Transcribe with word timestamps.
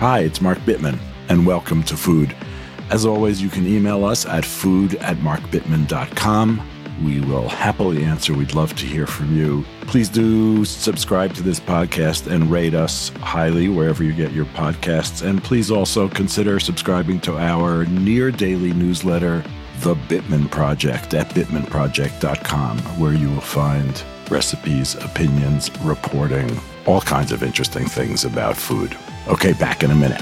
Hi, 0.00 0.20
it's 0.20 0.40
Mark 0.40 0.56
Bittman, 0.60 0.98
and 1.28 1.46
welcome 1.46 1.82
to 1.82 1.94
Food. 1.94 2.34
As 2.88 3.04
always, 3.04 3.42
you 3.42 3.50
can 3.50 3.66
email 3.66 4.06
us 4.06 4.24
at 4.24 4.46
food 4.46 4.94
at 4.94 5.18
markbittman.com. 5.18 6.66
We 7.04 7.20
will 7.20 7.50
happily 7.50 8.02
answer. 8.04 8.32
We'd 8.32 8.54
love 8.54 8.74
to 8.76 8.86
hear 8.86 9.06
from 9.06 9.36
you. 9.36 9.62
Please 9.82 10.08
do 10.08 10.64
subscribe 10.64 11.34
to 11.34 11.42
this 11.42 11.60
podcast 11.60 12.32
and 12.32 12.50
rate 12.50 12.72
us 12.72 13.10
highly 13.20 13.68
wherever 13.68 14.02
you 14.02 14.14
get 14.14 14.32
your 14.32 14.46
podcasts. 14.46 15.20
And 15.20 15.44
please 15.44 15.70
also 15.70 16.08
consider 16.08 16.58
subscribing 16.60 17.20
to 17.20 17.36
our 17.36 17.84
near 17.84 18.30
daily 18.30 18.72
newsletter, 18.72 19.44
The 19.80 19.96
Bittman 19.96 20.50
Project, 20.50 21.12
at 21.12 21.28
bittmanproject.com, 21.28 22.78
where 22.98 23.12
you 23.12 23.28
will 23.28 23.42
find 23.42 24.02
recipes, 24.30 24.94
opinions, 24.94 25.70
reporting, 25.82 26.58
all 26.86 27.02
kinds 27.02 27.32
of 27.32 27.42
interesting 27.42 27.84
things 27.84 28.24
about 28.24 28.56
food. 28.56 28.96
Okay, 29.30 29.52
back 29.52 29.84
in 29.84 29.92
a 29.92 29.94
minute. 29.94 30.20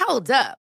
Hold 0.00 0.30
up. 0.32 0.63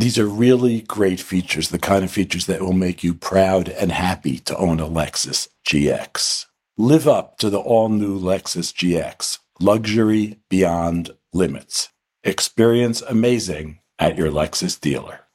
These 0.00 0.18
are 0.18 0.26
really 0.26 0.80
great 0.80 1.20
features, 1.20 1.68
the 1.68 1.78
kind 1.78 2.02
of 2.02 2.10
features 2.10 2.46
that 2.46 2.62
will 2.62 2.72
make 2.72 3.04
you 3.04 3.12
proud 3.12 3.68
and 3.68 3.92
happy 3.92 4.38
to 4.38 4.56
own 4.56 4.80
a 4.80 4.86
Lexus 4.86 5.48
GX. 5.68 6.46
Live 6.78 7.06
up 7.06 7.36
to 7.36 7.50
the 7.50 7.58
all 7.58 7.90
new 7.90 8.18
Lexus 8.18 8.72
GX, 8.72 9.40
luxury 9.60 10.38
beyond 10.48 11.10
limits. 11.34 11.90
Experience 12.24 13.02
amazing 13.02 13.80
at 13.98 14.16
your 14.16 14.30
Lexus 14.30 14.80
dealer. 14.80 15.26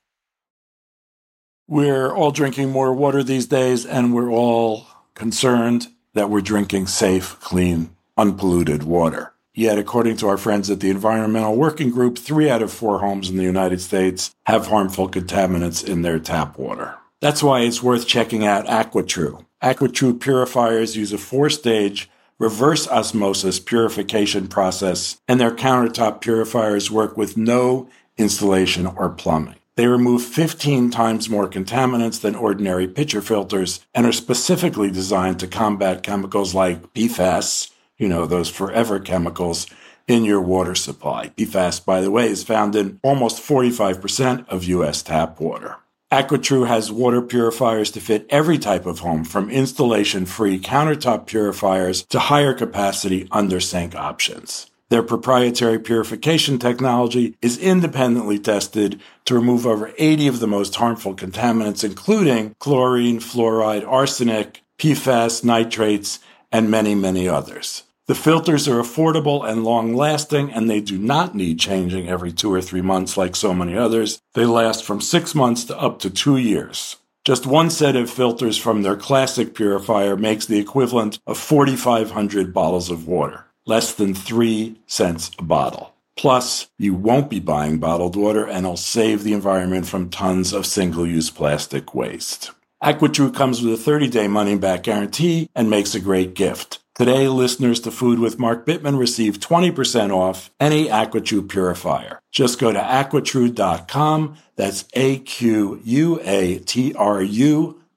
We're 1.68 2.12
all 2.12 2.32
drinking 2.32 2.72
more 2.72 2.92
water 2.92 3.22
these 3.22 3.46
days, 3.46 3.86
and 3.86 4.16
we're 4.16 4.32
all 4.32 4.88
concerned 5.14 5.90
that 6.16 6.32
we're 6.32 6.42
drinking 6.42 6.88
safe, 6.88 7.40
clean, 7.40 7.96
unpolluted 8.18 8.82
water. 8.82 9.35
Yet, 9.58 9.80
according 9.80 10.18
to 10.18 10.28
our 10.28 10.38
friends 10.38 10.70
at 10.70 10.82
the 10.82 10.90
Environmental 10.90 11.56
Working 11.56 11.90
Group, 11.90 12.18
three 12.18 12.50
out 12.50 12.62
of 12.62 12.74
four 12.74 13.00
homes 13.00 13.30
in 13.30 13.38
the 13.38 13.44
United 13.44 13.80
States 13.80 14.32
have 14.46 14.68
harmful 14.68 15.10
contaminants 15.10 15.82
in 15.82 16.02
their 16.02 16.20
tap 16.20 16.58
water. 16.60 16.96
That's 17.22 17.42
why 17.42 17.62
it's 17.62 17.82
worth 17.82 18.06
checking 18.06 18.46
out 18.46 18.68
AquaTru. 18.68 19.46
AquaTru 19.64 20.20
purifiers 20.20 20.98
use 20.98 21.14
a 21.14 21.18
four 21.18 21.50
stage 21.50 22.10
reverse 22.38 22.86
osmosis 22.90 23.60
purification 23.60 24.48
process, 24.48 25.22
and 25.26 25.40
their 25.40 25.56
countertop 25.56 26.20
purifiers 26.20 26.92
work 26.92 27.16
with 27.16 27.38
no 27.38 27.88
installation 28.18 28.86
or 28.86 29.10
plumbing. 29.10 29.56
They 29.76 29.88
remove 29.88 30.22
15 30.22 30.90
times 30.92 31.30
more 31.30 31.50
contaminants 31.50 32.22
than 32.22 32.36
ordinary 32.36 32.88
pitcher 32.88 33.22
filters 33.22 33.86
and 33.94 34.06
are 34.06 34.12
specifically 34.12 34.90
designed 34.90 35.40
to 35.40 35.48
combat 35.48 36.04
chemicals 36.04 36.54
like 36.54 36.94
PFAS, 36.94 37.72
you 37.98 38.08
know, 38.08 38.26
those 38.26 38.50
forever 38.50 39.00
chemicals 39.00 39.68
in 40.08 40.24
your 40.24 40.42
water 40.42 40.76
supply. 40.76 41.30
PFAS, 41.30 41.84
by 41.84 42.02
the 42.02 42.12
way, 42.12 42.28
is 42.28 42.44
found 42.44 42.76
in 42.76 43.00
almost 43.04 43.42
45% 43.42 44.48
of 44.48 44.64
U.S. 44.66 45.02
tap 45.02 45.40
water. 45.40 45.78
AquaTru 46.12 46.68
has 46.68 46.92
water 46.92 47.22
purifiers 47.22 47.90
to 47.92 48.00
fit 48.00 48.28
every 48.30 48.60
type 48.60 48.86
of 48.86 49.00
home, 49.00 49.24
from 49.24 49.50
installation 49.50 50.26
free 50.26 50.60
countertop 50.60 51.26
purifiers 51.26 52.04
to 52.04 52.20
higher 52.20 52.54
capacity 52.54 53.28
under 53.32 53.60
sink 53.60 53.96
options. 53.96 54.70
Their 54.90 55.02
proprietary 55.02 55.80
purification 55.80 56.60
technology 56.60 57.36
is 57.42 57.58
independently 57.58 58.38
tested 58.38 59.02
to 59.26 59.34
remove 59.34 59.66
over 59.66 59.92
80 59.98 60.28
of 60.28 60.40
the 60.40 60.48
most 60.48 60.76
harmful 60.76 61.16
contaminants, 61.16 61.84
including 61.84 62.56
chlorine, 62.60 63.20
fluoride, 63.20 63.88
arsenic, 63.88 64.62
PFAS, 64.78 65.44
nitrates, 65.44 66.20
and 66.52 66.70
many, 66.70 66.96
many 66.96 67.28
others. 67.28 67.84
The 68.08 68.16
filters 68.16 68.68
are 68.68 68.80
affordable 68.80 69.44
and 69.50 69.64
long 69.64 69.96
lasting, 69.96 70.52
and 70.52 70.70
they 70.70 70.80
do 70.80 70.98
not 70.98 71.34
need 71.34 71.60
changing 71.60 72.08
every 72.08 72.32
two 72.32 72.54
or 72.54 72.62
three 72.62 72.82
months 72.82 73.18
like 73.18 73.36
so 73.36 73.52
many 73.52 73.76
others. 73.76 74.22
They 74.36 74.46
last 74.46 74.84
from 74.84 75.02
six 75.02 75.34
months 75.34 75.64
to 75.66 75.80
up 75.80 75.98
to 76.00 76.12
two 76.12 76.38
years. 76.38 76.98
Just 77.24 77.48
one 77.48 77.72
set 77.72 77.96
of 77.96 78.08
filters 78.08 78.60
from 78.60 78.84
their 78.84 78.96
classic 78.96 79.56
purifier 79.56 80.16
makes 80.16 80.46
the 80.46 80.60
equivalent 80.60 81.18
of 81.26 81.40
4,500 81.40 82.54
bottles 82.54 82.92
of 82.92 83.08
water, 83.08 83.46
less 83.66 83.92
than 83.92 84.14
three 84.14 84.80
cents 84.86 85.32
a 85.40 85.44
bottle. 85.44 85.96
Plus, 86.16 86.68
you 86.78 86.94
won't 86.94 87.32
be 87.32 87.40
buying 87.40 87.80
bottled 87.80 88.16
water 88.16 88.46
and 88.48 88.66
it'll 88.66 88.78
save 88.78 89.24
the 89.24 89.34
environment 89.34 89.88
from 89.88 90.12
tons 90.12 90.54
of 90.54 90.68
single 90.68 91.08
use 91.08 91.32
plastic 91.32 91.96
waste. 91.96 92.52
AquaTru 92.86 93.34
comes 93.34 93.64
with 93.64 93.74
a 93.74 93.78
30 93.78 94.10
day 94.10 94.28
money 94.28 94.56
back 94.56 94.84
guarantee 94.84 95.50
and 95.56 95.72
makes 95.72 95.96
a 95.96 96.00
great 96.00 96.36
gift. 96.36 96.78
Today, 96.94 97.28
listeners 97.28 97.80
to 97.80 97.90
Food 97.90 98.20
with 98.20 98.38
Mark 98.38 98.64
Bittman 98.64 99.00
receive 99.00 99.40
20% 99.40 100.16
off 100.16 100.52
any 100.60 100.88
AquaTru 100.88 101.50
purifier. 101.50 102.20
Just 102.32 102.60
go 102.60 102.72
to 102.72 102.80
aquatru.com, 102.80 104.38
that's 104.56 104.86
A-Q-U-A-T-R-U 104.94 105.82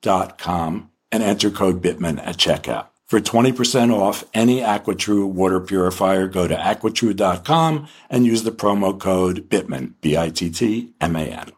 dot 0.00 0.38
com, 0.38 0.90
and 1.12 1.22
enter 1.22 1.50
code 1.50 1.82
Bittman 1.82 2.18
at 2.26 2.38
checkout. 2.38 2.86
For 3.04 3.20
20% 3.20 3.94
off 3.94 4.24
any 4.32 4.60
AquaTru 4.60 5.30
water 5.30 5.60
purifier, 5.60 6.28
go 6.28 6.48
to 6.48 6.56
aquatru.com 6.56 7.88
and 8.08 8.24
use 8.24 8.42
the 8.42 8.52
promo 8.52 8.98
code 8.98 9.50
Bittman, 9.50 9.92
B-I-T-T-M-A-N. 10.00 11.52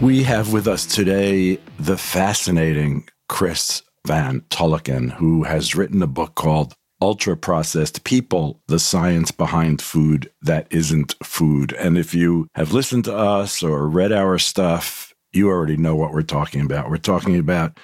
We 0.00 0.24
have 0.24 0.52
with 0.52 0.68
us 0.68 0.84
today 0.84 1.58
the 1.78 1.96
fascinating 1.96 3.08
Chris 3.30 3.82
Van 4.06 4.42
Tulleken, 4.50 5.10
who 5.10 5.44
has 5.44 5.74
written 5.74 6.02
a 6.02 6.06
book 6.06 6.34
called 6.34 6.74
Ultra 7.00 7.34
Processed 7.34 8.04
People 8.04 8.60
The 8.68 8.78
Science 8.78 9.30
Behind 9.30 9.80
Food 9.80 10.30
That 10.42 10.66
Isn't 10.70 11.14
Food. 11.24 11.72
And 11.72 11.96
if 11.96 12.14
you 12.14 12.46
have 12.54 12.74
listened 12.74 13.06
to 13.06 13.16
us 13.16 13.62
or 13.62 13.88
read 13.88 14.12
our 14.12 14.36
stuff, 14.36 15.14
you 15.32 15.48
already 15.48 15.78
know 15.78 15.96
what 15.96 16.12
we're 16.12 16.20
talking 16.20 16.60
about. 16.60 16.90
We're 16.90 16.98
talking 16.98 17.38
about 17.38 17.78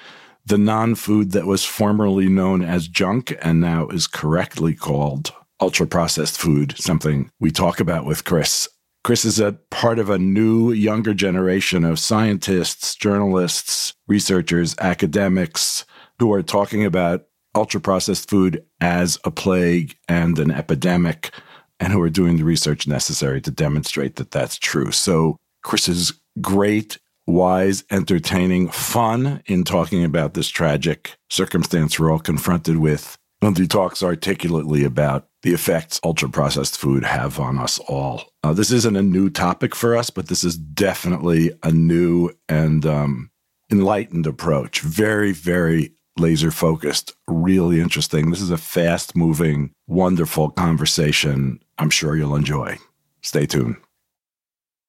the 0.45 0.59
non 0.59 0.97
food 0.97 1.33
that 1.33 1.47
was 1.47 1.65
formerly 1.65 2.29
known 2.29 2.63
as 2.63 2.89
junk 2.89 3.35
and 3.41 3.59
now 3.59 3.89
is 3.89 4.07
correctly 4.07 4.75
called 4.75 5.33
ultra 5.61 5.87
processed 5.87 6.39
food, 6.39 6.75
something 6.77 7.31
we 7.41 7.51
talk 7.51 7.81
about 7.81 8.05
with 8.05 8.25
Chris 8.25 8.69
Chris 9.05 9.25
is 9.25 9.41
a 9.41 9.59
part 9.71 9.99
of 9.99 10.11
a 10.11 10.19
new, 10.19 10.71
younger 10.71 11.13
generation 11.13 11.85
of 11.85 11.99
scientists, 11.99 12.95
journalists, 12.95 13.95
researchers, 14.07 14.77
academics 14.79 15.85
who 16.21 16.33
are 16.33 16.43
talking 16.43 16.85
about 16.85 17.27
ultra 17.55 17.81
processed 17.81 18.31
food 18.31 18.65
as 18.81 19.19
a 19.25 19.31
plague 19.31 19.97
and 20.09 20.39
an 20.39 20.53
epidemic, 20.53 21.33
and 21.81 21.93
who 21.93 22.01
are 22.01 22.11
doing 22.11 22.37
the 22.37 22.45
research 22.45 22.87
necessary 22.87 23.41
to 23.41 23.51
demonstrate 23.51 24.17
that 24.17 24.31
that's 24.31 24.57
true. 24.57 24.93
So, 24.93 25.37
Chris 25.65 25.89
is 25.89 26.13
great, 26.41 26.99
wise, 27.27 27.83
entertaining, 27.91 28.69
fun 28.69 29.43
in 29.47 29.65
talking 29.65 30.05
about 30.05 30.35
this 30.35 30.49
tragic 30.49 31.17
circumstance 31.29 31.99
we're 31.99 32.13
all 32.13 32.21
confronted 32.21 32.79
with. 32.79 33.17
He 33.43 33.67
talks 33.67 34.05
articulately 34.05 34.85
about 34.85 35.27
the 35.43 35.53
effects 35.53 36.01
ultra 36.05 36.29
processed 36.29 36.79
food 36.79 37.03
have 37.03 37.41
on 37.41 37.59
us 37.59 37.81
all. 37.81 38.33
Uh, 38.45 38.53
this 38.53 38.71
isn't 38.71 38.97
a 38.97 39.03
new 39.03 39.29
topic 39.29 39.75
for 39.75 39.97
us, 39.97 40.11
but 40.11 40.29
this 40.29 40.45
is 40.45 40.57
definitely 40.57 41.51
a 41.65 41.73
new 41.73 42.31
and 42.49 42.87
um, 42.87 43.31
enlightened 43.71 44.29
approach. 44.29 44.81
Very, 44.81 45.33
very 45.33 45.93
laser 46.17 46.53
focused, 46.53 47.15
really 47.27 47.81
interesting. 47.81 48.31
This 48.31 48.41
is 48.41 48.51
a 48.51 48.57
fast 48.57 49.17
moving, 49.17 49.73
wonderful 49.89 50.51
conversation. 50.51 51.59
I'm 51.79 51.91
sure 51.91 52.17
you'll 52.17 52.37
enjoy. 52.37 52.79
Stay 53.23 53.47
tuned. 53.47 53.77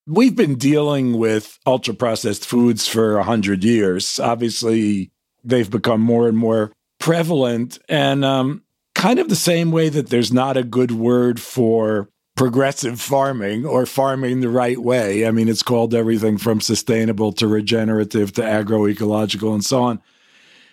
We've 0.06 0.36
been 0.36 0.58
dealing 0.58 1.18
with 1.18 1.58
ultra 1.66 1.94
processed 1.94 2.46
foods 2.46 2.88
for 2.88 3.16
100 3.16 3.64
years. 3.64 4.20
Obviously, 4.20 5.12
they've 5.44 5.70
become 5.70 6.02
more 6.02 6.28
and 6.28 6.38
more 6.38 6.72
prevalent. 7.04 7.78
And 7.90 8.24
um, 8.24 8.64
kind 8.96 9.20
of 9.20 9.28
the 9.28 9.36
same 9.36 9.74
way 9.74 9.90
that 9.90 10.08
there's 10.08 10.32
not 10.32 10.56
a 10.56 10.64
good 10.64 10.92
word 10.92 11.38
for 11.38 12.08
progressive 12.38 13.02
farming 13.02 13.66
or 13.66 13.86
farming 13.86 14.40
the 14.40 14.48
right 14.48 14.80
way. 14.80 15.28
I 15.28 15.32
mean, 15.32 15.50
it's 15.50 15.64
called 15.64 15.94
everything 15.94 16.38
from 16.38 16.62
sustainable 16.62 17.34
to 17.34 17.46
regenerative 17.46 18.32
to 18.34 18.42
agroecological 18.42 19.54
and 19.54 19.66
so 19.66 19.84
on. 19.84 20.02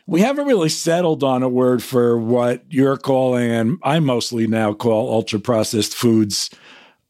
We 0.06 0.20
haven't 0.20 0.46
really 0.46 0.68
settled 0.68 1.24
on 1.24 1.42
a 1.42 1.48
word 1.48 1.82
for 1.82 2.16
what 2.16 2.62
you're 2.68 2.96
calling, 2.96 3.50
and 3.50 3.78
I 3.82 3.98
mostly 3.98 4.46
now 4.46 4.72
call 4.72 5.12
ultra 5.12 5.40
processed 5.40 5.94
foods. 5.94 6.48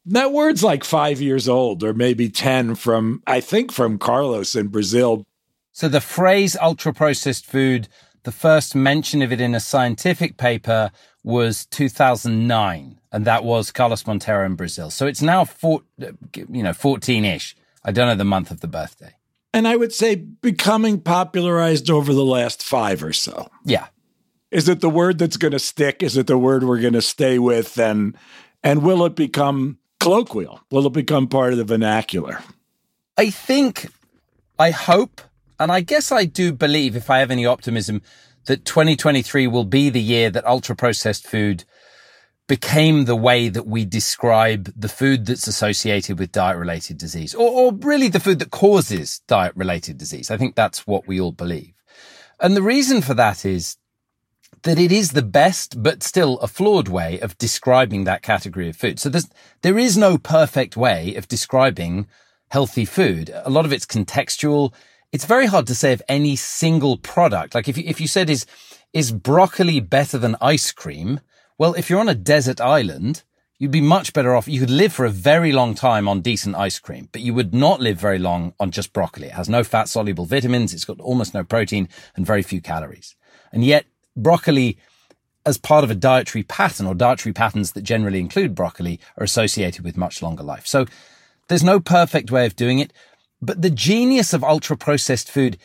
That 0.06 0.32
word's 0.32 0.64
like 0.64 0.82
five 0.82 1.20
years 1.20 1.46
old, 1.46 1.84
or 1.84 1.93
maybe 1.93 2.31
10 2.31 2.75
from, 2.75 3.22
I 3.26 3.40
think, 3.40 3.70
from 3.70 3.99
Carlos 3.99 4.56
in 4.56 4.69
Brazil. 4.69 5.26
So 5.72 5.88
the 5.88 6.00
phrase 6.00 6.56
ultra 6.58 6.94
processed 6.94 7.44
food, 7.44 7.87
the 8.22 8.32
first 8.32 8.75
mention 8.75 9.22
of 9.22 9.32
it 9.32 9.40
in 9.40 9.55
a 9.55 9.61
scientific 9.61 10.37
paper 10.37 10.90
was 11.22 11.67
2009, 11.67 13.00
and 13.12 13.25
that 13.25 13.44
was 13.44 13.70
Carlos 13.70 14.05
Monteiro 14.05 14.46
in 14.46 14.55
Brazil. 14.55 14.90
So 14.90 15.06
it's 15.06 15.22
now 15.22 15.44
four, 15.44 15.82
you 15.99 16.62
know, 16.62 16.70
14-ish. 16.70 17.56
I 17.84 17.93
don't 17.93 18.06
know 18.06 18.14
the 18.14 18.25
month 18.25 18.50
of 18.50 18.61
the 18.61 18.69
birthday. 18.69 19.14
And 19.52 19.67
I 19.67 19.76
would 19.76 19.93
say 19.93 20.14
becoming 20.14 21.00
popularized 21.00 21.90
over 21.90 22.14
the 22.14 22.25
last 22.25 22.62
five 22.62 23.02
or 23.02 23.12
so. 23.12 23.50
Yeah. 23.64 23.88
Is 24.50 24.69
it 24.69 24.81
the 24.81 24.90
word 24.90 25.19
that's 25.19 25.37
going 25.37 25.52
to 25.52 25.58
stick? 25.58 26.02
Is 26.02 26.17
it 26.17 26.26
the 26.26 26.38
word 26.38 26.64
we're 26.64 26.81
going 26.81 26.93
to 26.94 27.02
stay 27.02 27.38
with? 27.38 27.78
And 27.78 28.17
and 28.62 28.82
will 28.82 29.05
it 29.05 29.14
become 29.14 29.78
colloquial? 29.99 30.61
Will 30.70 30.87
it 30.87 30.93
become 30.93 31.26
part 31.28 31.52
of 31.52 31.58
the 31.58 31.64
vernacular? 31.64 32.43
I 33.17 33.31
think, 33.31 33.88
I 34.58 34.70
hope, 34.70 35.20
and 35.61 35.71
I 35.71 35.81
guess 35.81 36.11
I 36.11 36.25
do 36.25 36.53
believe, 36.53 36.97
if 36.97 37.11
I 37.11 37.19
have 37.19 37.31
any 37.31 37.45
optimism, 37.45 38.01
that 38.47 38.65
2023 38.65 39.47
will 39.47 39.65
be 39.65 39.91
the 39.91 40.01
year 40.01 40.31
that 40.31 40.47
ultra 40.47 40.75
processed 40.75 41.27
food 41.27 41.65
became 42.49 43.05
the 43.05 43.15
way 43.15 43.49
that 43.49 43.67
we 43.67 43.85
describe 43.85 44.73
the 44.75 44.89
food 44.89 45.27
that's 45.27 45.47
associated 45.47 46.19
with 46.19 46.33
diet 46.33 46.57
related 46.57 46.99
disease 46.99 47.33
or, 47.33 47.49
or 47.49 47.73
really 47.73 48.09
the 48.09 48.19
food 48.19 48.41
that 48.41 48.51
causes 48.51 49.21
diet 49.29 49.53
related 49.55 49.99
disease. 49.99 50.31
I 50.31 50.37
think 50.37 50.57
that's 50.57 50.87
what 50.87 51.07
we 51.07 51.21
all 51.21 51.31
believe. 51.31 51.75
And 52.41 52.56
the 52.56 52.63
reason 52.63 53.03
for 53.03 53.15
that 53.15 53.45
is 53.45 53.77
that 54.63 54.79
it 54.79 54.91
is 54.91 55.13
the 55.13 55.23
best, 55.23 55.83
but 55.83 56.03
still 56.03 56.39
a 56.39 56.49
flawed 56.49 56.89
way 56.89 57.21
of 57.21 57.39
describing 57.39 58.05
that 58.05 58.23
category 58.23 58.69
of 58.69 58.77
food. 58.77 58.99
So 58.99 59.11
there 59.63 59.79
is 59.79 59.97
no 59.97 60.19
perfect 60.19 60.77
way 60.77 61.15
of 61.15 61.29
describing 61.29 62.09
healthy 62.49 62.85
food. 62.85 63.31
A 63.45 63.51
lot 63.51 63.65
of 63.65 63.73
it's 63.73 63.87
contextual 63.87 64.73
it's 65.12 65.25
very 65.25 65.47
hard 65.47 65.67
to 65.67 65.75
say 65.75 65.93
of 65.93 66.03
any 66.09 66.37
single 66.37 66.97
product. 66.97 67.55
Like 67.55 67.69
if 67.69 67.77
you, 67.77 67.85
if 67.87 68.01
you 68.01 68.07
said 68.07 68.31
is, 68.31 68.47
is 68.93 69.12
broccoli 69.12 69.81
better 69.81 70.19
than 70.19 70.37
ice 70.41 70.73
cream? 70.73 71.21
Well, 71.59 71.75
if 71.75 71.91
you're 71.91 72.01
on 72.01 72.09
a 72.09 72.15
desert 72.15 72.61
island, 72.61 73.23
you'd 73.59 73.71
be 73.71 73.81
much 73.81 74.12
better 74.12 74.35
off. 74.35 74.49
You 74.49 74.61
could 74.61 74.71
live 74.71 74.93
for 74.93 75.05
a 75.05 75.11
very 75.11 75.53
long 75.53 75.75
time 75.75 76.09
on 76.09 76.23
decent 76.23 76.57
ice 76.57 76.79
cream, 76.79 77.09
but 77.12 77.21
you 77.21 77.35
would 77.35 77.53
not 77.53 77.81
live 77.81 77.99
very 77.99 78.19
long 78.19 78.55
on 78.59 78.71
just 78.71 78.93
broccoli. 78.93 79.27
It 79.27 79.35
has 79.35 79.49
no 79.49 79.62
fat 79.65 79.89
soluble 79.89 80.27
vitamins. 80.27 80.73
It's 80.73 80.85
got 80.85 81.01
almost 81.01 81.35
no 81.35 81.45
protein 81.45 81.89
and 82.17 82.27
very 82.27 82.43
few 82.43 82.61
calories. 82.61 83.17
And 83.53 83.65
yet 83.65 83.87
broccoli 84.17 84.79
as 85.45 85.59
part 85.59 85.85
of 85.85 85.91
a 85.91 85.95
dietary 85.95 86.43
pattern 86.43 86.87
or 86.87 86.95
dietary 86.95 87.33
patterns 87.33 87.73
that 87.73 87.83
generally 87.83 88.21
include 88.21 88.55
broccoli 88.55 89.01
are 89.17 89.25
associated 89.25 89.85
with 89.85 89.97
much 89.97 90.23
longer 90.23 90.43
life. 90.43 90.67
So 90.67 90.87
there's 91.49 91.65
no 91.65 91.81
perfect 91.81 92.31
way 92.31 92.47
of 92.47 92.56
doing 92.56 92.79
it. 92.79 92.93
But 93.43 93.63
the 93.63 93.71
genius 93.71 94.33
of 94.33 94.45
ultra 94.45 94.77
processed 94.77 95.31
food 95.31 95.59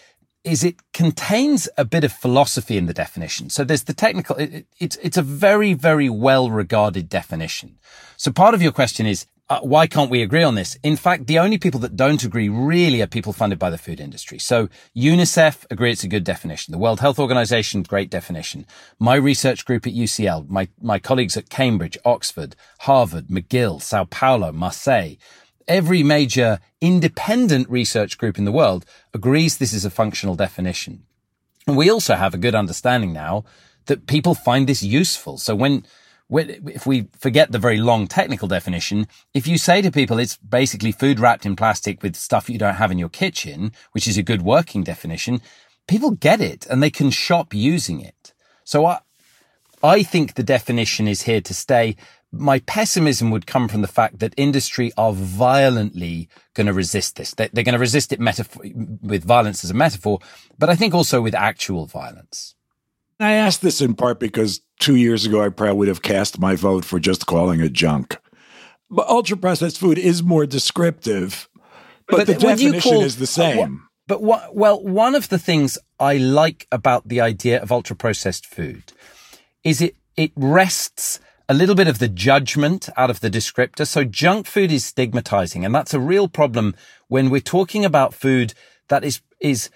is 0.45 0.63
it 0.63 0.75
contains 0.94 1.68
a 1.77 1.83
bit 1.83 2.04
of 2.04 2.13
philosophy 2.13 2.77
in 2.77 2.86
the 2.86 2.94
definition. 2.94 3.50
So 3.50 3.63
there's 3.63 3.83
the 3.83 3.94
technical, 3.94 4.36
it, 4.38 4.68
it's, 4.80 4.95
it's 4.98 5.18
a 5.18 5.24
very, 5.24 5.74
very 5.74 6.07
well 6.07 6.51
regarded 6.51 7.10
definition. 7.10 7.80
So 8.16 8.31
part 8.31 8.54
of 8.54 8.62
your 8.62 8.72
question 8.72 9.08
is, 9.08 9.25
uh, 9.48 9.60
why 9.60 9.86
can't 9.86 10.10
we 10.10 10.24
agree 10.24 10.41
on 10.41 10.55
this? 10.55 10.75
In 10.82 10.96
fact, 10.96 11.27
the 11.27 11.38
only 11.38 11.60
people 11.60 11.79
that 11.82 11.96
don't 11.96 12.24
agree 12.24 12.50
really 12.50 13.01
are 13.01 13.08
people 13.08 13.32
funded 13.32 13.60
by 13.60 13.70
the 13.70 13.77
food 13.77 14.00
industry. 14.00 14.39
So 14.39 14.70
UNICEF 14.96 15.65
agree 15.70 15.91
it's 15.91 16.03
a 16.03 16.08
good 16.08 16.24
definition. 16.24 16.72
The 16.72 16.79
World 16.79 17.00
Health 17.00 17.20
Organization, 17.20 17.84
great 17.84 18.10
definition. 18.10 18.65
My 18.98 19.15
research 19.15 19.63
group 19.65 19.86
at 19.86 19.94
UCL, 19.94 20.50
my, 20.50 20.67
my 20.82 20.98
colleagues 20.98 21.38
at 21.38 21.50
Cambridge, 21.50 21.98
Oxford, 22.05 22.55
Harvard, 22.82 23.27
McGill, 23.27 23.79
Sao 23.82 24.05
Paulo, 24.05 24.51
Marseille, 24.51 25.17
every 25.67 26.03
major 26.03 26.60
independent 26.81 27.69
research 27.69 28.17
group 28.17 28.38
in 28.38 28.45
the 28.45 28.51
world 28.51 28.86
agrees 29.13 29.57
this 29.57 29.74
is 29.74 29.86
a 29.86 29.89
functional 29.89 30.36
definition. 30.36 31.03
And 31.67 31.77
we 31.77 31.89
also 31.89 32.15
have 32.15 32.34
a 32.34 32.39
good 32.39 32.55
understanding 32.55 33.13
now 33.13 33.43
that 33.88 34.07
people 34.07 34.36
find 34.36 34.67
this 34.67 34.84
useful. 34.84 35.38
So 35.38 35.55
when, 35.55 35.86
when, 36.27 36.50
if 36.67 36.86
we 36.86 37.07
forget 37.17 37.51
the 37.51 37.60
very 37.60 37.77
long 37.77 38.07
technical 38.07 38.48
definition, 38.48 39.07
if 39.34 39.48
you 39.48 39.57
say 39.57 39.81
to 39.81 39.91
people 39.91 40.19
it's 40.19 40.38
basically 40.38 40.91
food 40.91 41.19
wrapped 41.19 41.45
in 41.45 41.55
plastic 41.55 42.03
with 42.03 42.15
stuff 42.15 42.50
you 42.50 42.57
don't 42.57 42.75
have 42.75 42.91
in 42.91 43.00
your 43.00 43.10
kitchen, 43.10 43.72
which 43.91 44.07
is 44.07 44.17
a 44.17 44.24
good 44.24 44.41
working 44.41 44.84
definition, 44.84 45.41
people 45.88 46.12
get 46.12 46.41
it 46.41 46.65
and 46.67 46.81
they 46.81 46.89
can 46.89 47.10
shop 47.10 47.53
using 47.53 48.00
it. 48.00 48.34
So 48.63 48.86
I, 48.86 49.00
I 49.84 50.03
think 50.03 50.34
the 50.34 50.43
definition 50.43 51.07
is 51.07 51.24
here 51.24 51.41
to 51.41 51.53
stay 51.53 51.95
my 52.32 52.60
pessimism 52.60 53.32
would 53.32 53.48
come 53.48 53.67
from 53.67 53.82
the 53.82 53.88
fact 53.88 54.20
that 54.20 54.34
industry 54.38 54.91
are 54.98 55.13
violently 55.13 56.27
going 56.53 56.67
to 56.67 56.74
resist 56.74 57.15
this. 57.15 57.34
They're, 57.34 57.50
going 57.50 57.74
to 57.74 57.79
resist 57.79 58.12
it 58.12 58.20
metaphor- 58.20 58.63
with 59.01 59.24
violence 59.24 59.63
as 59.63 59.72
a 59.72 59.75
metaphor, 59.75 60.20
but 60.58 60.70
I 60.70 60.75
think 60.75 60.94
also 60.94 61.22
with 61.22 61.36
actual 61.36 61.86
violence. 61.86 62.55
I 63.20 63.34
asked 63.34 63.62
this 63.62 63.79
in 63.82 63.96
part 63.96 64.20
because 64.20 64.62
two 64.79 64.96
years 64.96 65.25
ago, 65.25 65.41
I 65.41 65.50
probably 65.50 65.77
would 65.77 65.88
have 65.88 66.01
cast 66.01 66.39
my 66.39 66.55
vote 66.55 66.84
for 66.84 67.00
just 67.00 67.25
calling 67.25 67.62
it 67.62 67.72
junk. 67.72 68.17
But 68.89 69.08
ultra 69.08 69.38
processed 69.38 69.79
food 69.79 69.98
is 69.98 70.22
more 70.22 70.46
descriptive, 70.46 71.50
but, 72.08 72.17
but 72.17 72.27
the 72.27 72.36
definition 72.36 72.82
call, 72.82 73.01
is 73.01 73.17
the 73.17 73.27
same. 73.27 73.75
Uh, 73.75 73.88
but 74.08 74.22
what, 74.22 74.55
well, 74.55 74.84
one 74.84 75.15
of 75.15 75.29
the 75.29 75.39
things 75.39 75.77
I 76.00 76.17
like 76.17 76.67
about 76.72 77.08
the 77.08 77.22
idea 77.22 77.62
of 77.62 77.72
ultra 77.72 77.96
processed 77.96 78.46
food 78.46 78.91
is 79.63 79.82
it, 79.82 79.96
it 80.15 80.32
rests 80.36 81.20
a 81.47 81.53
little 81.53 81.75
bit 81.75 81.87
of 81.87 81.99
the 81.99 82.07
judgment 82.07 82.89
out 82.97 83.09
of 83.09 83.19
the 83.19 83.29
descriptor. 83.29 83.85
So 83.87 84.03
junk 84.03 84.47
food 84.47 84.71
is 84.71 84.85
stigmatizing. 84.85 85.63
And 85.63 85.73
that's 85.73 85.93
a 85.93 85.99
real 85.99 86.27
problem 86.27 86.75
when 87.07 87.29
we're 87.29 87.41
talking 87.41 87.85
about 87.85 88.13
food 88.13 88.53
that 88.87 89.03
is, 89.03 89.21
is 89.39 89.69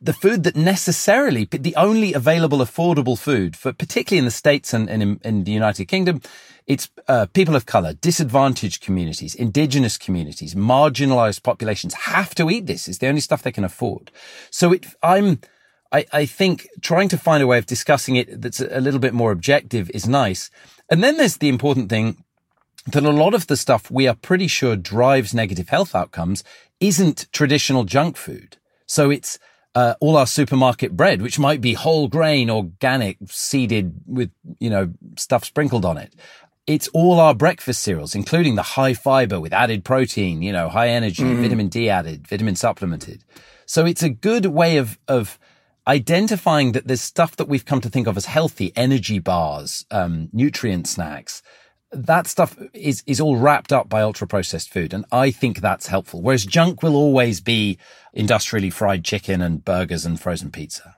the 0.00 0.12
food 0.12 0.44
that 0.44 0.56
necessarily, 0.56 1.44
the 1.44 1.76
only 1.76 2.12
available 2.12 2.58
affordable 2.58 3.18
food 3.18 3.56
for, 3.56 3.72
particularly 3.72 4.18
in 4.18 4.24
the 4.24 4.30
States 4.30 4.74
and, 4.74 4.90
and 4.90 5.02
in, 5.02 5.20
in, 5.24 5.44
the 5.44 5.52
United 5.52 5.86
Kingdom, 5.86 6.20
it's 6.66 6.90
uh, 7.08 7.26
people 7.32 7.56
of 7.56 7.66
color, 7.66 7.94
disadvantaged 7.94 8.82
communities, 8.82 9.34
indigenous 9.34 9.96
communities, 9.96 10.54
marginalized 10.54 11.42
populations 11.42 11.94
have 11.94 12.34
to 12.34 12.50
eat 12.50 12.66
this. 12.66 12.88
It's 12.88 12.98
the 12.98 13.08
only 13.08 13.20
stuff 13.20 13.42
they 13.42 13.52
can 13.52 13.64
afford. 13.64 14.10
So 14.50 14.72
it, 14.72 14.86
I'm, 15.02 15.40
I, 15.92 16.04
I 16.12 16.26
think 16.26 16.68
trying 16.80 17.08
to 17.08 17.18
find 17.18 17.42
a 17.42 17.46
way 17.46 17.58
of 17.58 17.66
discussing 17.66 18.16
it 18.16 18.40
that's 18.40 18.60
a 18.60 18.80
little 18.80 19.00
bit 19.00 19.14
more 19.14 19.32
objective 19.32 19.90
is 19.90 20.06
nice. 20.06 20.50
And 20.90 21.02
then 21.02 21.16
there's 21.16 21.36
the 21.36 21.48
important 21.48 21.88
thing 21.88 22.24
that 22.86 23.04
a 23.04 23.10
lot 23.10 23.34
of 23.34 23.46
the 23.46 23.56
stuff 23.56 23.90
we 23.90 24.08
are 24.08 24.14
pretty 24.14 24.48
sure 24.48 24.74
drives 24.76 25.32
negative 25.32 25.68
health 25.68 25.94
outcomes 25.94 26.42
isn't 26.80 27.28
traditional 27.32 27.84
junk 27.84 28.16
food. 28.16 28.56
So 28.86 29.10
it's 29.10 29.38
uh, 29.74 29.94
all 30.00 30.16
our 30.16 30.26
supermarket 30.26 30.96
bread, 30.96 31.22
which 31.22 31.38
might 31.38 31.60
be 31.60 31.74
whole 31.74 32.08
grain, 32.08 32.50
organic, 32.50 33.18
seeded 33.26 33.94
with, 34.06 34.30
you 34.58 34.70
know, 34.70 34.92
stuff 35.16 35.44
sprinkled 35.44 35.84
on 35.84 35.96
it. 35.96 36.14
It's 36.66 36.88
all 36.88 37.20
our 37.20 37.34
breakfast 37.34 37.82
cereals, 37.82 38.14
including 38.14 38.56
the 38.56 38.62
high 38.62 38.94
fiber 38.94 39.40
with 39.40 39.52
added 39.52 39.84
protein, 39.84 40.42
you 40.42 40.52
know, 40.52 40.68
high 40.68 40.88
energy, 40.88 41.22
mm. 41.22 41.40
vitamin 41.40 41.68
D 41.68 41.88
added, 41.88 42.26
vitamin 42.26 42.56
supplemented. 42.56 43.24
So 43.66 43.86
it's 43.86 44.02
a 44.02 44.10
good 44.10 44.46
way 44.46 44.78
of, 44.78 44.98
of 45.06 45.38
identifying 45.90 46.72
that 46.72 46.86
there's 46.86 47.02
stuff 47.02 47.36
that 47.36 47.48
we've 47.48 47.64
come 47.66 47.80
to 47.80 47.90
think 47.90 48.06
of 48.06 48.16
as 48.16 48.26
healthy 48.26 48.72
energy 48.76 49.18
bars, 49.18 49.84
um, 49.90 50.28
nutrient 50.32 50.86
snacks 50.86 51.42
that 51.92 52.26
stuff 52.26 52.56
is 52.72 53.02
is 53.06 53.20
all 53.20 53.36
wrapped 53.36 53.72
up 53.72 53.88
by 53.88 54.00
ultra 54.00 54.26
processed 54.26 54.72
food 54.72 54.94
and 54.94 55.04
i 55.10 55.30
think 55.30 55.60
that's 55.60 55.88
helpful. 55.88 56.22
Whereas 56.22 56.46
junk 56.46 56.82
will 56.82 56.94
always 56.94 57.40
be 57.40 57.78
industrially 58.12 58.70
fried 58.70 59.04
chicken 59.04 59.42
and 59.42 59.64
burgers 59.64 60.04
and 60.06 60.20
frozen 60.20 60.50
pizza. 60.50 60.96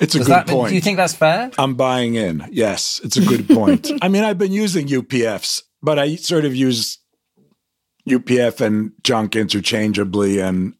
It's 0.00 0.14
a 0.14 0.18
Does 0.18 0.26
good 0.26 0.32
that, 0.32 0.46
point. 0.48 0.70
do 0.70 0.74
you 0.74 0.80
think 0.80 0.96
that's 0.96 1.14
fair? 1.14 1.50
I'm 1.58 1.74
buying 1.74 2.14
in. 2.14 2.48
Yes 2.50 3.00
it's 3.04 3.16
a 3.16 3.24
good 3.24 3.48
point. 3.48 3.90
I 4.02 4.08
mean 4.08 4.24
i've 4.24 4.38
been 4.38 4.52
using 4.52 4.88
upfs 4.88 5.62
but 5.82 5.98
i 5.98 6.16
sort 6.16 6.44
of 6.44 6.54
use 6.56 6.98
upf 8.08 8.60
and 8.60 8.92
junk 9.02 9.36
interchangeably 9.36 10.40
and 10.40 10.74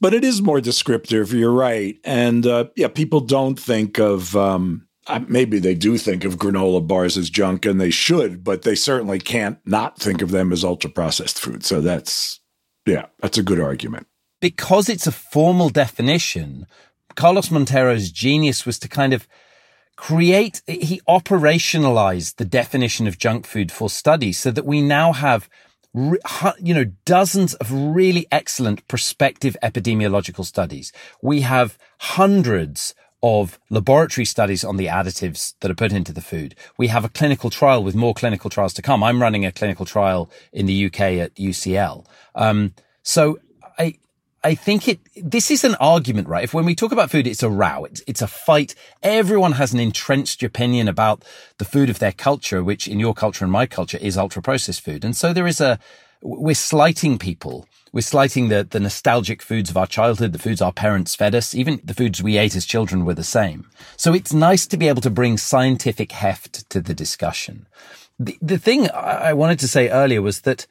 but 0.00 0.14
it 0.14 0.24
is 0.24 0.42
more 0.42 0.60
descriptive 0.60 1.32
you're 1.32 1.52
right 1.52 1.98
and 2.04 2.46
uh, 2.46 2.64
yeah 2.76 2.88
people 2.88 3.20
don't 3.20 3.58
think 3.58 3.98
of 3.98 4.36
um, 4.36 4.88
maybe 5.26 5.58
they 5.58 5.74
do 5.74 5.96
think 5.96 6.24
of 6.24 6.36
granola 6.36 6.86
bars 6.86 7.16
as 7.16 7.30
junk 7.30 7.64
and 7.64 7.80
they 7.80 7.90
should, 7.90 8.44
but 8.44 8.62
they 8.62 8.74
certainly 8.74 9.18
can't 9.18 9.58
not 9.64 9.98
think 9.98 10.20
of 10.20 10.30
them 10.30 10.52
as 10.52 10.64
ultra 10.64 10.90
processed 10.90 11.38
food. 11.38 11.64
So 11.64 11.80
that's, 11.80 12.40
yeah, 12.86 13.06
that's 13.20 13.38
a 13.38 13.42
good 13.42 13.60
argument. 13.60 14.06
Because 14.40 14.88
it's 14.88 15.06
a 15.06 15.12
formal 15.12 15.70
definition, 15.70 16.66
Carlos 17.16 17.50
Monteiro's 17.50 18.10
genius 18.10 18.66
was 18.66 18.78
to 18.80 18.88
kind 18.88 19.12
of 19.12 19.26
create, 19.96 20.62
he 20.66 21.00
operationalized 21.08 22.36
the 22.36 22.44
definition 22.44 23.06
of 23.06 23.18
junk 23.18 23.46
food 23.46 23.72
for 23.72 23.90
study 23.90 24.32
so 24.32 24.50
that 24.50 24.66
we 24.66 24.80
now 24.80 25.12
have 25.12 25.48
you 26.60 26.74
know, 26.74 26.84
dozens 27.04 27.54
of 27.54 27.72
really 27.72 28.26
excellent 28.30 28.86
prospective 28.88 29.56
epidemiological 29.62 30.44
studies. 30.44 30.92
We 31.22 31.40
have 31.42 31.78
hundreds 31.98 32.94
of 33.22 33.58
laboratory 33.68 34.24
studies 34.24 34.64
on 34.64 34.76
the 34.76 34.86
additives 34.86 35.54
that 35.60 35.70
are 35.70 35.74
put 35.74 35.92
into 35.92 36.12
the 36.12 36.20
food. 36.20 36.54
We 36.76 36.88
have 36.88 37.04
a 37.04 37.08
clinical 37.08 37.50
trial 37.50 37.82
with 37.82 37.96
more 37.96 38.14
clinical 38.14 38.48
trials 38.48 38.74
to 38.74 38.82
come. 38.82 39.02
I'm 39.02 39.20
running 39.20 39.44
a 39.44 39.52
clinical 39.52 39.84
trial 39.84 40.30
in 40.52 40.66
the 40.66 40.86
UK 40.86 41.00
at 41.00 41.34
UCL. 41.34 42.06
Um, 42.34 42.74
so 43.02 43.38
I, 43.78 43.94
I 44.48 44.54
think 44.54 44.88
it, 44.88 45.00
this 45.14 45.50
is 45.50 45.62
an 45.62 45.74
argument, 45.74 46.26
right? 46.26 46.44
If 46.44 46.54
when 46.54 46.64
we 46.64 46.74
talk 46.74 46.90
about 46.90 47.10
food, 47.10 47.26
it's 47.26 47.42
a 47.42 47.50
row. 47.50 47.84
It's, 47.84 48.02
it's 48.06 48.22
a 48.22 48.26
fight. 48.26 48.74
Everyone 49.02 49.52
has 49.52 49.74
an 49.74 49.78
entrenched 49.78 50.42
opinion 50.42 50.88
about 50.88 51.22
the 51.58 51.66
food 51.66 51.90
of 51.90 51.98
their 51.98 52.12
culture, 52.12 52.64
which 52.64 52.88
in 52.88 52.98
your 52.98 53.12
culture 53.12 53.44
and 53.44 53.52
my 53.52 53.66
culture 53.66 53.98
is 54.00 54.16
ultra 54.16 54.40
processed 54.40 54.82
food. 54.82 55.04
And 55.04 55.14
so 55.14 55.34
there 55.34 55.46
is 55.46 55.60
a, 55.60 55.78
we're 56.22 56.54
slighting 56.54 57.18
people 57.18 57.68
we're 57.92 58.00
slighting 58.02 58.48
the, 58.48 58.66
the 58.68 58.80
nostalgic 58.80 59.40
foods 59.42 59.70
of 59.70 59.76
our 59.76 59.86
childhood, 59.86 60.32
the 60.32 60.38
foods 60.38 60.60
our 60.60 60.72
parents 60.72 61.14
fed 61.14 61.34
us, 61.34 61.54
even 61.54 61.80
the 61.82 61.94
foods 61.94 62.22
we 62.22 62.36
ate 62.36 62.54
as 62.54 62.66
children 62.66 63.04
were 63.04 63.14
the 63.14 63.24
same. 63.24 63.66
So 63.96 64.12
it's 64.12 64.32
nice 64.32 64.66
to 64.66 64.76
be 64.76 64.88
able 64.88 65.00
to 65.02 65.10
bring 65.10 65.38
scientific 65.38 66.12
heft 66.12 66.68
to 66.70 66.82
the 66.82 66.94
discussion. 66.94 67.66
The, 68.18 68.36
the 68.42 68.58
thing 68.58 68.90
I 68.90 69.32
wanted 69.32 69.58
to 69.60 69.68
say 69.68 69.88
earlier 69.88 70.20
was 70.20 70.42
that 70.42 70.66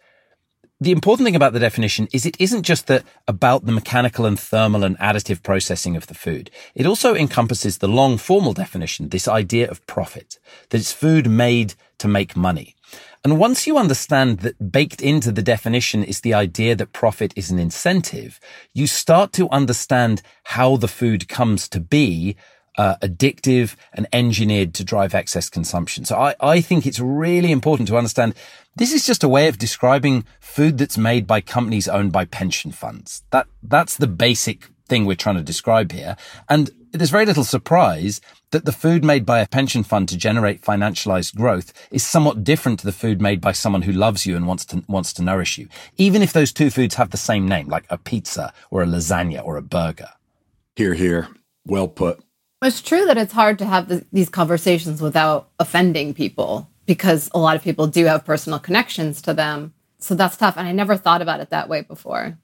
the 0.79 0.91
important 0.91 1.25
thing 1.25 1.35
about 1.35 1.53
the 1.53 1.59
definition 1.59 2.07
is 2.13 2.25
it 2.25 2.39
isn't 2.39 2.63
just 2.63 2.85
that 2.87 3.03
about 3.27 3.65
the 3.65 3.71
mechanical 3.71 4.25
and 4.25 4.39
thermal 4.39 4.83
and 4.83 4.97
additive 4.99 5.41
processing 5.41 5.95
of 5.95 6.05
the 6.05 6.13
food. 6.13 6.51
It 6.75 6.85
also 6.85 7.15
encompasses 7.15 7.79
the 7.79 7.87
long 7.87 8.17
formal 8.17 8.53
definition, 8.53 9.09
this 9.09 9.27
idea 9.27 9.69
of 9.69 9.85
profit, 9.87 10.37
that 10.69 10.77
it's 10.77 10.91
food 10.91 11.27
made 11.27 11.73
to 11.97 12.07
make 12.07 12.35
money. 12.35 12.75
And 13.23 13.39
once 13.39 13.65
you 13.65 13.77
understand 13.77 14.39
that 14.41 14.71
baked 14.71 15.01
into 15.01 15.31
the 15.31 15.41
definition 15.41 16.03
is 16.03 16.21
the 16.21 16.35
idea 16.35 16.75
that 16.75 16.93
profit 16.93 17.33
is 17.35 17.49
an 17.49 17.57
incentive, 17.57 18.39
you 18.73 18.85
start 18.85 19.33
to 19.33 19.49
understand 19.49 20.21
how 20.43 20.77
the 20.77 20.87
food 20.87 21.27
comes 21.27 21.67
to 21.69 21.79
be 21.79 22.37
uh, 22.77 22.95
addictive 23.01 23.75
and 23.93 24.07
engineered 24.13 24.73
to 24.75 24.83
drive 24.83 25.15
excess 25.15 25.49
consumption. 25.49 26.05
So 26.05 26.15
I, 26.15 26.35
I 26.39 26.61
think 26.61 26.85
it's 26.85 26.99
really 26.99 27.51
important 27.51 27.87
to 27.89 27.97
understand 27.97 28.35
this 28.75 28.93
is 28.93 29.05
just 29.05 29.23
a 29.23 29.29
way 29.29 29.47
of 29.47 29.57
describing 29.57 30.25
food 30.39 30.77
that's 30.77 30.97
made 30.97 31.25
by 31.25 31.41
companies 31.41 31.87
owned 31.87 32.11
by 32.11 32.25
pension 32.25 32.71
funds. 32.71 33.23
That, 33.31 33.47
that's 33.63 33.97
the 33.97 34.07
basic 34.07 34.69
thing 34.87 35.05
we're 35.05 35.15
trying 35.15 35.37
to 35.37 35.43
describe 35.43 35.91
here. 35.91 36.15
And 36.47 36.69
there's 36.91 37.09
very 37.09 37.25
little 37.25 37.43
surprise 37.43 38.21
that 38.51 38.65
the 38.65 38.71
food 38.71 39.03
made 39.03 39.25
by 39.25 39.39
a 39.39 39.47
pension 39.47 39.83
fund 39.83 40.07
to 40.09 40.17
generate 40.17 40.61
financialized 40.61 41.35
growth 41.35 41.73
is 41.91 42.03
somewhat 42.05 42.43
different 42.43 42.79
to 42.79 42.85
the 42.85 42.91
food 42.91 43.21
made 43.21 43.41
by 43.41 43.51
someone 43.51 43.81
who 43.81 43.91
loves 43.91 44.25
you 44.25 44.35
and 44.35 44.47
wants 44.47 44.65
to, 44.65 44.83
wants 44.87 45.11
to 45.13 45.21
nourish 45.21 45.57
you. 45.57 45.67
Even 45.97 46.21
if 46.21 46.31
those 46.31 46.53
two 46.53 46.69
foods 46.69 46.95
have 46.95 47.09
the 47.09 47.17
same 47.17 47.47
name, 47.47 47.67
like 47.67 47.85
a 47.89 47.97
pizza 47.97 48.53
or 48.71 48.81
a 48.83 48.85
lasagna 48.85 49.43
or 49.43 49.57
a 49.57 49.61
burger. 49.61 50.09
Here, 50.75 50.93
here. 50.93 51.27
Well 51.65 51.87
put. 51.87 52.23
It's 52.61 52.81
true 52.81 53.05
that 53.05 53.17
it's 53.17 53.33
hard 53.33 53.59
to 53.59 53.65
have 53.65 53.87
the, 53.87 54.05
these 54.11 54.29
conversations 54.29 55.01
without 55.01 55.49
offending 55.59 56.13
people 56.13 56.69
because 56.85 57.29
a 57.33 57.39
lot 57.39 57.55
of 57.55 57.63
people 57.63 57.85
do 57.87 58.05
have 58.05 58.25
personal 58.25 58.57
connections 58.57 59.21
to 59.23 59.33
them. 59.33 59.73
So 59.99 60.15
that's 60.15 60.37
tough. 60.37 60.57
And 60.57 60.67
I 60.67 60.71
never 60.71 60.97
thought 60.97 61.21
about 61.21 61.39
it 61.39 61.51
that 61.51 61.69
way 61.69 61.81
before. 61.81 62.37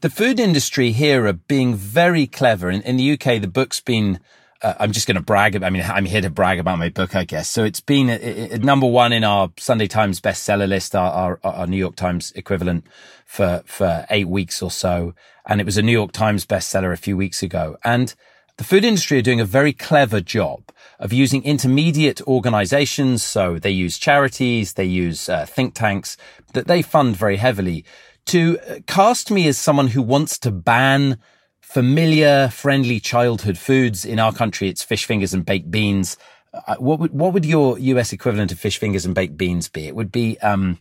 The 0.00 0.10
food 0.10 0.40
industry 0.40 0.90
here 0.90 1.26
are 1.26 1.32
being 1.32 1.74
very 1.74 2.26
clever. 2.26 2.70
In, 2.70 2.82
in 2.82 2.96
the 2.96 3.12
UK, 3.12 3.40
the 3.40 3.48
book's 3.48 3.80
been 3.80 4.20
uh, 4.62 4.74
I'm 4.80 4.92
just 4.92 5.06
going 5.06 5.16
to 5.16 5.22
brag. 5.22 5.62
I 5.62 5.68
mean, 5.68 5.82
I'm 5.82 6.06
here 6.06 6.22
to 6.22 6.30
brag 6.30 6.58
about 6.58 6.78
my 6.78 6.88
book, 6.88 7.14
I 7.14 7.24
guess. 7.24 7.50
So 7.50 7.64
it's 7.64 7.80
been 7.80 8.08
a, 8.08 8.14
a, 8.14 8.50
a 8.52 8.58
number 8.58 8.86
one 8.86 9.12
in 9.12 9.22
our 9.22 9.52
Sunday 9.58 9.86
Times 9.86 10.20
bestseller 10.20 10.66
list, 10.66 10.96
our, 10.96 11.12
our, 11.12 11.40
our, 11.44 11.66
New 11.66 11.76
York 11.76 11.96
Times 11.96 12.32
equivalent 12.34 12.86
for, 13.26 13.62
for 13.66 14.06
eight 14.08 14.28
weeks 14.28 14.62
or 14.62 14.70
so. 14.70 15.14
And 15.46 15.60
it 15.60 15.64
was 15.64 15.76
a 15.76 15.82
New 15.82 15.92
York 15.92 16.12
Times 16.12 16.46
bestseller 16.46 16.92
a 16.92 16.96
few 16.96 17.14
weeks 17.14 17.42
ago. 17.42 17.76
And 17.84 18.14
the 18.56 18.64
food 18.64 18.84
industry 18.84 19.18
are 19.18 19.22
doing 19.22 19.40
a 19.40 19.44
very 19.44 19.72
clever 19.72 20.20
job 20.20 20.70
of 20.98 21.12
using 21.12 21.42
intermediate 21.44 22.20
organizations. 22.22 23.22
So 23.22 23.58
they 23.58 23.70
use 23.70 23.98
charities, 23.98 24.74
they 24.74 24.84
use 24.84 25.28
uh, 25.28 25.46
think 25.46 25.74
tanks 25.74 26.16
that 26.52 26.66
they 26.66 26.82
fund 26.82 27.16
very 27.16 27.36
heavily 27.36 27.84
to 28.26 28.58
cast 28.86 29.30
me 29.30 29.48
as 29.48 29.58
someone 29.58 29.88
who 29.88 30.02
wants 30.02 30.38
to 30.38 30.50
ban 30.50 31.18
familiar, 31.60 32.48
friendly 32.48 33.00
childhood 33.00 33.58
foods. 33.58 34.04
In 34.04 34.18
our 34.18 34.32
country, 34.32 34.68
it's 34.68 34.82
fish 34.82 35.04
fingers 35.04 35.34
and 35.34 35.44
baked 35.44 35.70
beans. 35.70 36.16
Uh, 36.52 36.76
what 36.76 37.00
would, 37.00 37.12
what 37.12 37.32
would 37.32 37.44
your 37.44 37.78
US 37.78 38.12
equivalent 38.12 38.52
of 38.52 38.60
fish 38.60 38.78
fingers 38.78 39.04
and 39.04 39.14
baked 39.14 39.36
beans 39.36 39.68
be? 39.68 39.88
It 39.88 39.96
would 39.96 40.12
be, 40.12 40.38
um, 40.38 40.78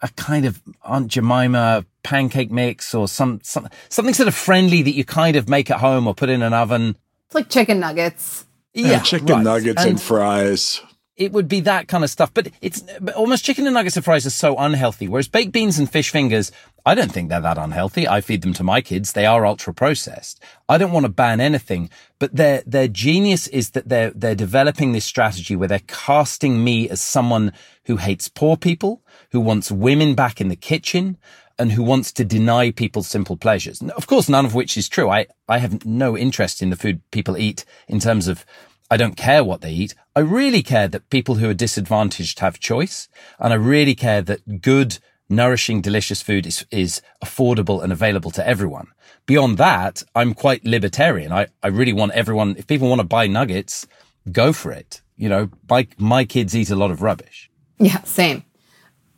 a 0.00 0.08
kind 0.16 0.44
of 0.44 0.62
Aunt 0.84 1.08
Jemima 1.08 1.84
pancake 2.02 2.50
mix 2.50 2.94
or 2.94 3.08
some, 3.08 3.40
some, 3.42 3.68
something 3.88 4.14
sort 4.14 4.28
of 4.28 4.34
friendly 4.34 4.82
that 4.82 4.92
you 4.92 5.04
kind 5.04 5.36
of 5.36 5.48
make 5.48 5.70
at 5.70 5.80
home 5.80 6.06
or 6.06 6.14
put 6.14 6.28
in 6.28 6.42
an 6.42 6.52
oven. 6.52 6.96
It's 7.26 7.34
like 7.34 7.48
chicken 7.48 7.80
nuggets. 7.80 8.46
Yeah, 8.74 8.88
yeah 8.88 9.00
chicken 9.00 9.26
right. 9.26 9.42
nuggets 9.44 9.82
and, 9.82 9.90
and 9.90 10.00
fries 10.00 10.80
it 11.16 11.32
would 11.32 11.46
be 11.46 11.60
that 11.60 11.88
kind 11.88 12.04
of 12.04 12.10
stuff. 12.10 12.32
But 12.32 12.48
it's 12.60 12.82
almost 13.14 13.44
chicken 13.44 13.66
and 13.66 13.74
nuggets 13.74 13.96
and 13.96 14.04
fries 14.04 14.26
are 14.26 14.30
so 14.30 14.56
unhealthy. 14.56 15.08
Whereas 15.08 15.28
baked 15.28 15.52
beans 15.52 15.78
and 15.78 15.90
fish 15.90 16.10
fingers, 16.10 16.50
I 16.86 16.94
don't 16.94 17.12
think 17.12 17.28
they're 17.28 17.40
that 17.40 17.58
unhealthy. 17.58 18.08
I 18.08 18.20
feed 18.20 18.42
them 18.42 18.54
to 18.54 18.64
my 18.64 18.80
kids. 18.80 19.12
They 19.12 19.26
are 19.26 19.44
ultra 19.44 19.74
processed. 19.74 20.42
I 20.68 20.78
don't 20.78 20.92
want 20.92 21.04
to 21.04 21.12
ban 21.12 21.40
anything, 21.40 21.90
but 22.18 22.34
their, 22.34 22.62
their 22.66 22.88
genius 22.88 23.46
is 23.48 23.70
that 23.70 23.88
they're, 23.88 24.10
they're 24.10 24.34
developing 24.34 24.92
this 24.92 25.04
strategy 25.04 25.54
where 25.54 25.68
they're 25.68 25.80
casting 25.80 26.64
me 26.64 26.88
as 26.88 27.00
someone 27.00 27.52
who 27.84 27.98
hates 27.98 28.28
poor 28.28 28.56
people, 28.56 29.02
who 29.30 29.40
wants 29.40 29.70
women 29.70 30.14
back 30.14 30.40
in 30.40 30.48
the 30.48 30.56
kitchen, 30.56 31.18
and 31.62 31.70
who 31.70 31.82
wants 31.84 32.10
to 32.12 32.24
deny 32.24 32.72
people 32.72 33.04
simple 33.04 33.36
pleasures. 33.36 33.80
Of 33.82 34.08
course, 34.08 34.28
none 34.28 34.44
of 34.44 34.52
which 34.52 34.76
is 34.76 34.88
true. 34.88 35.08
I, 35.08 35.26
I 35.48 35.58
have 35.58 35.86
no 35.86 36.18
interest 36.18 36.60
in 36.60 36.70
the 36.70 36.76
food 36.76 37.00
people 37.12 37.38
eat 37.38 37.64
in 37.86 38.00
terms 38.00 38.26
of 38.26 38.44
I 38.90 38.96
don't 38.96 39.16
care 39.16 39.44
what 39.44 39.60
they 39.60 39.70
eat. 39.70 39.94
I 40.16 40.20
really 40.20 40.64
care 40.64 40.88
that 40.88 41.08
people 41.08 41.36
who 41.36 41.48
are 41.48 41.54
disadvantaged 41.54 42.40
have 42.40 42.58
choice. 42.58 43.08
And 43.38 43.52
I 43.52 43.56
really 43.56 43.94
care 43.94 44.22
that 44.22 44.60
good 44.60 44.98
nourishing, 45.28 45.80
delicious 45.80 46.20
food 46.20 46.46
is, 46.46 46.66
is 46.72 47.00
affordable 47.24 47.80
and 47.80 47.92
available 47.92 48.32
to 48.32 48.46
everyone. 48.46 48.88
Beyond 49.24 49.56
that, 49.58 50.02
I'm 50.16 50.34
quite 50.34 50.64
libertarian. 50.64 51.30
I, 51.30 51.46
I 51.62 51.68
really 51.68 51.92
want 51.92 52.12
everyone, 52.12 52.56
if 52.58 52.66
people 52.66 52.88
want 52.88 53.00
to 53.00 53.06
buy 53.06 53.28
nuggets, 53.28 53.86
go 54.32 54.52
for 54.52 54.72
it. 54.72 55.00
You 55.16 55.28
know, 55.28 55.48
my, 55.70 55.86
my 55.96 56.24
kids 56.24 56.56
eat 56.56 56.70
a 56.70 56.76
lot 56.76 56.90
of 56.90 57.02
rubbish. 57.02 57.48
Yeah, 57.78 58.02
same. 58.02 58.42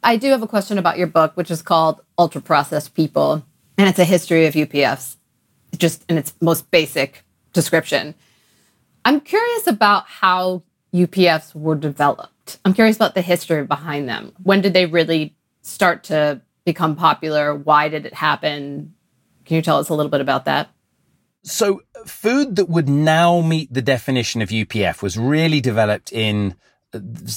I 0.05 0.17
do 0.17 0.29
have 0.29 0.43
a 0.43 0.47
question 0.47 0.77
about 0.77 0.99
your 0.99 1.07
book, 1.07 1.33
which 1.35 1.51
is 1.51 1.63
called 1.63 2.03
Ultra 2.19 2.43
Processed 2.43 2.95
People, 2.95 3.45
and 3.79 3.89
it's 3.89 3.99
a 3.99 4.05
history 4.05 4.45
of 4.45 4.53
UPFs, 4.53 5.17
just 5.79 6.05
in 6.11 6.19
its 6.19 6.35
most 6.43 6.71
basic 6.71 7.25
description. 7.55 8.15
I'm 9.07 9.21
curious 9.21 9.67
about 9.67 10.07
how 10.07 10.63
UPFs 10.93 11.55
were 11.55 11.75
developed. 11.75 12.59
I'm 12.67 12.75
curious 12.75 12.97
about 12.97 13.15
the 13.15 13.23
history 13.23 13.65
behind 13.65 14.07
them. 14.07 14.35
When 14.43 14.61
did 14.61 14.75
they 14.75 14.85
really 14.85 15.35
start 15.63 16.05
to 16.05 16.43
become 16.67 16.97
popular? 16.97 17.55
Why 17.55 17.89
did 17.89 18.05
it 18.05 18.13
happen? 18.13 18.95
Can 19.47 19.57
you 19.57 19.63
tell 19.63 19.79
us 19.79 19.89
a 19.89 19.95
little 19.95 20.11
bit 20.11 20.21
about 20.21 20.45
that? 20.45 20.69
So, 21.45 21.83
food 22.07 22.57
that 22.57 22.69
would 22.69 22.89
now 22.91 23.41
meet 23.41 23.73
the 23.73 23.83
definition 23.83 24.43
of 24.43 24.51
UPF 24.51 25.03
was 25.03 25.19
really 25.19 25.63
developed 25.63 26.13
in, 26.13 26.57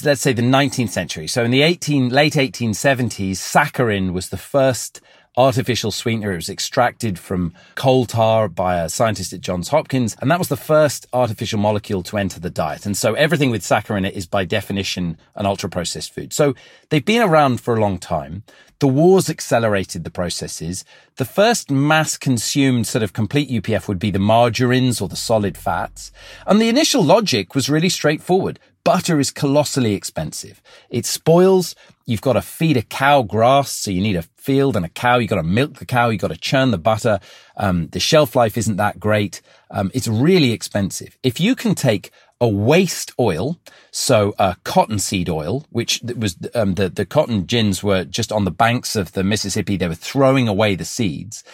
let's 0.04 0.20
say, 0.20 0.32
the 0.32 0.42
19th 0.42 0.90
century. 0.90 1.26
So, 1.26 1.44
in 1.44 1.50
the 1.50 1.62
18, 1.62 2.10
late 2.10 2.34
1870s, 2.34 3.32
saccharin 3.32 4.12
was 4.12 4.28
the 4.28 4.36
first 4.36 5.00
artificial 5.38 5.92
sweetener. 5.92 6.32
It 6.32 6.36
was 6.36 6.48
extracted 6.48 7.18
from 7.18 7.54
coal 7.76 8.06
tar 8.06 8.48
by 8.48 8.80
a 8.80 8.88
scientist 8.88 9.32
at 9.32 9.40
Johns 9.40 9.68
Hopkins. 9.68 10.16
And 10.20 10.30
that 10.30 10.38
was 10.38 10.48
the 10.48 10.56
first 10.56 11.06
artificial 11.12 11.60
molecule 11.60 12.02
to 12.04 12.18
enter 12.18 12.40
the 12.40 12.50
diet. 12.50 12.84
And 12.84 12.96
so 12.96 13.14
everything 13.14 13.50
with 13.50 13.62
saccharin 13.62 13.98
in 13.98 14.04
it 14.06 14.14
is 14.14 14.26
by 14.26 14.44
definition 14.44 15.16
an 15.36 15.46
ultra 15.46 15.70
processed 15.70 16.12
food. 16.12 16.32
So 16.32 16.54
they've 16.90 17.04
been 17.04 17.22
around 17.22 17.60
for 17.60 17.76
a 17.76 17.80
long 17.80 17.98
time. 17.98 18.42
The 18.80 18.88
wars 18.88 19.30
accelerated 19.30 20.04
the 20.04 20.10
processes. 20.10 20.84
The 21.16 21.24
first 21.24 21.70
mass 21.70 22.16
consumed 22.16 22.86
sort 22.86 23.02
of 23.02 23.12
complete 23.12 23.48
UPF 23.48 23.88
would 23.88 23.98
be 23.98 24.10
the 24.10 24.18
margarines 24.18 25.00
or 25.00 25.08
the 25.08 25.16
solid 25.16 25.56
fats. 25.56 26.12
And 26.46 26.60
the 26.60 26.68
initial 26.68 27.02
logic 27.02 27.54
was 27.54 27.70
really 27.70 27.88
straightforward. 27.88 28.58
Butter 28.88 29.20
is 29.20 29.30
colossally 29.30 29.92
expensive. 29.92 30.62
It 30.88 31.04
spoils. 31.04 31.74
You've 32.06 32.22
got 32.22 32.32
to 32.32 32.40
feed 32.40 32.78
a 32.78 32.82
cow 32.82 33.20
grass. 33.20 33.70
So 33.70 33.90
you 33.90 34.00
need 34.00 34.16
a 34.16 34.22
field 34.22 34.76
and 34.76 34.86
a 34.86 34.88
cow. 34.88 35.18
You've 35.18 35.28
got 35.28 35.36
to 35.36 35.42
milk 35.42 35.74
the 35.74 35.84
cow. 35.84 36.08
You've 36.08 36.22
got 36.22 36.28
to 36.28 36.38
churn 36.38 36.70
the 36.70 36.78
butter. 36.78 37.20
Um, 37.58 37.88
the 37.88 38.00
shelf 38.00 38.34
life 38.34 38.56
isn't 38.56 38.76
that 38.76 38.98
great. 38.98 39.42
Um, 39.70 39.90
it's 39.92 40.08
really 40.08 40.52
expensive. 40.52 41.18
If 41.22 41.38
you 41.38 41.54
can 41.54 41.74
take 41.74 42.12
a 42.40 42.48
waste 42.48 43.12
oil, 43.20 43.58
so 43.90 44.34
uh, 44.38 44.54
cottonseed 44.64 45.28
oil, 45.28 45.66
which 45.68 46.00
was 46.16 46.38
um, 46.54 46.74
the 46.76 46.88
the 46.88 47.04
cotton 47.04 47.44
gins 47.44 47.82
were 47.82 48.04
just 48.04 48.32
on 48.32 48.46
the 48.46 48.50
banks 48.50 48.96
of 48.96 49.12
the 49.12 49.22
Mississippi. 49.22 49.76
They 49.76 49.88
were 49.88 49.94
throwing 49.94 50.48
away 50.48 50.76
the 50.76 50.86
seeds, 50.86 51.44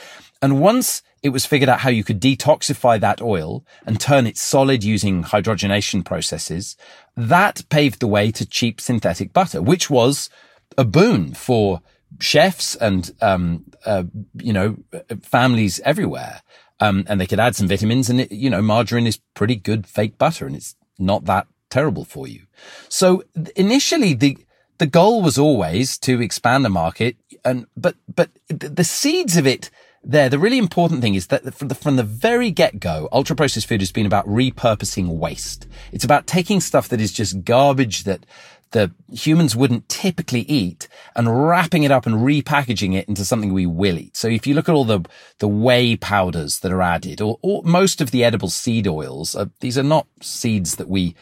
and 0.44 0.60
once 0.60 1.02
it 1.24 1.30
was 1.30 1.46
figured 1.46 1.70
out 1.70 1.80
how 1.80 1.88
you 1.88 2.04
could 2.04 2.20
detoxify 2.20 3.00
that 3.00 3.22
oil 3.22 3.64
and 3.86 3.98
turn 3.98 4.26
it 4.26 4.36
solid 4.36 4.84
using 4.84 5.24
hydrogenation 5.24 6.04
processes. 6.04 6.76
That 7.16 7.64
paved 7.70 8.00
the 8.00 8.06
way 8.06 8.30
to 8.32 8.44
cheap 8.44 8.78
synthetic 8.78 9.32
butter, 9.32 9.62
which 9.62 9.88
was 9.88 10.28
a 10.76 10.84
boon 10.84 11.32
for 11.32 11.80
chefs 12.20 12.76
and, 12.76 13.10
um, 13.22 13.64
uh, 13.86 14.04
you 14.34 14.52
know, 14.52 14.76
families 15.22 15.80
everywhere. 15.80 16.42
Um, 16.78 17.04
and 17.08 17.18
they 17.18 17.26
could 17.26 17.40
add 17.40 17.56
some 17.56 17.68
vitamins 17.68 18.10
and 18.10 18.20
it, 18.20 18.30
you 18.30 18.50
know, 18.50 18.60
margarine 18.60 19.06
is 19.06 19.18
pretty 19.32 19.56
good 19.56 19.86
fake 19.86 20.18
butter 20.18 20.46
and 20.46 20.54
it's 20.54 20.76
not 20.98 21.24
that 21.24 21.46
terrible 21.70 22.04
for 22.04 22.28
you. 22.28 22.42
So 22.90 23.24
initially 23.56 24.12
the, 24.12 24.36
the 24.76 24.86
goal 24.86 25.22
was 25.22 25.38
always 25.38 25.96
to 26.00 26.20
expand 26.20 26.66
the 26.66 26.68
market 26.68 27.16
and, 27.46 27.64
but, 27.78 27.96
but 28.14 28.28
the 28.48 28.84
seeds 28.84 29.38
of 29.38 29.46
it, 29.46 29.70
there, 30.04 30.28
the 30.28 30.38
really 30.38 30.58
important 30.58 31.00
thing 31.00 31.14
is 31.14 31.28
that 31.28 31.54
from 31.54 31.68
the, 31.68 31.74
from 31.74 31.96
the 31.96 32.02
very 32.02 32.50
get-go, 32.50 33.08
ultra 33.10 33.34
processed 33.34 33.66
food 33.66 33.80
has 33.80 33.92
been 33.92 34.06
about 34.06 34.26
repurposing 34.26 35.08
waste. 35.08 35.66
It's 35.92 36.04
about 36.04 36.26
taking 36.26 36.60
stuff 36.60 36.88
that 36.88 37.00
is 37.00 37.12
just 37.12 37.44
garbage 37.44 38.04
that 38.04 38.26
the 38.72 38.92
humans 39.12 39.54
wouldn't 39.54 39.88
typically 39.88 40.40
eat 40.40 40.88
and 41.14 41.46
wrapping 41.46 41.84
it 41.84 41.92
up 41.92 42.06
and 42.06 42.16
repackaging 42.16 42.94
it 42.94 43.08
into 43.08 43.24
something 43.24 43.52
we 43.52 43.66
will 43.66 43.98
eat. 43.98 44.16
So 44.16 44.26
if 44.26 44.46
you 44.46 44.54
look 44.54 44.68
at 44.68 44.74
all 44.74 44.84
the, 44.84 45.04
the 45.38 45.48
whey 45.48 45.96
powders 45.96 46.58
that 46.60 46.72
are 46.72 46.82
added 46.82 47.20
or, 47.20 47.38
or 47.40 47.62
most 47.62 48.00
of 48.00 48.10
the 48.10 48.24
edible 48.24 48.48
seed 48.48 48.88
oils, 48.88 49.36
uh, 49.36 49.46
these 49.60 49.78
are 49.78 49.84
not 49.84 50.08
seeds 50.20 50.76
that 50.76 50.88
we 50.88 51.14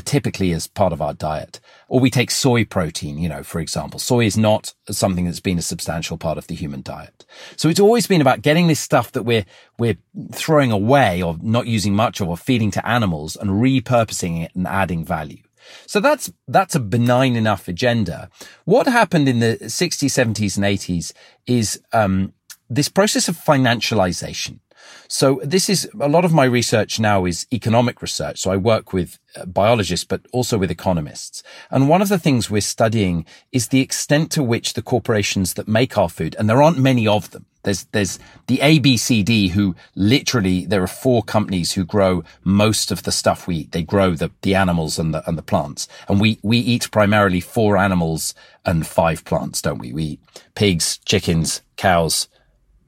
typically 0.00 0.52
as 0.52 0.66
part 0.66 0.92
of 0.92 1.02
our 1.02 1.14
diet. 1.14 1.60
Or 1.88 2.00
we 2.00 2.10
take 2.10 2.30
soy 2.30 2.64
protein, 2.64 3.18
you 3.18 3.28
know, 3.28 3.42
for 3.42 3.60
example. 3.60 3.98
Soy 3.98 4.26
is 4.26 4.36
not 4.36 4.74
something 4.90 5.24
that's 5.24 5.40
been 5.40 5.58
a 5.58 5.62
substantial 5.62 6.18
part 6.18 6.38
of 6.38 6.46
the 6.46 6.54
human 6.54 6.82
diet. 6.82 7.24
So 7.56 7.68
it's 7.68 7.80
always 7.80 8.06
been 8.06 8.20
about 8.20 8.42
getting 8.42 8.66
this 8.66 8.80
stuff 8.80 9.12
that 9.12 9.22
we're, 9.22 9.46
we're 9.78 9.96
throwing 10.32 10.72
away 10.72 11.22
or 11.22 11.36
not 11.40 11.66
using 11.66 11.94
much 11.94 12.20
of 12.20 12.28
or 12.28 12.36
feeding 12.36 12.70
to 12.72 12.86
animals 12.86 13.36
and 13.36 13.50
repurposing 13.50 14.44
it 14.44 14.52
and 14.54 14.66
adding 14.66 15.04
value. 15.04 15.42
So 15.86 16.00
that's, 16.00 16.32
that's 16.46 16.74
a 16.74 16.80
benign 16.80 17.36
enough 17.36 17.68
agenda. 17.68 18.30
What 18.64 18.86
happened 18.86 19.28
in 19.28 19.40
the 19.40 19.58
60s, 19.60 20.06
70s 20.06 20.56
and 20.56 20.64
80s 20.64 21.12
is, 21.46 21.80
um, 21.92 22.32
this 22.70 22.88
process 22.88 23.28
of 23.28 23.36
financialization. 23.36 24.60
So 25.08 25.40
this 25.42 25.70
is 25.70 25.88
a 25.98 26.08
lot 26.08 26.24
of 26.24 26.34
my 26.34 26.44
research 26.44 27.00
now 27.00 27.24
is 27.24 27.46
economic 27.52 28.02
research. 28.02 28.40
So 28.40 28.50
I 28.50 28.56
work 28.56 28.92
with 28.92 29.18
uh, 29.34 29.46
biologists, 29.46 30.04
but 30.04 30.20
also 30.32 30.58
with 30.58 30.70
economists. 30.70 31.42
And 31.70 31.88
one 31.88 32.02
of 32.02 32.10
the 32.10 32.18
things 32.18 32.50
we're 32.50 32.60
studying 32.60 33.24
is 33.50 33.68
the 33.68 33.80
extent 33.80 34.30
to 34.32 34.42
which 34.42 34.74
the 34.74 34.82
corporations 34.82 35.54
that 35.54 35.66
make 35.66 35.96
our 35.96 36.10
food, 36.10 36.36
and 36.38 36.48
there 36.48 36.62
aren't 36.62 36.78
many 36.78 37.08
of 37.08 37.30
them. 37.30 37.46
There's, 37.62 37.84
there's 37.92 38.18
the 38.46 38.58
ABCD 38.58 39.50
who 39.50 39.74
literally, 39.94 40.64
there 40.64 40.82
are 40.82 40.86
four 40.86 41.22
companies 41.22 41.72
who 41.72 41.84
grow 41.84 42.22
most 42.44 42.92
of 42.92 43.02
the 43.02 43.12
stuff 43.12 43.46
we 43.46 43.56
eat. 43.56 43.72
They 43.72 43.82
grow 43.82 44.14
the, 44.14 44.30
the 44.42 44.54
animals 44.54 44.98
and 44.98 45.12
the, 45.12 45.26
and 45.28 45.36
the 45.36 45.42
plants. 45.42 45.88
And 46.08 46.20
we, 46.20 46.38
we 46.42 46.58
eat 46.58 46.90
primarily 46.90 47.40
four 47.40 47.76
animals 47.76 48.34
and 48.64 48.86
five 48.86 49.24
plants, 49.24 49.60
don't 49.60 49.78
we? 49.78 49.92
We 49.92 50.02
eat 50.04 50.20
pigs, 50.54 50.98
chickens, 51.04 51.62
cows, 51.76 52.28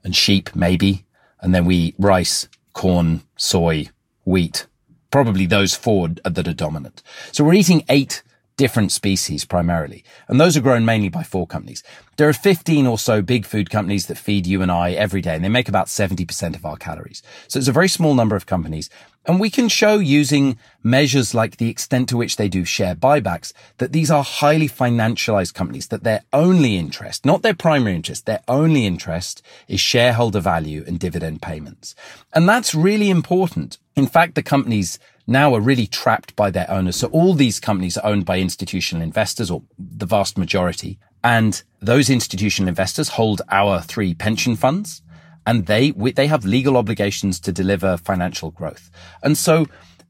and 0.03 0.15
sheep, 0.15 0.55
maybe 0.55 1.05
and 1.41 1.53
then 1.53 1.65
we 1.65 1.75
eat 1.75 1.95
rice, 1.97 2.47
corn, 2.73 3.23
soy, 3.35 3.89
wheat. 4.25 4.67
Probably 5.09 5.45
those 5.45 5.73
four 5.75 6.09
that 6.09 6.47
are 6.47 6.53
dominant. 6.53 7.03
So 7.31 7.43
we're 7.43 7.53
eating 7.53 7.83
eight 7.89 8.23
different 8.57 8.91
species 8.91 9.45
primarily. 9.45 10.03
And 10.27 10.39
those 10.39 10.55
are 10.55 10.61
grown 10.61 10.85
mainly 10.85 11.09
by 11.09 11.23
four 11.23 11.47
companies. 11.47 11.83
There 12.17 12.29
are 12.29 12.33
15 12.33 12.85
or 12.85 12.99
so 12.99 13.21
big 13.21 13.45
food 13.45 13.69
companies 13.69 14.07
that 14.07 14.17
feed 14.17 14.45
you 14.45 14.61
and 14.61 14.71
I 14.71 14.91
every 14.91 15.21
day, 15.21 15.35
and 15.35 15.43
they 15.43 15.49
make 15.49 15.69
about 15.69 15.87
70% 15.87 16.55
of 16.55 16.65
our 16.65 16.77
calories. 16.77 17.23
So 17.47 17.57
it's 17.57 17.67
a 17.67 17.71
very 17.71 17.89
small 17.89 18.13
number 18.13 18.35
of 18.35 18.45
companies. 18.45 18.89
And 19.25 19.39
we 19.39 19.49
can 19.49 19.69
show 19.69 19.99
using 19.99 20.57
measures 20.83 21.33
like 21.33 21.57
the 21.57 21.69
extent 21.69 22.09
to 22.09 22.17
which 22.17 22.37
they 22.37 22.49
do 22.49 22.65
share 22.65 22.95
buybacks 22.95 23.53
that 23.77 23.91
these 23.91 24.09
are 24.09 24.23
highly 24.23 24.67
financialized 24.67 25.53
companies, 25.53 25.87
that 25.87 26.03
their 26.03 26.23
only 26.33 26.75
interest, 26.75 27.25
not 27.25 27.43
their 27.43 27.53
primary 27.53 27.95
interest, 27.95 28.25
their 28.25 28.41
only 28.47 28.85
interest 28.87 29.43
is 29.67 29.79
shareholder 29.79 30.39
value 30.39 30.83
and 30.87 30.99
dividend 30.99 31.41
payments. 31.41 31.93
And 32.33 32.49
that's 32.49 32.73
really 32.73 33.11
important. 33.11 33.77
In 33.95 34.07
fact, 34.07 34.35
the 34.35 34.43
companies 34.43 34.97
now 35.31 35.55
are 35.55 35.61
really 35.61 35.87
trapped 35.87 36.35
by 36.35 36.51
their 36.51 36.69
owners. 36.69 36.95
So 36.97 37.07
all 37.07 37.33
these 37.33 37.59
companies 37.59 37.97
are 37.97 38.05
owned 38.05 38.25
by 38.25 38.39
institutional 38.39 39.03
investors 39.03 39.49
or 39.49 39.63
the 39.79 40.05
vast 40.05 40.37
majority. 40.37 40.99
And 41.23 41.61
those 41.81 42.09
institutional 42.09 42.69
investors 42.69 43.09
hold 43.09 43.41
our 43.49 43.81
three 43.81 44.13
pension 44.13 44.55
funds 44.55 45.01
and 45.45 45.65
they, 45.65 45.91
they 45.91 46.27
have 46.27 46.45
legal 46.45 46.77
obligations 46.77 47.39
to 47.41 47.51
deliver 47.51 47.97
financial 47.97 48.51
growth. 48.51 48.91
And 49.23 49.37
so 49.37 49.67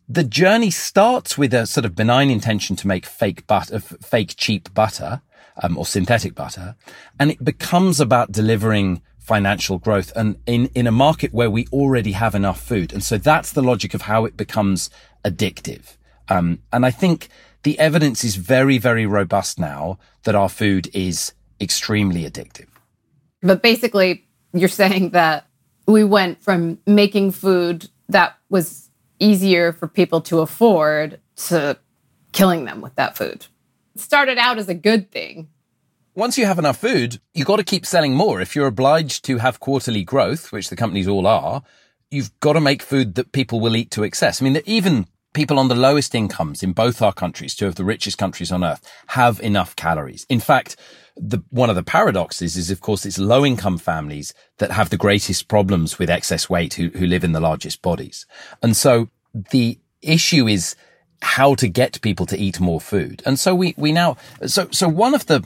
the 0.09 0.23
journey 0.23 0.71
starts 0.71 1.37
with 1.37 1.53
a 1.53 1.65
sort 1.65 1.85
of 1.85 1.95
benign 1.95 2.29
intention 2.29 2.75
to 2.77 2.87
make 2.87 3.05
fake 3.05 3.47
butter, 3.47 3.79
fake 3.79 4.35
cheap 4.35 4.73
butter, 4.73 5.21
um, 5.63 5.77
or 5.77 5.85
synthetic 5.85 6.35
butter. 6.35 6.75
And 7.19 7.31
it 7.31 7.43
becomes 7.43 7.99
about 7.99 8.31
delivering 8.31 9.01
financial 9.19 9.77
growth 9.77 10.11
and 10.15 10.35
in, 10.45 10.65
in 10.73 10.87
a 10.87 10.91
market 10.91 11.33
where 11.33 11.49
we 11.49 11.67
already 11.67 12.11
have 12.13 12.35
enough 12.35 12.59
food. 12.59 12.91
And 12.91 13.03
so 13.03 13.17
that's 13.17 13.53
the 13.53 13.61
logic 13.61 13.93
of 13.93 14.01
how 14.03 14.25
it 14.25 14.35
becomes 14.35 14.89
addictive. 15.23 15.97
Um, 16.29 16.59
and 16.71 16.85
I 16.85 16.91
think 16.91 17.29
the 17.63 17.77
evidence 17.79 18.23
is 18.23 18.35
very, 18.35 18.77
very 18.77 19.05
robust 19.05 19.59
now 19.59 19.99
that 20.23 20.35
our 20.35 20.49
food 20.49 20.89
is 20.93 21.33
extremely 21.59 22.29
addictive. 22.29 22.67
But 23.41 23.61
basically, 23.61 24.27
you're 24.53 24.69
saying 24.69 25.11
that 25.11 25.47
we 25.87 26.03
went 26.03 26.43
from 26.43 26.79
making 26.85 27.31
food 27.31 27.89
that 28.09 28.37
was 28.49 28.89
easier 29.19 29.71
for 29.73 29.87
people 29.87 30.21
to 30.21 30.39
afford 30.39 31.19
to 31.35 31.77
killing 32.31 32.65
them 32.65 32.81
with 32.81 32.95
that 32.95 33.17
food. 33.17 33.45
It 33.95 34.01
started 34.01 34.37
out 34.37 34.57
as 34.57 34.69
a 34.69 34.73
good 34.73 35.11
thing. 35.11 35.49
Once 36.13 36.37
you 36.37 36.45
have 36.45 36.59
enough 36.59 36.77
food, 36.77 37.19
you've 37.33 37.47
got 37.47 37.57
to 37.57 37.63
keep 37.63 37.85
selling 37.85 38.13
more. 38.13 38.41
If 38.41 38.55
you're 38.55 38.67
obliged 38.67 39.23
to 39.25 39.37
have 39.37 39.59
quarterly 39.59 40.03
growth, 40.03 40.51
which 40.51 40.69
the 40.69 40.75
companies 40.75 41.07
all 41.07 41.25
are, 41.25 41.63
you've 42.11 42.37
got 42.41 42.53
to 42.53 42.61
make 42.61 42.83
food 42.83 43.15
that 43.15 43.31
people 43.31 43.59
will 43.59 43.75
eat 43.75 43.89
to 43.91 44.03
excess. 44.03 44.41
I 44.41 44.45
mean, 44.45 44.61
even 44.65 45.07
people 45.33 45.57
on 45.57 45.69
the 45.69 45.75
lowest 45.75 46.13
incomes 46.13 46.61
in 46.61 46.73
both 46.73 47.01
our 47.01 47.13
countries, 47.13 47.55
two 47.55 47.67
of 47.67 47.75
the 47.75 47.85
richest 47.85 48.17
countries 48.17 48.51
on 48.51 48.63
earth, 48.63 48.85
have 49.07 49.39
enough 49.39 49.75
calories. 49.75 50.25
In 50.29 50.41
fact, 50.41 50.75
the, 51.15 51.41
one 51.49 51.69
of 51.69 51.75
the 51.75 51.83
paradoxes 51.83 52.57
is, 52.57 52.69
of 52.69 52.81
course, 52.81 53.05
it's 53.05 53.17
low 53.17 53.45
income 53.45 53.77
families 53.77 54.33
that 54.57 54.71
have 54.71 54.89
the 54.89 54.97
greatest 54.97 55.47
problems 55.47 55.97
with 55.97 56.09
excess 56.09 56.49
weight 56.49 56.73
who, 56.73 56.89
who 56.89 57.05
live 57.05 57.23
in 57.23 57.31
the 57.31 57.39
largest 57.39 57.81
bodies. 57.81 58.25
And 58.61 58.75
so 58.75 59.09
the 59.33 59.79
issue 60.01 60.47
is 60.47 60.75
how 61.21 61.55
to 61.55 61.67
get 61.69 62.01
people 62.01 62.25
to 62.25 62.37
eat 62.37 62.59
more 62.59 62.81
food. 62.81 63.21
And 63.25 63.39
so 63.39 63.55
we, 63.55 63.73
we 63.77 63.91
now, 63.91 64.17
so, 64.45 64.67
so 64.71 64.89
one 64.89 65.13
of 65.13 65.27
the, 65.27 65.45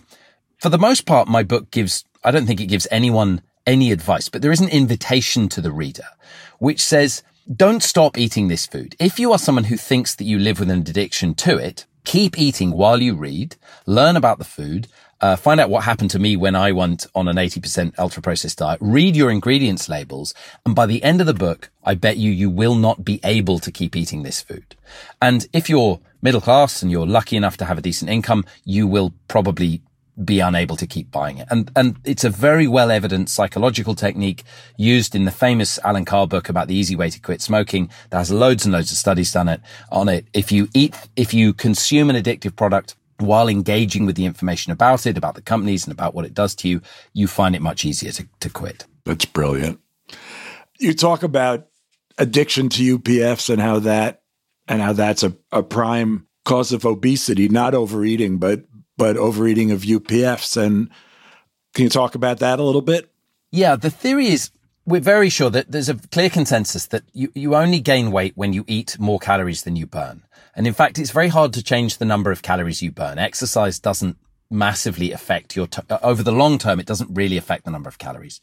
for 0.59 0.69
the 0.69 0.77
most 0.79 1.05
part, 1.05 1.27
my 1.27 1.43
book 1.43 1.69
gives, 1.69 2.05
I 2.23 2.31
don't 2.31 2.45
think 2.47 2.61
it 2.61 2.67
gives 2.67 2.87
anyone 2.89 3.41
any 3.65 3.91
advice, 3.91 4.29
but 4.29 4.41
there 4.41 4.51
is 4.51 4.61
an 4.61 4.69
invitation 4.69 5.49
to 5.49 5.61
the 5.61 5.71
reader, 5.71 6.07
which 6.59 6.81
says, 6.81 7.23
don't 7.53 7.83
stop 7.83 8.17
eating 8.17 8.47
this 8.47 8.65
food. 8.65 8.95
If 8.99 9.19
you 9.19 9.31
are 9.31 9.37
someone 9.37 9.65
who 9.65 9.77
thinks 9.77 10.15
that 10.15 10.25
you 10.25 10.39
live 10.39 10.59
with 10.59 10.69
an 10.69 10.79
addiction 10.79 11.35
to 11.35 11.57
it, 11.57 11.85
keep 12.03 12.37
eating 12.39 12.71
while 12.71 13.01
you 13.01 13.15
read, 13.15 13.55
learn 13.85 14.15
about 14.15 14.39
the 14.39 14.45
food, 14.45 14.87
uh, 15.21 15.35
find 15.35 15.59
out 15.59 15.69
what 15.69 15.83
happened 15.83 16.11
to 16.11 16.19
me 16.19 16.35
when 16.35 16.55
I 16.55 16.71
went 16.71 17.07
on 17.15 17.27
an 17.27 17.37
80% 17.37 17.97
ultra 17.97 18.21
processed 18.21 18.57
diet, 18.57 18.79
read 18.81 19.15
your 19.15 19.31
ingredients 19.31 19.87
labels. 19.87 20.33
And 20.65 20.75
by 20.75 20.85
the 20.85 21.03
end 21.03 21.21
of 21.21 21.27
the 21.27 21.33
book, 21.33 21.69
I 21.83 21.95
bet 21.95 22.17
you, 22.17 22.31
you 22.31 22.49
will 22.49 22.75
not 22.75 23.05
be 23.05 23.19
able 23.23 23.59
to 23.59 23.71
keep 23.71 23.95
eating 23.95 24.23
this 24.23 24.41
food. 24.41 24.75
And 25.21 25.47
if 25.53 25.69
you're 25.69 25.99
middle 26.21 26.41
class 26.41 26.81
and 26.81 26.91
you're 26.91 27.07
lucky 27.07 27.37
enough 27.37 27.57
to 27.57 27.65
have 27.65 27.77
a 27.77 27.81
decent 27.81 28.09
income, 28.09 28.45
you 28.65 28.87
will 28.87 29.13
probably 29.27 29.81
be 30.23 30.39
unable 30.39 30.75
to 30.77 30.87
keep 30.87 31.11
buying 31.11 31.37
it. 31.37 31.47
And, 31.51 31.71
and 31.75 31.97
it's 32.05 32.23
a 32.23 32.29
very 32.29 32.67
well 32.67 32.91
evident 32.91 33.29
psychological 33.29 33.95
technique 33.95 34.43
used 34.77 35.15
in 35.15 35.25
the 35.25 35.31
famous 35.31 35.79
Allen 35.83 36.05
Carr 36.05 36.27
book 36.27 36.47
about 36.47 36.67
the 36.67 36.75
easy 36.75 36.95
way 36.95 37.09
to 37.09 37.19
quit 37.19 37.41
smoking. 37.41 37.89
That 38.09 38.19
has 38.19 38.31
loads 38.31 38.65
and 38.65 38.73
loads 38.73 38.91
of 38.91 38.97
studies 38.97 39.31
done 39.31 39.49
it 39.49 39.61
on 39.91 40.07
it. 40.09 40.25
If 40.33 40.51
you 40.51 40.69
eat, 40.73 40.95
if 41.15 41.33
you 41.33 41.53
consume 41.53 42.09
an 42.09 42.15
addictive 42.15 42.55
product, 42.55 42.95
while 43.17 43.47
engaging 43.47 44.05
with 44.05 44.15
the 44.15 44.25
information 44.25 44.71
about 44.71 45.05
it, 45.05 45.17
about 45.17 45.35
the 45.35 45.41
companies 45.41 45.85
and 45.85 45.93
about 45.93 46.13
what 46.13 46.25
it 46.25 46.33
does 46.33 46.53
to 46.55 46.67
you, 46.67 46.81
you 47.13 47.27
find 47.27 47.55
it 47.55 47.61
much 47.61 47.85
easier 47.85 48.11
to, 48.11 48.27
to 48.41 48.49
quit. 48.49 48.85
That's 49.05 49.25
brilliant. 49.25 49.79
You 50.79 50.93
talk 50.93 51.23
about 51.23 51.67
addiction 52.17 52.69
to 52.69 52.99
UPFs 52.99 53.49
and 53.49 53.61
how 53.61 53.79
that 53.79 54.21
and 54.67 54.81
how 54.81 54.93
that's 54.93 55.23
a, 55.23 55.35
a 55.51 55.63
prime 55.63 56.27
cause 56.43 56.71
of 56.71 56.85
obesity, 56.85 57.47
not 57.47 57.73
overeating, 57.73 58.37
but 58.37 58.63
but 58.97 59.17
overeating 59.17 59.71
of 59.71 59.81
UPFs. 59.81 60.57
And 60.57 60.89
can 61.73 61.83
you 61.83 61.89
talk 61.89 62.15
about 62.15 62.39
that 62.39 62.59
a 62.59 62.63
little 62.63 62.81
bit? 62.81 63.11
Yeah, 63.51 63.75
the 63.75 63.89
theory 63.89 64.27
is 64.27 64.51
we're 64.85 65.01
very 65.01 65.29
sure 65.29 65.49
that 65.49 65.71
there's 65.71 65.89
a 65.89 65.95
clear 65.95 66.29
consensus 66.29 66.87
that 66.87 67.03
you, 67.13 67.31
you 67.33 67.55
only 67.55 67.79
gain 67.79 68.11
weight 68.11 68.33
when 68.35 68.53
you 68.53 68.63
eat 68.67 68.99
more 68.99 69.19
calories 69.19 69.63
than 69.63 69.75
you 69.75 69.87
burn. 69.87 70.23
And 70.55 70.67
in 70.67 70.73
fact, 70.73 70.99
it's 70.99 71.11
very 71.11 71.27
hard 71.27 71.53
to 71.53 71.63
change 71.63 71.97
the 71.97 72.05
number 72.05 72.31
of 72.31 72.41
calories 72.41 72.81
you 72.81 72.91
burn. 72.91 73.17
Exercise 73.17 73.79
doesn't 73.79 74.17
massively 74.49 75.11
affect 75.11 75.55
your, 75.55 75.67
t- 75.67 75.81
uh, 75.89 75.97
over 76.01 76.21
the 76.21 76.31
long 76.31 76.57
term, 76.57 76.79
it 76.79 76.85
doesn't 76.85 77.13
really 77.13 77.37
affect 77.37 77.65
the 77.65 77.71
number 77.71 77.89
of 77.89 77.97
calories. 77.97 78.39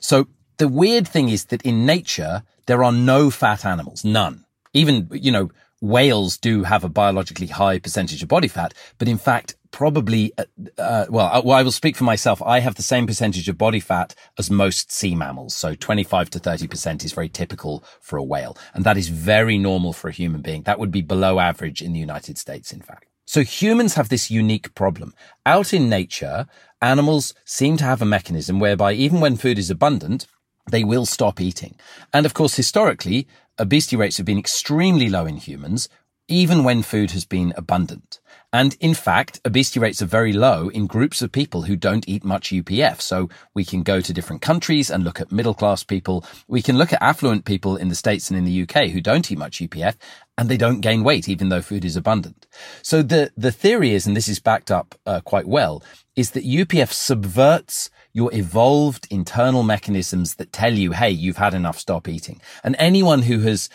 So 0.00 0.28
the 0.58 0.68
weird 0.68 1.08
thing 1.08 1.30
is 1.30 1.46
that 1.46 1.62
in 1.62 1.86
nature, 1.86 2.42
there 2.66 2.84
are 2.84 2.92
no 2.92 3.30
fat 3.30 3.64
animals, 3.64 4.04
none. 4.04 4.44
Even, 4.74 5.08
you 5.10 5.32
know, 5.32 5.50
whales 5.80 6.36
do 6.36 6.64
have 6.64 6.84
a 6.84 6.88
biologically 6.88 7.46
high 7.46 7.78
percentage 7.78 8.22
of 8.22 8.28
body 8.28 8.48
fat, 8.48 8.74
but 8.98 9.08
in 9.08 9.18
fact, 9.18 9.56
probably, 9.70 10.32
uh, 10.38 10.44
uh, 10.78 11.06
well, 11.08 11.26
uh, 11.32 11.42
well, 11.44 11.56
I 11.56 11.62
will 11.62 11.72
speak 11.72 11.96
for 11.96 12.04
myself. 12.04 12.42
I 12.42 12.60
have 12.60 12.74
the 12.74 12.82
same 12.82 13.06
percentage 13.06 13.48
of 13.48 13.58
body 13.58 13.80
fat 13.80 14.14
as 14.38 14.50
most 14.50 14.92
sea 14.92 15.14
mammals. 15.14 15.54
So 15.54 15.74
25 15.74 16.30
to 16.30 16.40
30% 16.40 17.04
is 17.04 17.12
very 17.12 17.28
typical 17.28 17.84
for 18.00 18.16
a 18.16 18.22
whale. 18.22 18.56
And 18.74 18.84
that 18.84 18.96
is 18.96 19.08
very 19.08 19.58
normal 19.58 19.92
for 19.92 20.08
a 20.08 20.12
human 20.12 20.42
being. 20.42 20.62
That 20.62 20.78
would 20.78 20.90
be 20.90 21.02
below 21.02 21.38
average 21.38 21.82
in 21.82 21.92
the 21.92 22.00
United 22.00 22.38
States, 22.38 22.72
in 22.72 22.80
fact. 22.80 23.06
So 23.26 23.42
humans 23.42 23.94
have 23.94 24.08
this 24.08 24.30
unique 24.30 24.74
problem. 24.74 25.12
Out 25.44 25.74
in 25.74 25.90
nature, 25.90 26.46
animals 26.80 27.34
seem 27.44 27.76
to 27.76 27.84
have 27.84 28.00
a 28.00 28.06
mechanism 28.06 28.58
whereby 28.58 28.94
even 28.94 29.20
when 29.20 29.36
food 29.36 29.58
is 29.58 29.70
abundant, 29.70 30.26
they 30.70 30.84
will 30.84 31.06
stop 31.06 31.40
eating. 31.40 31.76
And 32.12 32.24
of 32.24 32.34
course, 32.34 32.56
historically, 32.56 33.28
obesity 33.58 33.96
rates 33.96 34.16
have 34.16 34.26
been 34.26 34.38
extremely 34.38 35.08
low 35.08 35.26
in 35.26 35.36
humans, 35.36 35.88
even 36.28 36.64
when 36.64 36.82
food 36.82 37.10
has 37.10 37.24
been 37.24 37.52
abundant. 37.56 38.20
And 38.52 38.76
in 38.80 38.94
fact, 38.94 39.40
obesity 39.44 39.78
rates 39.78 40.00
are 40.00 40.06
very 40.06 40.32
low 40.32 40.68
in 40.70 40.86
groups 40.86 41.20
of 41.20 41.30
people 41.30 41.62
who 41.62 41.76
don't 41.76 42.08
eat 42.08 42.24
much 42.24 42.48
UPF. 42.50 43.00
So 43.00 43.28
we 43.52 43.62
can 43.64 43.82
go 43.82 44.00
to 44.00 44.12
different 44.12 44.40
countries 44.40 44.90
and 44.90 45.04
look 45.04 45.20
at 45.20 45.30
middle 45.30 45.52
class 45.52 45.82
people. 45.82 46.24
We 46.46 46.62
can 46.62 46.78
look 46.78 46.92
at 46.92 47.02
affluent 47.02 47.44
people 47.44 47.76
in 47.76 47.88
the 47.88 47.94
States 47.94 48.30
and 48.30 48.38
in 48.38 48.46
the 48.46 48.62
UK 48.62 48.88
who 48.88 49.02
don't 49.02 49.30
eat 49.30 49.38
much 49.38 49.58
UPF 49.58 49.96
and 50.38 50.48
they 50.48 50.56
don't 50.56 50.80
gain 50.80 51.04
weight 51.04 51.28
even 51.28 51.50
though 51.50 51.60
food 51.60 51.84
is 51.84 51.96
abundant. 51.96 52.46
So 52.80 53.02
the, 53.02 53.30
the 53.36 53.52
theory 53.52 53.92
is, 53.92 54.06
and 54.06 54.16
this 54.16 54.28
is 54.28 54.38
backed 54.38 54.70
up 54.70 54.94
uh, 55.04 55.20
quite 55.20 55.46
well, 55.46 55.82
is 56.16 56.30
that 56.30 56.44
UPF 56.44 56.90
subverts 56.90 57.90
your 58.14 58.32
evolved 58.32 59.06
internal 59.10 59.62
mechanisms 59.62 60.36
that 60.36 60.52
tell 60.52 60.72
you, 60.72 60.92
hey, 60.92 61.10
you've 61.10 61.36
had 61.36 61.52
enough, 61.52 61.78
stop 61.78 62.08
eating. 62.08 62.40
And 62.64 62.76
anyone 62.78 63.22
who 63.22 63.40
has, 63.40 63.68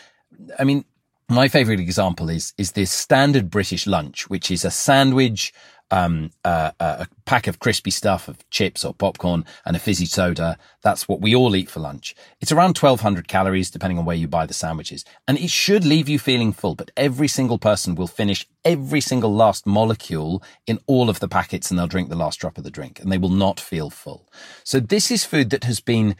I 0.57 0.63
mean, 0.63 0.83
my 1.29 1.47
favorite 1.47 1.79
example 1.79 2.29
is 2.29 2.53
is 2.57 2.73
this 2.73 2.91
standard 2.91 3.49
British 3.49 3.87
lunch, 3.87 4.29
which 4.29 4.51
is 4.51 4.65
a 4.65 4.71
sandwich, 4.71 5.53
um, 5.91 6.31
uh, 6.43 6.71
a 6.79 7.07
pack 7.25 7.45
of 7.47 7.59
crispy 7.59 7.91
stuff 7.91 8.27
of 8.27 8.49
chips 8.49 8.83
or 8.83 8.93
popcorn 8.93 9.45
and 9.65 9.75
a 9.75 9.79
fizzy 9.79 10.05
soda. 10.05 10.57
That's 10.81 11.07
what 11.07 11.21
we 11.21 11.35
all 11.35 11.55
eat 11.55 11.69
for 11.69 11.79
lunch. 11.79 12.15
It's 12.41 12.51
around 12.51 12.77
1200 12.77 13.27
calories, 13.27 13.69
depending 13.69 13.99
on 13.99 14.05
where 14.05 14.15
you 14.15 14.27
buy 14.27 14.45
the 14.45 14.53
sandwiches. 14.53 15.05
And 15.27 15.37
it 15.37 15.51
should 15.51 15.85
leave 15.85 16.09
you 16.09 16.17
feeling 16.17 16.51
full, 16.51 16.73
but 16.75 16.89
every 16.97 17.27
single 17.27 17.59
person 17.59 17.93
will 17.93 18.07
finish 18.07 18.47
every 18.65 19.01
single 19.01 19.33
last 19.33 19.67
molecule 19.67 20.41
in 20.65 20.79
all 20.87 21.09
of 21.09 21.19
the 21.19 21.27
packets 21.27 21.69
and 21.69 21.77
they'll 21.77 21.87
drink 21.87 22.09
the 22.09 22.15
last 22.15 22.39
drop 22.39 22.57
of 22.57 22.63
the 22.63 22.71
drink 22.71 22.99
and 22.99 23.11
they 23.11 23.17
will 23.17 23.29
not 23.29 23.59
feel 23.59 23.89
full. 23.89 24.27
So 24.63 24.79
this 24.79 25.11
is 25.11 25.25
food 25.25 25.51
that 25.51 25.65
has 25.65 25.79
been 25.79 26.15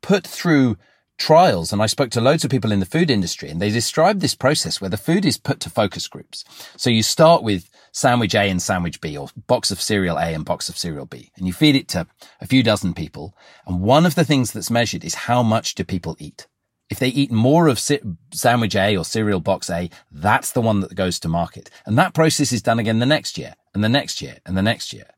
put 0.00 0.26
through 0.26 0.78
trials 1.18 1.72
and 1.72 1.82
I 1.82 1.86
spoke 1.86 2.10
to 2.12 2.20
loads 2.20 2.44
of 2.44 2.50
people 2.50 2.72
in 2.72 2.80
the 2.80 2.86
food 2.86 3.10
industry 3.10 3.50
and 3.50 3.60
they 3.60 3.70
described 3.70 4.20
this 4.20 4.34
process 4.34 4.80
where 4.80 4.88
the 4.88 4.96
food 4.96 5.26
is 5.26 5.36
put 5.36 5.60
to 5.60 5.70
focus 5.70 6.06
groups. 6.06 6.44
So 6.76 6.88
you 6.88 7.02
start 7.02 7.42
with 7.42 7.68
sandwich 7.92 8.34
A 8.34 8.48
and 8.48 8.62
sandwich 8.62 9.00
B 9.00 9.16
or 9.16 9.28
box 9.46 9.70
of 9.70 9.82
cereal 9.82 10.16
A 10.16 10.32
and 10.32 10.44
box 10.44 10.68
of 10.68 10.78
cereal 10.78 11.06
B 11.06 11.30
and 11.36 11.46
you 11.46 11.52
feed 11.52 11.76
it 11.76 11.88
to 11.88 12.06
a 12.40 12.46
few 12.46 12.62
dozen 12.62 12.94
people. 12.94 13.36
And 13.66 13.80
one 13.80 14.06
of 14.06 14.14
the 14.14 14.24
things 14.24 14.52
that's 14.52 14.70
measured 14.70 15.04
is 15.04 15.14
how 15.14 15.42
much 15.42 15.74
do 15.74 15.84
people 15.84 16.16
eat? 16.18 16.46
If 16.88 16.98
they 16.98 17.08
eat 17.08 17.30
more 17.30 17.66
of 17.68 17.78
sandwich 18.32 18.74
A 18.74 18.96
or 18.96 19.04
cereal 19.04 19.40
box 19.40 19.68
A, 19.68 19.90
that's 20.10 20.52
the 20.52 20.62
one 20.62 20.80
that 20.80 20.94
goes 20.94 21.20
to 21.20 21.28
market. 21.28 21.68
And 21.84 21.98
that 21.98 22.14
process 22.14 22.52
is 22.52 22.62
done 22.62 22.78
again 22.78 22.98
the 22.98 23.06
next 23.06 23.36
year 23.36 23.54
and 23.74 23.84
the 23.84 23.90
next 23.90 24.22
year 24.22 24.38
and 24.46 24.56
the 24.56 24.62
next 24.62 24.92
year. 24.92 25.10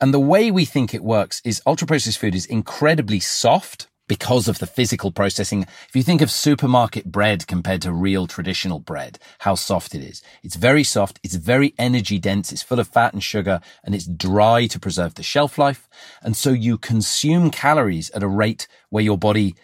And 0.00 0.14
the 0.14 0.20
way 0.20 0.50
we 0.50 0.64
think 0.64 0.94
it 0.94 1.04
works 1.04 1.42
is 1.44 1.62
ultra 1.66 1.86
processed 1.86 2.18
food 2.18 2.34
is 2.34 2.46
incredibly 2.46 3.20
soft 3.20 3.88
because 4.08 4.48
of 4.48 4.58
the 4.58 4.66
physical 4.66 5.10
processing. 5.10 5.62
If 5.88 5.94
you 5.94 6.02
think 6.02 6.20
of 6.20 6.30
supermarket 6.30 7.06
bread 7.06 7.46
compared 7.46 7.82
to 7.82 7.92
real 7.92 8.26
traditional 8.26 8.78
bread, 8.78 9.18
how 9.40 9.54
soft 9.54 9.94
it 9.94 10.02
is. 10.02 10.22
It's 10.42 10.56
very 10.56 10.84
soft. 10.84 11.20
It's 11.22 11.34
very 11.34 11.74
energy 11.78 12.18
dense. 12.18 12.52
It's 12.52 12.62
full 12.62 12.80
of 12.80 12.88
fat 12.88 13.12
and 13.12 13.22
sugar 13.22 13.60
and 13.84 13.94
it's 13.94 14.06
dry 14.06 14.66
to 14.66 14.80
preserve 14.80 15.14
the 15.14 15.22
shelf 15.22 15.58
life. 15.58 15.88
And 16.22 16.36
so 16.36 16.50
you 16.50 16.78
consume 16.78 17.50
calories 17.50 18.10
at 18.10 18.22
a 18.22 18.28
rate 18.28 18.66
where 18.90 19.04
your 19.04 19.18
body 19.18 19.54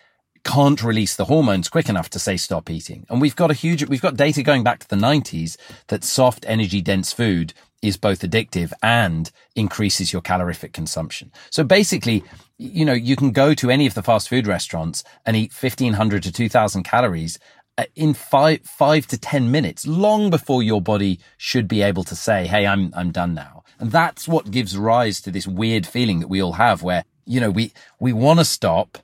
can't 0.44 0.82
release 0.82 1.16
the 1.16 1.26
hormones 1.26 1.68
quick 1.68 1.88
enough 1.88 2.08
to 2.10 2.18
say 2.18 2.36
stop 2.36 2.70
eating. 2.70 3.06
And 3.10 3.20
we've 3.20 3.36
got 3.36 3.50
a 3.50 3.54
huge, 3.54 3.86
we've 3.86 4.00
got 4.00 4.16
data 4.16 4.42
going 4.42 4.62
back 4.62 4.78
to 4.80 4.88
the 4.88 4.96
90s 4.96 5.56
that 5.88 6.04
soft 6.04 6.44
energy 6.48 6.80
dense 6.80 7.12
food 7.12 7.52
is 7.82 7.96
both 7.96 8.20
addictive 8.20 8.72
and 8.82 9.30
increases 9.54 10.12
your 10.12 10.22
calorific 10.22 10.72
consumption. 10.72 11.30
So 11.50 11.64
basically, 11.64 12.24
you 12.58 12.84
know, 12.84 12.92
you 12.92 13.14
can 13.14 13.30
go 13.30 13.54
to 13.54 13.70
any 13.70 13.86
of 13.86 13.94
the 13.94 14.02
fast 14.02 14.28
food 14.28 14.46
restaurants 14.46 15.04
and 15.24 15.36
eat 15.36 15.52
1500 15.52 16.22
to 16.24 16.32
2000 16.32 16.82
calories 16.82 17.38
uh, 17.78 17.84
in 17.94 18.12
five, 18.12 18.62
five 18.62 19.06
to 19.06 19.16
10 19.16 19.50
minutes, 19.50 19.86
long 19.86 20.28
before 20.28 20.62
your 20.62 20.82
body 20.82 21.20
should 21.36 21.68
be 21.68 21.82
able 21.82 22.02
to 22.02 22.16
say, 22.16 22.48
Hey, 22.48 22.66
I'm, 22.66 22.92
I'm 22.96 23.12
done 23.12 23.34
now. 23.34 23.62
And 23.78 23.92
that's 23.92 24.26
what 24.26 24.50
gives 24.50 24.76
rise 24.76 25.20
to 25.20 25.30
this 25.30 25.46
weird 25.46 25.86
feeling 25.86 26.18
that 26.18 26.26
we 26.26 26.42
all 26.42 26.54
have 26.54 26.82
where, 26.82 27.04
you 27.24 27.40
know, 27.40 27.50
we, 27.50 27.72
we 28.00 28.12
want 28.12 28.40
to 28.40 28.44
stop. 28.44 28.98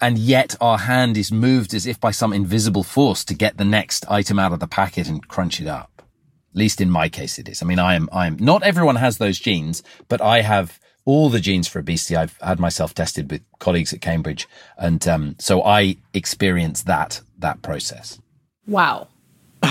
And 0.00 0.16
yet 0.16 0.56
our 0.62 0.78
hand 0.78 1.18
is 1.18 1.30
moved 1.30 1.74
as 1.74 1.86
if 1.86 2.00
by 2.00 2.10
some 2.10 2.32
invisible 2.32 2.82
force 2.82 3.22
to 3.26 3.34
get 3.34 3.58
the 3.58 3.66
next 3.66 4.10
item 4.10 4.38
out 4.38 4.54
of 4.54 4.60
the 4.60 4.66
packet 4.66 5.08
and 5.08 5.28
crunch 5.28 5.60
it 5.60 5.66
up. 5.66 5.90
At 5.98 6.56
least 6.56 6.80
in 6.80 6.90
my 6.90 7.10
case, 7.10 7.38
it 7.38 7.50
is. 7.50 7.62
I 7.62 7.66
mean, 7.66 7.78
I 7.78 7.94
am, 7.94 8.08
I 8.10 8.26
am, 8.26 8.38
not 8.38 8.62
everyone 8.62 8.96
has 8.96 9.18
those 9.18 9.38
genes, 9.38 9.82
but 10.08 10.22
I 10.22 10.40
have 10.40 10.80
all 11.08 11.30
the 11.30 11.40
genes 11.40 11.66
for 11.66 11.78
obesity. 11.78 12.14
I've 12.16 12.36
had 12.42 12.60
myself 12.60 12.92
tested 12.92 13.30
with 13.30 13.40
colleagues 13.60 13.94
at 13.94 14.02
Cambridge. 14.02 14.46
And, 14.76 15.08
um, 15.08 15.36
so 15.38 15.64
I 15.64 15.96
experienced 16.12 16.84
that, 16.84 17.22
that 17.38 17.62
process. 17.62 18.18
Wow. 18.66 19.08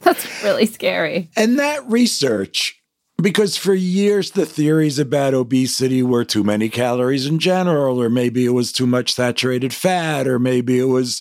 That's 0.00 0.42
really 0.42 0.64
scary. 0.64 1.28
And 1.36 1.58
that 1.58 1.86
research, 1.86 2.82
because 3.20 3.58
for 3.58 3.74
years 3.74 4.30
the 4.30 4.46
theories 4.46 4.98
about 4.98 5.34
obesity 5.34 6.02
were 6.02 6.24
too 6.24 6.42
many 6.42 6.70
calories 6.70 7.26
in 7.26 7.38
general, 7.40 8.00
or 8.00 8.08
maybe 8.08 8.46
it 8.46 8.54
was 8.54 8.72
too 8.72 8.86
much 8.86 9.12
saturated 9.12 9.74
fat, 9.74 10.26
or 10.26 10.38
maybe 10.38 10.78
it 10.78 10.84
was 10.84 11.20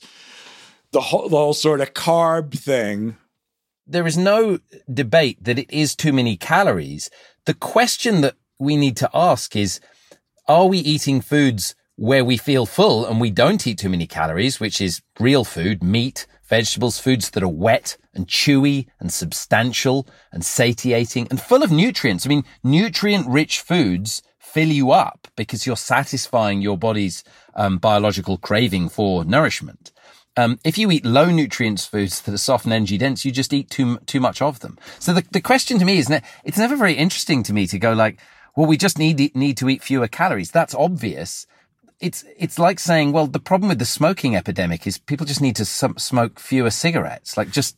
the 0.93 1.01
whole, 1.01 1.27
the 1.27 1.35
whole 1.35 1.53
sort 1.53 1.81
of 1.81 1.93
carb 1.93 2.57
thing. 2.57 3.17
There 3.85 4.07
is 4.07 4.17
no 4.17 4.59
debate 4.91 5.43
that 5.43 5.59
it 5.59 5.69
is 5.69 5.97
too 5.97 6.13
many 6.13 6.37
calories. 6.37 7.09
The 7.45 7.53
question 7.55 8.21
that 8.21 8.35
we 8.59 8.77
need 8.77 8.95
to 8.97 9.09
ask 9.13 9.55
is, 9.55 9.79
are 10.47 10.67
we 10.67 10.77
eating 10.77 11.21
foods 11.21 11.73
where 11.95 12.23
we 12.23 12.37
feel 12.37 12.67
full 12.67 13.05
and 13.05 13.19
we 13.19 13.31
don't 13.31 13.65
eat 13.65 13.79
too 13.79 13.89
many 13.89 14.05
calories, 14.05 14.59
which 14.59 14.79
is 14.79 15.01
real 15.19 15.43
food, 15.43 15.81
meat, 15.81 16.27
vegetables, 16.43 16.99
foods 16.99 17.31
that 17.31 17.41
are 17.41 17.47
wet 17.47 17.97
and 18.13 18.27
chewy 18.27 18.87
and 18.99 19.11
substantial 19.11 20.07
and 20.31 20.45
satiating 20.45 21.27
and 21.29 21.41
full 21.41 21.63
of 21.63 21.71
nutrients. 21.71 22.27
I 22.27 22.29
mean, 22.29 22.43
nutrient 22.63 23.27
rich 23.27 23.59
foods 23.61 24.21
fill 24.37 24.67
you 24.67 24.91
up 24.91 25.27
because 25.35 25.65
you're 25.65 25.77
satisfying 25.77 26.61
your 26.61 26.77
body's 26.77 27.23
um, 27.55 27.77
biological 27.79 28.37
craving 28.37 28.89
for 28.89 29.25
nourishment. 29.25 29.90
Um, 30.37 30.59
if 30.63 30.77
you 30.77 30.89
eat 30.91 31.05
low 31.05 31.29
nutrients 31.29 31.85
foods 31.85 32.21
that 32.21 32.33
are 32.33 32.37
soft 32.37 32.63
and 32.65 32.73
energy 32.73 32.97
dense, 32.97 33.25
you 33.25 33.31
just 33.31 33.53
eat 33.53 33.69
too 33.69 33.97
too 34.05 34.19
much 34.19 34.41
of 34.41 34.61
them. 34.61 34.77
So 34.99 35.13
the, 35.13 35.25
the 35.31 35.41
question 35.41 35.77
to 35.79 35.85
me 35.85 35.97
is, 35.97 36.09
ne- 36.09 36.21
it's 36.45 36.57
never 36.57 36.77
very 36.77 36.93
interesting 36.93 37.43
to 37.43 37.53
me 37.53 37.67
to 37.67 37.77
go 37.77 37.93
like, 37.93 38.17
well, 38.55 38.67
we 38.67 38.77
just 38.77 38.97
need 38.97 39.35
need 39.35 39.57
to 39.57 39.69
eat 39.69 39.83
fewer 39.83 40.07
calories. 40.07 40.51
That's 40.51 40.75
obvious. 40.75 41.47
It's 41.99 42.23
it's 42.37 42.57
like 42.57 42.79
saying, 42.79 43.11
well, 43.11 43.27
the 43.27 43.39
problem 43.39 43.69
with 43.69 43.79
the 43.79 43.85
smoking 43.85 44.35
epidemic 44.35 44.87
is 44.87 44.97
people 44.97 45.25
just 45.25 45.41
need 45.41 45.57
to 45.57 45.65
smoke 45.65 46.39
fewer 46.39 46.69
cigarettes. 46.69 47.35
Like 47.35 47.51
just 47.51 47.75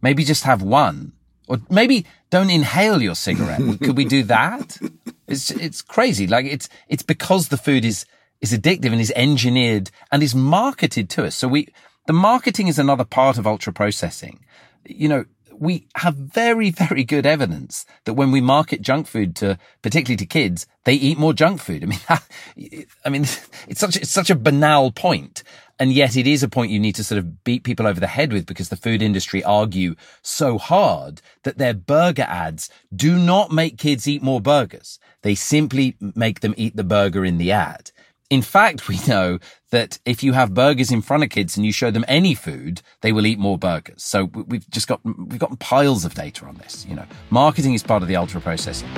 maybe 0.00 0.24
just 0.24 0.44
have 0.44 0.62
one, 0.62 1.12
or 1.48 1.58
maybe 1.68 2.06
don't 2.30 2.50
inhale 2.50 3.02
your 3.02 3.16
cigarette. 3.16 3.60
Could 3.80 3.96
we 3.96 4.04
do 4.04 4.22
that? 4.24 4.78
It's 5.28 5.50
it's 5.50 5.82
crazy. 5.82 6.28
Like 6.28 6.46
it's 6.46 6.68
it's 6.86 7.02
because 7.02 7.48
the 7.48 7.56
food 7.56 7.84
is 7.84 8.06
is 8.40 8.52
addictive 8.52 8.92
and 8.92 9.00
is 9.00 9.12
engineered 9.16 9.90
and 10.12 10.22
is 10.22 10.36
marketed 10.36 11.10
to 11.10 11.24
us. 11.24 11.34
So 11.34 11.48
we 11.48 11.66
the 12.06 12.12
marketing 12.12 12.68
is 12.68 12.78
another 12.78 13.04
part 13.04 13.38
of 13.38 13.46
ultra 13.46 13.72
processing. 13.72 14.44
You 14.84 15.08
know, 15.08 15.24
we 15.58 15.86
have 15.96 16.14
very, 16.14 16.70
very 16.70 17.04
good 17.04 17.26
evidence 17.26 17.86
that 18.04 18.14
when 18.14 18.30
we 18.30 18.40
market 18.40 18.82
junk 18.82 19.06
food 19.06 19.34
to, 19.36 19.58
particularly 19.82 20.16
to 20.16 20.26
kids, 20.26 20.66
they 20.84 20.94
eat 20.94 21.18
more 21.18 21.32
junk 21.32 21.60
food. 21.60 21.82
I 21.82 21.86
mean, 21.86 22.00
I 23.04 23.08
mean, 23.08 23.22
it's 23.68 23.80
such, 23.80 23.96
it's 23.96 24.10
such 24.10 24.30
a 24.30 24.36
banal 24.36 24.90
point. 24.90 25.42
And 25.78 25.92
yet 25.92 26.16
it 26.16 26.26
is 26.26 26.42
a 26.42 26.48
point 26.48 26.70
you 26.70 26.80
need 26.80 26.94
to 26.94 27.04
sort 27.04 27.18
of 27.18 27.44
beat 27.44 27.62
people 27.62 27.86
over 27.86 28.00
the 28.00 28.06
head 28.06 28.32
with 28.32 28.46
because 28.46 28.70
the 28.70 28.76
food 28.76 29.02
industry 29.02 29.44
argue 29.44 29.94
so 30.22 30.56
hard 30.56 31.20
that 31.42 31.58
their 31.58 31.74
burger 31.74 32.24
ads 32.26 32.70
do 32.94 33.18
not 33.18 33.52
make 33.52 33.76
kids 33.76 34.08
eat 34.08 34.22
more 34.22 34.40
burgers. 34.40 34.98
They 35.20 35.34
simply 35.34 35.96
make 36.00 36.40
them 36.40 36.54
eat 36.56 36.76
the 36.76 36.84
burger 36.84 37.26
in 37.26 37.36
the 37.36 37.52
ad. 37.52 37.90
In 38.28 38.42
fact, 38.42 38.88
we 38.88 38.98
know 39.06 39.38
that 39.70 39.98
if 40.04 40.24
you 40.24 40.32
have 40.32 40.52
burgers 40.52 40.90
in 40.90 41.00
front 41.00 41.22
of 41.22 41.30
kids 41.30 41.56
and 41.56 41.64
you 41.64 41.72
show 41.72 41.92
them 41.92 42.04
any 42.08 42.34
food, 42.34 42.82
they 43.00 43.12
will 43.12 43.24
eat 43.24 43.38
more 43.38 43.56
burgers. 43.56 44.02
So 44.02 44.24
we've 44.24 44.68
just 44.70 44.88
got, 44.88 45.00
we've 45.04 45.38
got 45.38 45.56
piles 45.60 46.04
of 46.04 46.14
data 46.14 46.44
on 46.44 46.56
this. 46.56 46.84
You 46.88 46.96
know, 46.96 47.04
marketing 47.30 47.74
is 47.74 47.84
part 47.84 48.02
of 48.02 48.08
the 48.08 48.16
ultra 48.16 48.40
processing. 48.40 48.88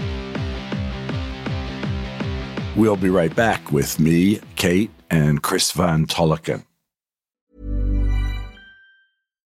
We'll 2.74 2.96
be 2.96 3.10
right 3.10 3.34
back 3.34 3.70
with 3.70 3.98
me, 3.98 4.40
Kate, 4.56 4.90
and 5.10 5.42
Chris 5.42 5.72
Van 5.72 6.06
Tulleken. 6.06 6.64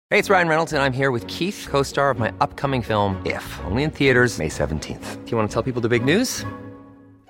Hey, 0.08 0.18
it's 0.18 0.28
Ryan 0.28 0.48
Reynolds, 0.48 0.72
and 0.72 0.82
I'm 0.82 0.92
here 0.92 1.12
with 1.12 1.24
Keith, 1.28 1.68
co 1.70 1.84
star 1.84 2.10
of 2.10 2.18
my 2.18 2.32
upcoming 2.40 2.82
film, 2.82 3.22
If, 3.24 3.60
only 3.66 3.84
in 3.84 3.92
theaters, 3.92 4.40
May 4.40 4.48
17th. 4.48 5.24
Do 5.24 5.30
you 5.30 5.36
want 5.36 5.48
to 5.48 5.54
tell 5.54 5.62
people 5.62 5.80
the 5.80 5.88
big 5.88 6.04
news? 6.04 6.44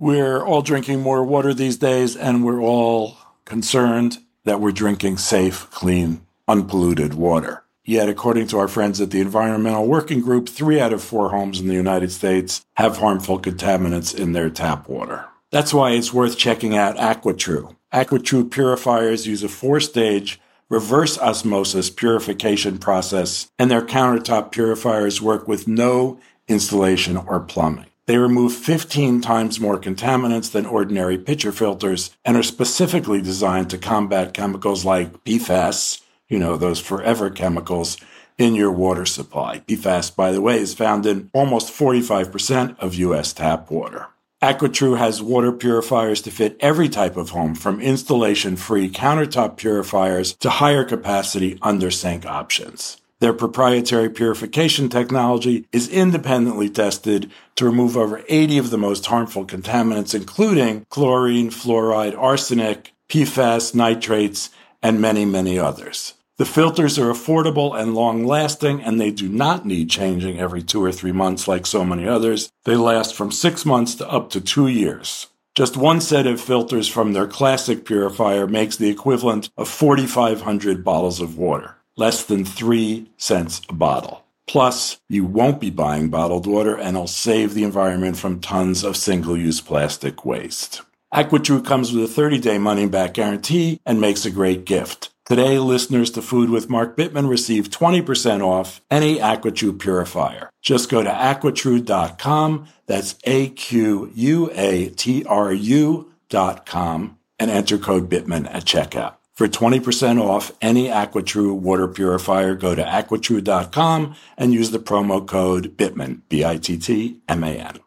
We're 0.00 0.44
all 0.44 0.62
drinking 0.62 1.00
more 1.00 1.24
water 1.24 1.52
these 1.52 1.76
days, 1.76 2.14
and 2.14 2.44
we're 2.44 2.62
all 2.62 3.16
concerned 3.44 4.18
that 4.44 4.60
we're 4.60 4.70
drinking 4.70 5.16
safe, 5.16 5.68
clean, 5.72 6.20
unpolluted 6.46 7.14
water. 7.14 7.64
Yet, 7.84 8.08
according 8.08 8.46
to 8.48 8.58
our 8.58 8.68
friends 8.68 9.00
at 9.00 9.10
the 9.10 9.20
Environmental 9.20 9.88
Working 9.88 10.20
Group, 10.20 10.48
three 10.48 10.78
out 10.78 10.92
of 10.92 11.02
four 11.02 11.30
homes 11.30 11.58
in 11.58 11.66
the 11.66 11.74
United 11.74 12.12
States 12.12 12.64
have 12.74 12.98
harmful 12.98 13.40
contaminants 13.40 14.16
in 14.16 14.34
their 14.34 14.50
tap 14.50 14.88
water. 14.88 15.24
That's 15.50 15.74
why 15.74 15.90
it's 15.90 16.14
worth 16.14 16.38
checking 16.38 16.76
out 16.76 16.96
AquaTru. 16.96 17.74
AquaTru 17.92 18.48
purifiers 18.52 19.26
use 19.26 19.42
a 19.42 19.48
four 19.48 19.80
stage 19.80 20.38
reverse 20.68 21.18
osmosis 21.18 21.90
purification 21.90 22.78
process, 22.78 23.50
and 23.58 23.68
their 23.68 23.82
countertop 23.82 24.52
purifiers 24.52 25.20
work 25.20 25.48
with 25.48 25.66
no 25.66 26.20
installation 26.46 27.16
or 27.16 27.40
plumbing. 27.40 27.86
They 28.08 28.16
remove 28.16 28.54
15 28.54 29.20
times 29.20 29.60
more 29.60 29.78
contaminants 29.78 30.50
than 30.50 30.64
ordinary 30.64 31.18
pitcher 31.18 31.52
filters 31.52 32.16
and 32.24 32.38
are 32.38 32.42
specifically 32.42 33.20
designed 33.20 33.68
to 33.68 33.76
combat 33.76 34.32
chemicals 34.32 34.82
like 34.82 35.24
PFAS, 35.24 36.00
you 36.26 36.38
know, 36.38 36.56
those 36.56 36.80
forever 36.80 37.28
chemicals 37.28 37.98
in 38.38 38.54
your 38.54 38.72
water 38.72 39.04
supply. 39.04 39.58
PFAS, 39.68 40.16
by 40.16 40.32
the 40.32 40.40
way, 40.40 40.58
is 40.58 40.72
found 40.72 41.04
in 41.04 41.28
almost 41.34 41.70
45% 41.70 42.78
of 42.78 42.94
U.S. 42.94 43.34
tap 43.34 43.70
water. 43.70 44.06
AquaTru 44.40 44.96
has 44.96 45.20
water 45.20 45.52
purifiers 45.52 46.22
to 46.22 46.30
fit 46.30 46.56
every 46.60 46.88
type 46.88 47.18
of 47.18 47.30
home, 47.30 47.54
from 47.54 47.78
installation 47.78 48.56
free 48.56 48.88
countertop 48.88 49.58
purifiers 49.58 50.32
to 50.36 50.48
higher 50.48 50.84
capacity 50.84 51.58
under 51.60 51.90
sink 51.90 52.24
options. 52.24 52.96
Their 53.20 53.32
proprietary 53.32 54.10
purification 54.10 54.88
technology 54.88 55.66
is 55.72 55.88
independently 55.88 56.70
tested 56.70 57.32
to 57.56 57.64
remove 57.64 57.96
over 57.96 58.22
80 58.28 58.58
of 58.58 58.70
the 58.70 58.78
most 58.78 59.06
harmful 59.06 59.44
contaminants, 59.44 60.14
including 60.14 60.86
chlorine, 60.88 61.50
fluoride, 61.50 62.16
arsenic, 62.16 62.92
PFAS, 63.08 63.74
nitrates, 63.74 64.50
and 64.80 65.00
many, 65.00 65.24
many 65.24 65.58
others. 65.58 66.14
The 66.36 66.44
filters 66.44 66.96
are 66.96 67.10
affordable 67.10 67.76
and 67.76 67.96
long 67.96 68.24
lasting, 68.24 68.80
and 68.82 69.00
they 69.00 69.10
do 69.10 69.28
not 69.28 69.66
need 69.66 69.90
changing 69.90 70.38
every 70.38 70.62
two 70.62 70.84
or 70.84 70.92
three 70.92 71.10
months 71.10 71.48
like 71.48 71.66
so 71.66 71.84
many 71.84 72.06
others. 72.06 72.52
They 72.62 72.76
last 72.76 73.16
from 73.16 73.32
six 73.32 73.66
months 73.66 73.96
to 73.96 74.08
up 74.08 74.30
to 74.30 74.40
two 74.40 74.68
years. 74.68 75.26
Just 75.56 75.76
one 75.76 76.00
set 76.00 76.28
of 76.28 76.40
filters 76.40 76.86
from 76.86 77.14
their 77.14 77.26
classic 77.26 77.84
purifier 77.84 78.46
makes 78.46 78.76
the 78.76 78.90
equivalent 78.90 79.50
of 79.56 79.68
4,500 79.68 80.84
bottles 80.84 81.20
of 81.20 81.36
water 81.36 81.77
less 81.98 82.24
than 82.24 82.44
three 82.44 83.10
cents 83.16 83.60
a 83.68 83.72
bottle. 83.74 84.24
Plus, 84.46 84.98
you 85.08 85.24
won't 85.24 85.60
be 85.60 85.68
buying 85.70 86.08
bottled 86.08 86.46
water 86.46 86.74
and 86.74 86.96
it'll 86.96 87.06
save 87.06 87.52
the 87.52 87.64
environment 87.64 88.16
from 88.16 88.40
tons 88.40 88.82
of 88.82 88.96
single 88.96 89.36
use 89.36 89.60
plastic 89.60 90.24
waste. 90.24 90.80
AquaTru 91.12 91.64
comes 91.64 91.92
with 91.92 92.04
a 92.04 92.08
30 92.08 92.38
day 92.38 92.58
money 92.58 92.86
back 92.86 93.14
guarantee 93.14 93.80
and 93.84 94.00
makes 94.00 94.24
a 94.24 94.30
great 94.30 94.64
gift. 94.64 95.10
Today, 95.26 95.58
listeners 95.58 96.10
to 96.12 96.22
Food 96.22 96.48
with 96.48 96.70
Mark 96.70 96.96
Bittman 96.96 97.28
receive 97.28 97.68
20% 97.68 98.42
off 98.42 98.80
any 98.90 99.18
AquaTru 99.18 99.78
purifier. 99.78 100.48
Just 100.62 100.88
go 100.88 101.02
to 101.02 101.10
aquatru.com, 101.10 102.66
that's 102.86 103.16
A 103.24 103.50
Q 103.50 104.10
U 104.14 104.50
A 104.54 104.88
T 104.88 105.24
R 105.26 105.52
U.com, 105.52 107.18
and 107.38 107.50
enter 107.50 107.76
code 107.76 108.08
Bittman 108.08 108.46
at 108.46 108.64
checkout. 108.64 109.17
For 109.38 109.46
20% 109.46 110.20
off 110.20 110.50
any 110.60 110.88
AquaTru 110.88 111.56
water 111.56 111.86
purifier, 111.86 112.56
go 112.56 112.74
to 112.74 112.82
aquatru.com 112.82 114.16
and 114.36 114.52
use 114.52 114.72
the 114.72 114.80
promo 114.80 115.24
code 115.24 115.76
Bittman, 115.76 116.22
B-I-T-T-M-A-N. 116.28 117.78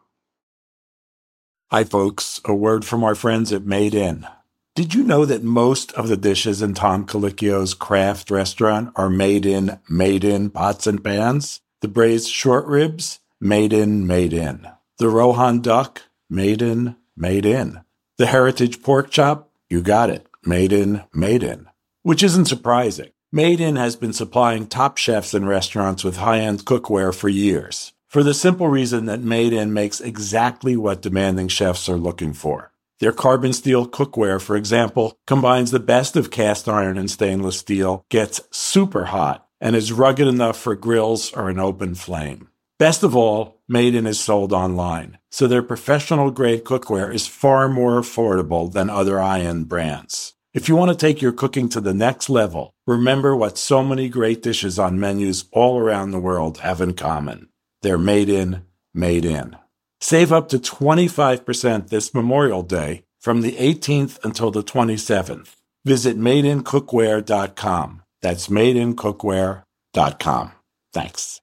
Hi 1.70 1.84
folks, 1.84 2.40
a 2.46 2.54
word 2.54 2.86
from 2.86 3.04
our 3.04 3.14
friends 3.14 3.52
at 3.52 3.66
Made 3.66 3.94
In. 3.94 4.26
Did 4.74 4.94
you 4.94 5.04
know 5.04 5.26
that 5.26 5.42
most 5.42 5.92
of 5.92 6.08
the 6.08 6.16
dishes 6.16 6.62
in 6.62 6.72
Tom 6.72 7.04
Colicchio's 7.04 7.74
craft 7.74 8.30
restaurant 8.30 8.90
are 8.96 9.10
made 9.10 9.44
in 9.44 9.78
made 9.90 10.24
in 10.24 10.48
pots 10.48 10.86
and 10.86 11.04
pans? 11.04 11.60
The 11.82 11.88
braised 11.88 12.30
short 12.30 12.64
ribs, 12.64 13.20
made 13.42 13.74
in, 13.74 14.06
made 14.06 14.32
in. 14.32 14.66
The 14.96 15.10
Rohan 15.10 15.60
duck, 15.60 16.00
made 16.30 16.62
in, 16.62 16.96
made 17.14 17.44
in. 17.44 17.82
The 18.16 18.28
heritage 18.28 18.82
pork 18.82 19.10
chop, 19.10 19.50
you 19.68 19.82
got 19.82 20.08
it, 20.08 20.26
made 20.44 20.72
in. 20.72 21.68
Which 22.02 22.22
isn't 22.22 22.46
surprising. 22.46 23.10
Made 23.30 23.60
in 23.60 23.76
has 23.76 23.96
been 23.96 24.12
supplying 24.12 24.66
top 24.66 24.98
chefs 24.98 25.32
and 25.32 25.48
restaurants 25.48 26.04
with 26.04 26.16
high 26.16 26.40
end 26.40 26.64
cookware 26.64 27.14
for 27.14 27.28
years, 27.28 27.92
for 28.08 28.22
the 28.22 28.34
simple 28.34 28.68
reason 28.68 29.06
that 29.06 29.20
Made 29.20 29.54
in 29.54 29.72
makes 29.72 30.00
exactly 30.00 30.76
what 30.76 31.00
demanding 31.00 31.48
chefs 31.48 31.88
are 31.88 31.96
looking 31.96 32.34
for. 32.34 32.72
Their 33.00 33.12
carbon 33.12 33.52
steel 33.52 33.88
cookware, 33.88 34.40
for 34.40 34.54
example, 34.54 35.16
combines 35.26 35.70
the 35.70 35.80
best 35.80 36.14
of 36.14 36.30
cast 36.30 36.68
iron 36.68 36.98
and 36.98 37.10
stainless 37.10 37.58
steel, 37.58 38.04
gets 38.10 38.40
super 38.50 39.06
hot, 39.06 39.48
and 39.60 39.74
is 39.74 39.92
rugged 39.92 40.28
enough 40.28 40.58
for 40.58 40.74
grills 40.76 41.32
or 41.32 41.48
an 41.48 41.58
open 41.58 41.94
flame. 41.94 42.48
Best 42.78 43.02
of 43.02 43.16
all, 43.16 43.60
Made 43.66 43.94
in 43.94 44.06
is 44.06 44.20
sold 44.20 44.52
online, 44.52 45.18
so 45.32 45.48
their 45.48 45.62
professional 45.62 46.30
grade 46.30 46.62
cookware 46.62 47.12
is 47.12 47.26
far 47.26 47.68
more 47.68 47.98
affordable 47.98 48.70
than 48.70 48.90
other 48.90 49.18
high 49.18 49.40
end 49.40 49.68
brands. 49.68 50.34
If 50.54 50.68
you 50.68 50.76
want 50.76 50.90
to 50.90 50.96
take 50.96 51.22
your 51.22 51.32
cooking 51.32 51.70
to 51.70 51.80
the 51.80 51.94
next 51.94 52.28
level, 52.28 52.74
remember 52.86 53.34
what 53.34 53.56
so 53.56 53.82
many 53.82 54.10
great 54.10 54.42
dishes 54.42 54.78
on 54.78 55.00
menus 55.00 55.46
all 55.50 55.78
around 55.78 56.10
the 56.10 56.20
world 56.20 56.58
have 56.58 56.82
in 56.82 56.92
common. 56.92 57.48
They're 57.80 57.96
made 57.96 58.28
in, 58.28 58.66
made 58.92 59.24
in. 59.24 59.56
Save 60.00 60.30
up 60.30 60.50
to 60.50 60.58
25% 60.58 61.88
this 61.88 62.12
Memorial 62.12 62.62
Day 62.62 63.04
from 63.18 63.40
the 63.40 63.52
18th 63.52 64.22
until 64.24 64.50
the 64.50 64.62
27th. 64.62 65.56
Visit 65.84 66.18
madeincookware.com. 66.18 68.02
That's 68.20 68.48
madeincookware.com. 68.48 70.52
Thanks. 70.92 71.41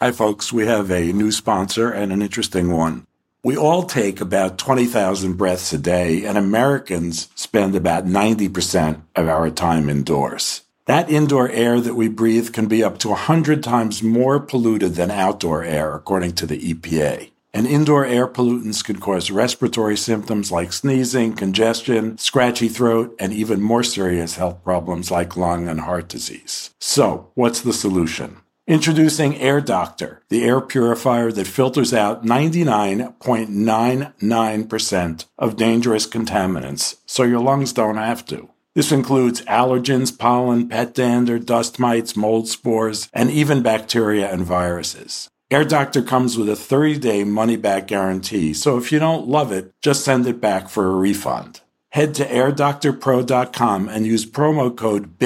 Hi, 0.00 0.12
folks. 0.12 0.52
We 0.52 0.64
have 0.66 0.92
a 0.92 1.12
new 1.12 1.32
sponsor 1.32 1.90
and 1.90 2.12
an 2.12 2.22
interesting 2.22 2.70
one. 2.70 3.04
We 3.42 3.56
all 3.56 3.82
take 3.82 4.20
about 4.20 4.56
20,000 4.56 5.32
breaths 5.32 5.72
a 5.72 5.78
day, 5.78 6.24
and 6.24 6.38
Americans 6.38 7.28
spend 7.34 7.74
about 7.74 8.06
90% 8.06 9.02
of 9.16 9.26
our 9.26 9.50
time 9.50 9.88
indoors. 9.88 10.62
That 10.84 11.10
indoor 11.10 11.48
air 11.48 11.80
that 11.80 11.96
we 11.96 12.06
breathe 12.06 12.52
can 12.52 12.68
be 12.68 12.84
up 12.84 12.98
to 12.98 13.08
100 13.08 13.60
times 13.60 14.00
more 14.00 14.38
polluted 14.38 14.94
than 14.94 15.10
outdoor 15.10 15.64
air, 15.64 15.96
according 15.96 16.34
to 16.34 16.46
the 16.46 16.60
EPA. 16.74 17.30
And 17.52 17.66
indoor 17.66 18.04
air 18.04 18.28
pollutants 18.28 18.84
can 18.84 19.00
cause 19.00 19.32
respiratory 19.32 19.96
symptoms 19.96 20.52
like 20.52 20.72
sneezing, 20.72 21.32
congestion, 21.32 22.18
scratchy 22.18 22.68
throat, 22.68 23.16
and 23.18 23.32
even 23.32 23.60
more 23.60 23.82
serious 23.82 24.36
health 24.36 24.62
problems 24.62 25.10
like 25.10 25.36
lung 25.36 25.66
and 25.66 25.80
heart 25.80 26.06
disease. 26.06 26.70
So, 26.78 27.32
what's 27.34 27.62
the 27.62 27.72
solution? 27.72 28.36
Introducing 28.68 29.36
Air 29.38 29.60
Doctor, 29.62 30.20
the 30.28 30.44
air 30.44 30.60
purifier 30.60 31.32
that 31.32 31.46
filters 31.46 31.94
out 31.94 32.26
99.99% 32.26 35.24
of 35.38 35.56
dangerous 35.56 36.06
contaminants 36.06 36.96
so 37.06 37.22
your 37.22 37.40
lungs 37.40 37.72
don't 37.72 37.96
have 37.96 38.26
to. 38.26 38.50
This 38.74 38.92
includes 38.92 39.40
allergens, 39.46 40.18
pollen, 40.18 40.68
pet 40.68 40.92
dander, 40.92 41.38
dust 41.38 41.78
mites, 41.78 42.14
mold 42.14 42.46
spores, 42.46 43.08
and 43.14 43.30
even 43.30 43.62
bacteria 43.62 44.30
and 44.30 44.42
viruses. 44.42 45.30
Air 45.50 45.64
Doctor 45.64 46.02
comes 46.02 46.36
with 46.36 46.50
a 46.50 46.54
30 46.54 46.98
day 46.98 47.24
money 47.24 47.56
back 47.56 47.86
guarantee, 47.86 48.52
so 48.52 48.76
if 48.76 48.92
you 48.92 48.98
don't 48.98 49.26
love 49.26 49.50
it, 49.50 49.72
just 49.80 50.04
send 50.04 50.26
it 50.26 50.42
back 50.42 50.68
for 50.68 50.88
a 50.88 50.94
refund. 50.94 51.62
Head 51.92 52.14
to 52.16 52.26
airdoctorpro.com 52.26 53.88
and 53.88 54.06
use 54.06 54.26
promo 54.26 54.76
code 54.76 55.18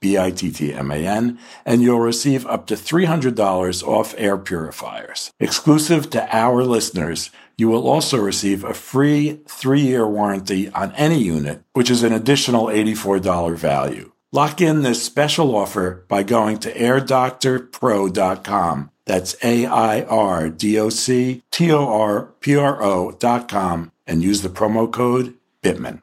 BITTMAN, 0.00 1.38
and 1.64 1.82
you'll 1.82 2.00
receive 2.00 2.46
up 2.46 2.66
to 2.66 2.74
$300 2.74 3.82
off 3.86 4.14
air 4.16 4.38
purifiers. 4.38 5.30
Exclusive 5.40 6.10
to 6.10 6.36
our 6.36 6.64
listeners, 6.64 7.30
you 7.56 7.68
will 7.68 7.88
also 7.88 8.18
receive 8.18 8.64
a 8.64 8.74
free 8.74 9.40
three 9.46 9.80
year 9.80 10.06
warranty 10.06 10.68
on 10.70 10.92
any 10.92 11.22
unit, 11.22 11.62
which 11.72 11.90
is 11.90 12.02
an 12.02 12.12
additional 12.12 12.66
$84 12.66 13.56
value. 13.56 14.12
Lock 14.30 14.60
in 14.60 14.82
this 14.82 15.02
special 15.02 15.56
offer 15.56 16.04
by 16.06 16.22
going 16.22 16.58
to 16.58 16.70
airdoctorpro.com. 16.72 18.90
That's 19.06 19.34
A 19.42 19.64
I 19.64 20.02
R 20.02 20.50
D 20.50 20.78
O 20.78 20.90
C 20.90 21.42
T 21.50 21.72
O 21.72 21.88
R 21.88 22.24
P 22.40 22.54
R 22.56 22.82
O.com 22.82 23.90
and 24.06 24.22
use 24.22 24.42
the 24.42 24.50
promo 24.50 24.92
code 24.92 25.32
BITTMAN. 25.62 26.02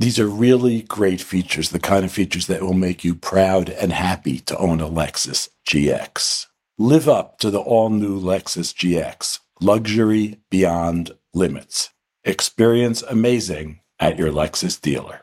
These 0.00 0.18
are 0.18 0.26
really 0.26 0.82
great 0.82 1.20
features, 1.20 1.70
the 1.70 1.78
kind 1.78 2.04
of 2.04 2.10
features 2.10 2.48
that 2.48 2.62
will 2.62 2.74
make 2.74 3.04
you 3.04 3.14
proud 3.14 3.68
and 3.68 3.92
happy 3.92 4.40
to 4.40 4.58
own 4.58 4.80
a 4.80 4.88
Lexus 4.88 5.50
GX. 5.68 6.46
Live 6.76 7.08
up 7.08 7.38
to 7.38 7.48
the 7.48 7.60
all 7.60 7.90
new 7.90 8.20
Lexus 8.20 8.74
GX, 8.74 9.38
luxury 9.60 10.40
beyond 10.50 11.12
limits. 11.32 11.90
Experience 12.24 13.02
amazing 13.02 13.82
at 14.00 14.18
your 14.18 14.32
Lexus 14.32 14.80
dealer. 14.80 15.20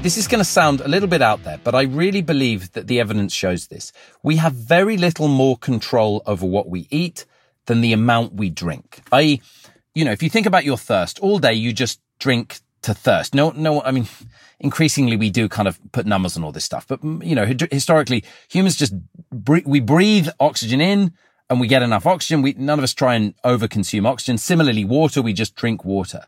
This 0.00 0.16
is 0.16 0.26
going 0.26 0.38
to 0.38 0.44
sound 0.44 0.80
a 0.80 0.88
little 0.88 1.08
bit 1.08 1.22
out 1.22 1.44
there, 1.44 1.60
but 1.62 1.74
I 1.74 1.82
really 1.82 2.22
believe 2.22 2.72
that 2.72 2.86
the 2.86 2.98
evidence 2.98 3.32
shows 3.32 3.66
this. 3.66 3.92
We 4.22 4.36
have 4.36 4.54
very 4.54 4.96
little 4.96 5.28
more 5.28 5.58
control 5.58 6.22
over 6.24 6.46
what 6.46 6.68
we 6.68 6.86
eat 6.90 7.26
than 7.68 7.80
the 7.80 7.92
amount 7.92 8.34
we 8.34 8.50
drink. 8.50 9.02
I, 9.12 9.40
you 9.94 10.04
know, 10.04 10.10
if 10.10 10.22
you 10.22 10.28
think 10.28 10.46
about 10.46 10.64
your 10.64 10.76
thirst 10.76 11.20
all 11.20 11.38
day, 11.38 11.52
you 11.52 11.72
just 11.72 12.00
drink 12.18 12.58
to 12.82 12.94
thirst. 12.94 13.34
No, 13.34 13.50
no, 13.50 13.82
I 13.82 13.92
mean, 13.92 14.08
increasingly 14.58 15.16
we 15.16 15.30
do 15.30 15.48
kind 15.48 15.68
of 15.68 15.78
put 15.92 16.06
numbers 16.06 16.36
on 16.36 16.42
all 16.42 16.50
this 16.50 16.64
stuff, 16.64 16.86
but 16.88 17.04
you 17.04 17.34
know, 17.34 17.46
historically 17.70 18.24
humans 18.48 18.76
just, 18.76 18.94
we 19.46 19.80
breathe 19.80 20.28
oxygen 20.40 20.80
in 20.80 21.12
and 21.50 21.60
we 21.60 21.66
get 21.66 21.82
enough 21.82 22.06
oxygen. 22.06 22.42
We, 22.42 22.54
none 22.54 22.78
of 22.78 22.82
us 22.82 22.94
try 22.94 23.14
and 23.14 23.34
overconsume 23.42 24.06
oxygen. 24.06 24.38
Similarly, 24.38 24.84
water, 24.84 25.22
we 25.22 25.32
just 25.32 25.54
drink 25.54 25.84
water. 25.84 26.24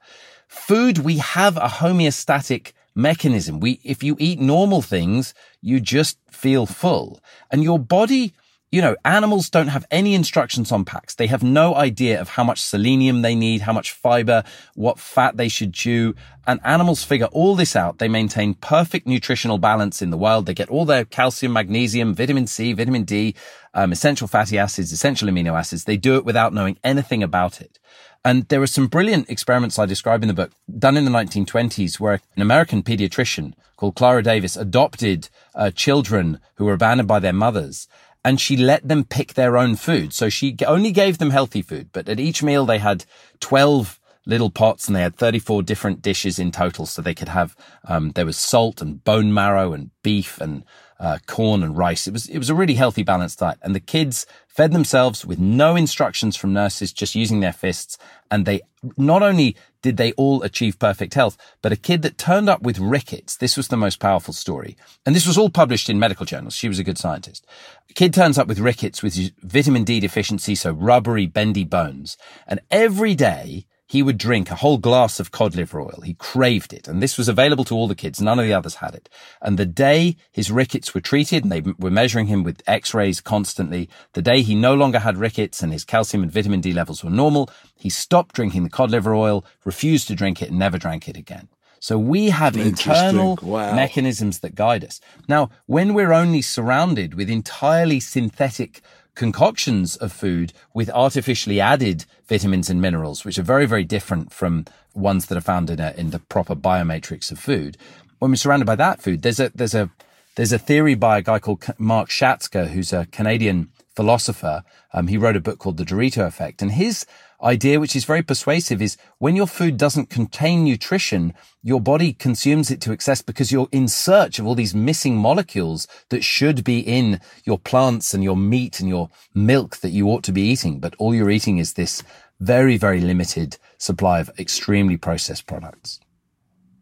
Food, 0.47 0.99
we 0.99 1.19
have 1.19 1.57
a 1.57 1.69
homeostatic 1.69 2.73
mechanism. 2.95 3.61
We, 3.61 3.81
if 3.85 4.03
you 4.03 4.17
eat 4.19 4.41
normal 4.41 4.83
things, 4.83 5.33
you 5.63 5.81
just 5.81 6.19
feel 6.31 6.67
full 6.67 7.21
and 7.51 7.63
your 7.63 7.79
body, 7.79 8.35
you 8.73 8.81
know, 8.81 8.95
animals 9.05 9.51
don't 9.51 9.69
have 9.69 9.85
any 9.91 10.15
instructions 10.15 10.71
on 10.71 10.85
packs. 10.85 11.17
They 11.17 11.27
have 11.27 11.43
no 11.43 11.75
idea 11.75 12.21
of 12.21 12.29
how 12.29 12.45
much 12.45 12.61
selenium 12.61 13.23
they 13.23 13.35
need, 13.35 13.63
how 13.63 13.73
much 13.73 13.91
fiber, 13.91 14.45
what 14.77 15.01
fat 15.01 15.37
they 15.37 15.49
should 15.49 15.75
chew. 15.75 16.15
And 16.47 16.61
animals 16.63 17.03
figure 17.03 17.27
all 17.27 17.57
this 17.57 17.75
out. 17.75 17.99
They 17.99 18.09
maintain 18.09 18.55
perfect 18.55 19.09
nutritional 19.09 19.59
balance 19.59 20.03
in 20.03 20.11
the 20.11 20.17
wild. 20.17 20.47
They 20.47 20.55
get 20.55 20.69
all 20.69 20.85
their 20.85 21.05
calcium, 21.05 21.53
magnesium, 21.53 22.15
vitamin 22.15 22.47
C, 22.47 22.73
vitamin 22.73 23.03
D, 23.03 23.35
um, 23.75 23.91
essential 23.91 24.29
fatty 24.29 24.57
acids, 24.57 24.93
essential 24.93 25.29
amino 25.29 25.59
acids. 25.59 25.85
They 25.85 25.97
do 25.97 26.15
it 26.15 26.25
without 26.25 26.55
knowing 26.55 26.79
anything 26.85 27.25
about 27.25 27.61
it. 27.61 27.81
And 28.25 28.47
there 28.49 28.63
are 28.63 28.69
some 28.69 28.87
brilliant 28.87 29.31
experiments 29.31 29.79
I 29.79 29.87
describe 29.87 30.23
in 30.23 30.29
the 30.29 30.35
book 30.35 30.53
done 30.79 30.97
in 30.97 31.07
the 31.07 31.11
1920s 31.11 31.99
where 31.99 32.21
an 32.37 32.43
American 32.43 32.83
pediatrician 32.83 33.55
called 33.77 33.97
Clara 33.97 34.23
Davis 34.23 34.57
adopted 34.57 35.29
uh, 35.55 35.71
children 35.71 36.39
who 36.57 36.67
were 36.67 36.75
abandoned 36.75 37.09
by 37.09 37.19
their 37.19 37.33
mothers 37.33 37.89
and 38.25 38.41
she 38.41 38.57
let 38.57 38.87
them 38.87 39.05
pick 39.05 39.35
their 39.35 39.57
own 39.57 39.77
food. 39.77 40.13
So 40.13 40.29
she 40.29 40.57
only 40.67 40.93
gave 40.93 41.19
them 41.19 41.31
healthy 41.31 41.63
food, 41.63 41.91
but 41.93 42.09
at 42.09 42.21
each 42.21 42.43
meal 42.43 42.67
they 42.67 42.79
had 42.79 43.05
12 43.41 44.00
little 44.27 44.51
pots 44.51 44.87
and 44.87 44.95
they 44.95 45.03
had 45.03 45.17
34 45.17 45.63
different 45.63 46.03
dishes 46.03 46.39
in 46.39 46.53
total. 46.53 46.87
So 46.87 47.03
they 47.03 47.15
could 47.15 47.29
have, 47.29 47.57
um, 47.85 48.13
there 48.13 48.27
was 48.27 48.37
salt 48.37 48.81
and 48.81 49.03
bone 49.03 49.33
marrow 49.33 49.73
and 49.73 49.91
beef 50.03 50.41
and 50.41 50.65
uh, 50.99 51.19
corn 51.27 51.63
and 51.63 51.77
rice. 51.77 52.07
It 52.07 52.13
was, 52.13 52.29
it 52.29 52.39
was 52.39 52.51
a 52.51 52.55
really 52.55 52.75
healthy, 52.75 53.03
balanced 53.03 53.39
diet. 53.39 53.59
And 53.63 53.75
the 53.75 53.81
kids 53.81 54.27
fed 54.47 54.73
themselves 54.73 55.25
with 55.25 55.39
no 55.39 55.75
instructions 55.75 56.37
from 56.37 56.53
nurses, 56.53 56.93
just 56.93 57.15
using 57.15 57.41
their 57.41 57.55
fists. 57.55 57.97
And 58.31 58.45
they 58.45 58.61
not 58.99 59.23
only 59.23 59.57
did 59.83 59.97
they 59.97 60.13
all 60.13 60.43
achieve 60.43 60.79
perfect 60.79 61.15
health, 61.15 61.39
but 61.63 61.73
a 61.73 61.77
kid 61.77 62.03
that 62.03 62.19
turned 62.19 62.51
up 62.51 62.61
with 62.61 62.79
rickets. 62.79 63.37
This 63.37 63.57
was 63.57 63.69
the 63.69 63.79
most 63.79 63.99
powerful 63.99 64.35
story. 64.35 64.77
And 65.07 65.17
this 65.17 65.27
was 65.27 65.39
all 65.39 65.49
published 65.49 65.89
in 65.89 65.99
medical 65.99 66.27
journals. 66.27 66.55
She 66.55 66.69
was 66.69 66.79
a 66.79 66.85
good 66.85 66.99
scientist. 66.99 67.47
A 67.89 67.95
kid 67.95 68.13
turns 68.13 68.37
up 68.37 68.47
with 68.47 68.59
rickets 68.59 69.03
with 69.03 69.33
vitamin 69.43 69.85
D 69.85 70.01
deficiency, 70.01 70.55
so 70.55 70.73
rubbery, 70.73 71.27
bendy 71.27 71.65
bones. 71.65 72.19
And 72.47 72.61
every 72.71 73.15
day 73.15 73.65
he 73.91 74.05
would 74.05 74.19
drink 74.19 74.53
a 74.53 74.55
whole 74.55 74.79
glass 74.79 75.19
of 75.19 75.33
cod 75.33 75.57
liver 75.57 75.81
oil. 75.81 76.01
He 76.05 76.15
craved 76.15 76.73
it. 76.73 76.87
And 76.87 77.03
this 77.03 77.19
was 77.19 77.29
available 77.29 77.65
to 77.65 77.75
all 77.75 77.89
the 77.89 77.97
kids. 77.97 78.21
None 78.21 78.39
of 78.39 78.45
the 78.45 78.53
others 78.53 78.77
had 78.77 78.95
it. 78.95 79.09
And 79.43 79.59
the 79.59 79.67
day 79.67 80.15
his 80.31 80.49
rickets 80.49 80.95
were 80.95 81.01
treated 81.01 81.43
and 81.43 81.51
they 81.51 81.61
were 81.61 81.91
measuring 81.91 82.29
him 82.29 82.45
with 82.45 82.63
x-rays 82.69 83.21
constantly, 83.21 83.89
the 84.13 84.23
day 84.23 84.43
he 84.43 84.55
no 84.55 84.75
longer 84.75 85.01
had 85.01 85.17
rickets 85.17 85.61
and 85.61 85.73
his 85.73 85.85
calcium 85.85 86.23
and 86.23 86.31
vitamin 86.31 86.61
D 86.61 86.73
levels 86.73 87.03
were 87.03 87.11
normal, 87.11 87.51
he 87.75 87.91
stopped 87.91 88.37
drinking 88.37 88.63
the 88.63 88.71
cod 88.71 88.93
liver 88.93 89.13
oil, 89.13 89.45
refused 89.65 90.07
to 90.07 90.15
drink 90.15 90.41
it 90.41 90.51
and 90.51 90.59
never 90.61 90.79
drank 90.79 91.09
it 91.09 91.17
again. 91.17 91.49
So 91.81 91.99
we 91.99 92.29
have 92.29 92.57
internal 92.57 93.41
wow. 93.43 93.75
mechanisms 93.75 94.39
that 94.41 94.55
guide 94.55 94.85
us. 94.85 95.01
Now, 95.27 95.51
when 95.67 95.95
we're 95.95 96.13
only 96.13 96.43
surrounded 96.43 97.15
with 97.15 97.29
entirely 97.29 97.99
synthetic 97.99 98.83
concoctions 99.21 99.97
of 99.97 100.11
food 100.11 100.51
with 100.73 100.89
artificially 100.89 101.61
added 101.61 102.07
vitamins 102.27 102.71
and 102.71 102.81
minerals, 102.81 103.23
which 103.23 103.39
are 103.39 103.43
very, 103.43 103.67
very 103.67 103.85
different 103.85 104.33
from 104.33 104.65
ones 104.95 105.27
that 105.27 105.37
are 105.37 105.43
found 105.43 105.69
in 105.69 105.79
a, 105.79 105.93
in 105.99 106.09
the 106.09 106.19
proper 106.19 106.57
biomatrix 106.57 107.31
of 107.31 107.39
food. 107.39 107.77
When 108.19 108.31
we're 108.31 108.37
surrounded 108.37 108.65
by 108.65 108.77
that 108.77 109.03
food, 109.03 109.21
there's 109.21 109.39
a, 109.39 109.51
there's 109.55 109.75
a, 109.75 109.91
there's 110.37 110.55
a 110.55 110.59
theory 110.59 110.95
by 110.95 111.19
a 111.19 111.23
guy 111.23 111.39
called 111.39 111.63
Mark 111.77 112.09
Schatzker, 112.09 112.69
who's 112.69 112.95
a 112.95 113.09
Canadian 113.13 113.69
philosopher. 113.95 114.63
Um, 114.95 115.09
he 115.09 115.19
wrote 115.19 115.37
a 115.37 115.41
book 115.41 115.59
called 115.59 115.77
The 115.77 115.85
Dorito 115.85 116.27
Effect 116.27 116.63
and 116.63 116.73
his 116.73 117.05
idea, 117.43 117.81
which 117.81 117.97
is 117.97 118.05
very 118.05 118.23
persuasive, 118.23 118.83
is 118.83 118.97
when 119.19 119.37
your 119.37 119.47
food 119.47 119.77
doesn't 119.77 120.11
contain 120.11 120.65
nutrition, 120.65 121.35
your 121.63 121.81
body 121.81 122.13
consumes 122.13 122.71
it 122.71 122.81
to 122.83 122.93
excess 122.93 123.23
because 123.23 123.53
you're 123.53 123.69
in 123.73 123.89
search 123.89 124.39
of 124.39 124.47
all 124.47 124.55
these 124.55 124.75
missing 124.75 125.17
molecules 125.17 125.87
that 126.09 126.25
should 126.25 126.65
be 126.65 126.81
in 126.81 127.21
your 127.45 127.59
plants 127.59 128.15
and 128.15 128.25
your 128.25 128.37
meat 128.37 128.81
and 128.81 128.89
your 128.89 129.11
milk 129.35 129.79
that 129.79 129.91
you 129.91 130.09
ought 130.09 130.23
to 130.25 130.33
be 130.33 130.43
eating. 130.43 130.81
But 130.81 130.95
all 130.99 131.15
you're 131.15 131.31
eating 131.31 131.59
is 131.59 131.75
this 131.75 132.03
very, 132.41 132.77
very 132.77 133.01
limited 133.01 133.59
supply 133.79 134.21
of 134.21 134.31
extremely 134.39 134.97
processed 134.97 135.47
products. 135.47 136.01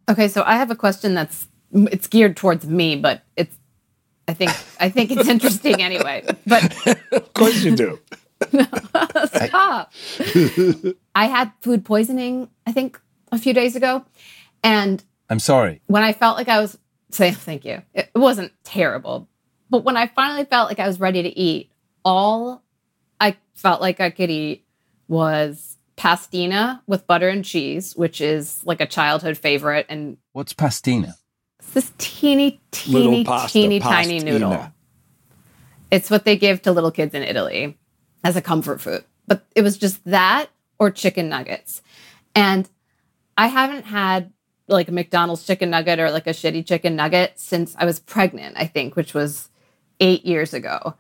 Okay, 0.09 0.29
so 0.29 0.43
I 0.47 0.57
have 0.57 0.71
a 0.71 0.77
question 0.77 1.15
that's 1.15 1.49
it's 1.73 2.07
geared 2.07 2.37
towards 2.37 2.67
me, 2.67 2.97
but 2.97 3.23
it's 3.37 3.55
I 4.27 4.35
think 4.35 4.51
I 4.81 4.89
think 4.89 5.11
it's 5.11 5.29
interesting 5.29 5.83
anyway. 5.83 6.25
But 6.47 6.75
of 7.13 7.35
course 7.35 7.63
you 7.63 7.77
do. 7.77 7.99
Stop. 9.35 9.93
I 11.15 11.27
had 11.27 11.53
food 11.61 11.85
poisoning, 11.85 12.49
I 12.67 12.73
think, 12.73 13.01
a 13.33 13.39
few 13.39 13.53
days 13.53 13.77
ago. 13.77 14.05
And 14.63 15.03
I'm 15.29 15.41
sorry. 15.41 15.81
When 15.87 16.03
I 16.03 16.13
felt 16.13 16.37
like 16.37 16.49
I 16.49 16.61
was 16.61 16.79
saying 17.11 17.35
thank 17.37 17.65
you, 17.65 17.83
it 17.95 18.11
wasn't 18.15 18.53
terrible. 18.65 19.29
But 19.71 19.85
when 19.85 19.97
I 19.97 20.07
finally 20.07 20.45
felt 20.45 20.69
like 20.69 20.79
I 20.79 20.87
was 20.87 20.99
ready 20.99 21.23
to 21.23 21.39
eat, 21.39 21.71
all 22.05 22.63
I 23.21 23.37
felt 23.55 23.81
like 23.81 24.01
I 24.01 24.11
could 24.11 24.31
eat 24.31 24.65
was 25.09 25.77
pastina 25.97 26.81
with 26.87 27.07
butter 27.07 27.29
and 27.29 27.45
cheese, 27.45 27.95
which 27.97 28.21
is 28.21 28.63
like 28.65 28.81
a 28.81 28.87
childhood 28.87 29.37
favorite. 29.37 29.87
And 29.89 30.17
what's 30.33 30.55
pastina? 30.55 31.15
It's 31.59 31.73
this 31.73 31.93
teeny, 31.99 32.61
teeny, 32.71 33.25
pasta, 33.25 33.53
teeny, 33.53 33.81
pastina. 33.81 33.83
tiny 33.83 34.19
noodle. 34.21 34.73
It's 35.91 36.11
what 36.11 36.25
they 36.25 36.37
give 36.37 36.63
to 36.63 36.73
little 36.73 36.91
kids 36.91 37.15
in 37.15 37.23
Italy 37.23 37.79
as 38.25 38.37
a 38.37 38.43
comfort 38.43 38.81
food. 38.81 39.05
But 39.27 39.47
it 39.55 39.63
was 39.63 39.77
just 39.77 40.05
that 40.05 40.49
or 40.79 40.91
chicken 40.91 41.29
nuggets. 41.29 41.83
And 42.35 42.69
I 43.37 43.49
haven't 43.49 43.85
had 43.85 44.33
like 44.69 44.89
a 44.89 44.93
McDonald's 44.93 45.47
chicken 45.47 45.71
nugget 45.71 45.99
or 45.99 46.11
like 46.11 46.27
a 46.27 46.31
shitty 46.31 46.67
chicken 46.67 46.97
nugget 46.97 47.33
since 47.37 47.75
I 47.79 47.85
was 47.85 48.01
pregnant, 48.01 48.57
I 48.59 48.67
think, 48.67 48.97
which 48.97 49.15
was 49.15 49.49
eight 50.01 50.25
years 50.25 50.55
ago. 50.55 50.95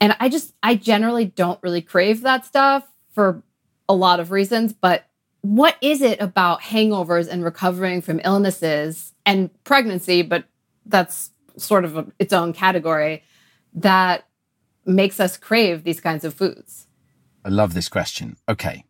And 0.00 0.16
I 0.18 0.28
just, 0.28 0.54
I 0.62 0.74
generally 0.74 1.26
don't 1.26 1.62
really 1.62 1.82
crave 1.82 2.22
that 2.22 2.44
stuff 2.44 2.84
for 3.12 3.42
a 3.88 3.94
lot 3.94 4.18
of 4.18 4.30
reasons. 4.30 4.72
But 4.72 5.06
what 5.42 5.76
is 5.80 6.02
it 6.02 6.20
about 6.20 6.62
hangovers 6.62 7.28
and 7.28 7.44
recovering 7.44 8.00
from 8.00 8.20
illnesses 8.24 9.12
and 9.26 9.50
pregnancy? 9.64 10.22
But 10.22 10.44
that's 10.86 11.30
sort 11.56 11.84
of 11.84 11.96
a, 11.96 12.06
its 12.18 12.32
own 12.32 12.52
category 12.52 13.22
that 13.74 14.26
makes 14.84 15.20
us 15.20 15.36
crave 15.36 15.84
these 15.84 16.00
kinds 16.00 16.24
of 16.24 16.34
foods? 16.34 16.86
I 17.44 17.48
love 17.48 17.74
this 17.74 17.88
question. 17.88 18.36
Okay. 18.48 18.84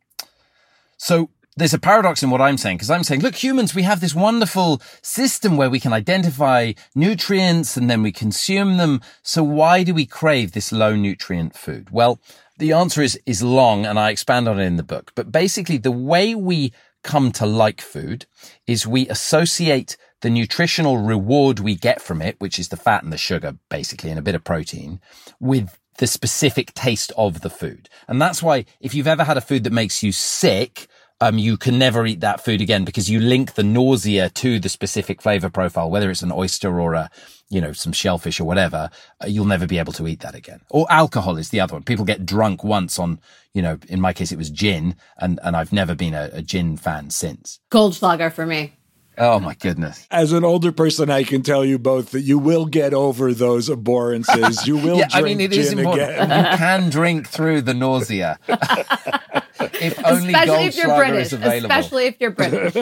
So 0.96 1.30
there's 1.56 1.74
a 1.74 1.78
paradox 1.78 2.22
in 2.22 2.30
what 2.30 2.40
I'm 2.40 2.56
saying 2.56 2.78
because 2.78 2.90
I'm 2.90 3.04
saying, 3.04 3.20
look, 3.20 3.34
humans, 3.34 3.74
we 3.74 3.82
have 3.82 4.00
this 4.00 4.14
wonderful 4.14 4.80
system 5.02 5.56
where 5.56 5.70
we 5.70 5.80
can 5.80 5.92
identify 5.92 6.72
nutrients 6.94 7.76
and 7.76 7.90
then 7.90 8.02
we 8.02 8.12
consume 8.12 8.78
them. 8.78 9.00
So 9.22 9.42
why 9.42 9.82
do 9.82 9.92
we 9.92 10.06
crave 10.06 10.52
this 10.52 10.72
low 10.72 10.96
nutrient 10.96 11.54
food? 11.54 11.90
Well, 11.90 12.20
the 12.58 12.72
answer 12.72 13.02
is, 13.02 13.18
is 13.26 13.42
long 13.42 13.84
and 13.84 13.98
I 13.98 14.10
expand 14.10 14.48
on 14.48 14.60
it 14.60 14.64
in 14.64 14.76
the 14.76 14.82
book. 14.82 15.12
But 15.14 15.32
basically 15.32 15.76
the 15.76 15.90
way 15.90 16.34
we 16.34 16.72
come 17.02 17.32
to 17.32 17.46
like 17.46 17.80
food 17.80 18.26
is 18.66 18.86
we 18.86 19.08
associate 19.08 19.96
the 20.22 20.30
nutritional 20.30 20.98
reward 20.98 21.58
we 21.58 21.74
get 21.74 22.00
from 22.00 22.22
it, 22.22 22.36
which 22.38 22.58
is 22.58 22.68
the 22.68 22.76
fat 22.76 23.02
and 23.02 23.12
the 23.12 23.18
sugar, 23.18 23.58
basically, 23.68 24.08
and 24.08 24.18
a 24.18 24.22
bit 24.22 24.36
of 24.36 24.44
protein, 24.44 25.00
with 25.40 25.78
the 25.98 26.06
specific 26.06 26.74
taste 26.74 27.12
of 27.16 27.40
the 27.42 27.50
food. 27.50 27.88
And 28.08 28.20
that's 28.20 28.42
why 28.42 28.64
if 28.80 28.94
you've 28.94 29.06
ever 29.06 29.24
had 29.24 29.36
a 29.36 29.42
food 29.42 29.64
that 29.64 29.72
makes 29.72 30.02
you 30.02 30.12
sick, 30.12 30.88
um, 31.20 31.38
you 31.38 31.56
can 31.56 31.78
never 31.78 32.04
eat 32.04 32.20
that 32.20 32.44
food 32.44 32.60
again 32.60 32.84
because 32.84 33.08
you 33.08 33.20
link 33.20 33.54
the 33.54 33.62
nausea 33.62 34.28
to 34.30 34.58
the 34.58 34.68
specific 34.68 35.22
flavor 35.22 35.48
profile, 35.48 35.88
whether 35.88 36.10
it's 36.10 36.22
an 36.22 36.32
oyster 36.32 36.80
or 36.80 36.94
a, 36.94 37.10
you 37.48 37.60
know, 37.60 37.72
some 37.72 37.92
shellfish 37.92 38.40
or 38.40 38.44
whatever, 38.44 38.90
uh, 39.22 39.26
you'll 39.28 39.44
never 39.44 39.66
be 39.66 39.78
able 39.78 39.92
to 39.92 40.08
eat 40.08 40.20
that 40.20 40.34
again. 40.34 40.60
Or 40.68 40.90
alcohol 40.90 41.38
is 41.38 41.50
the 41.50 41.60
other 41.60 41.74
one. 41.74 41.84
People 41.84 42.04
get 42.04 42.26
drunk 42.26 42.64
once 42.64 42.98
on, 42.98 43.20
you 43.54 43.62
know, 43.62 43.78
in 43.88 44.00
my 44.00 44.12
case, 44.12 44.32
it 44.32 44.38
was 44.38 44.50
gin 44.50 44.96
and, 45.16 45.38
and 45.44 45.54
I've 45.54 45.72
never 45.72 45.94
been 45.94 46.14
a, 46.14 46.30
a 46.32 46.42
gin 46.42 46.76
fan 46.76 47.10
since. 47.10 47.60
Goldschlager 47.70 48.32
for 48.32 48.44
me. 48.44 48.72
Oh 49.18 49.38
my 49.38 49.54
goodness. 49.54 50.06
As 50.10 50.32
an 50.32 50.44
older 50.44 50.72
person, 50.72 51.10
I 51.10 51.24
can 51.24 51.42
tell 51.42 51.64
you 51.64 51.78
both 51.78 52.12
that 52.12 52.22
you 52.22 52.38
will 52.38 52.64
get 52.64 52.94
over 52.94 53.34
those 53.34 53.68
abhorrences. 53.68 54.66
You 54.66 54.76
will 54.78 54.98
yeah, 54.98 55.08
drink 55.08 55.14
I 55.14 55.22
mean, 55.22 55.40
it 55.40 55.52
is 55.52 55.72
important. 55.72 56.10
Again. 56.10 56.52
You 56.52 56.58
can 56.58 56.90
drink 56.90 57.28
through 57.28 57.62
the 57.62 57.74
nausea. 57.74 58.38
if 58.48 60.02
only 60.04 60.32
Especially 60.32 60.64
if 60.64 60.76
you're 60.76 60.96
British. 60.96 61.32
Especially 61.32 62.06
if 62.06 62.16
you're 62.20 62.30
British. 62.30 62.74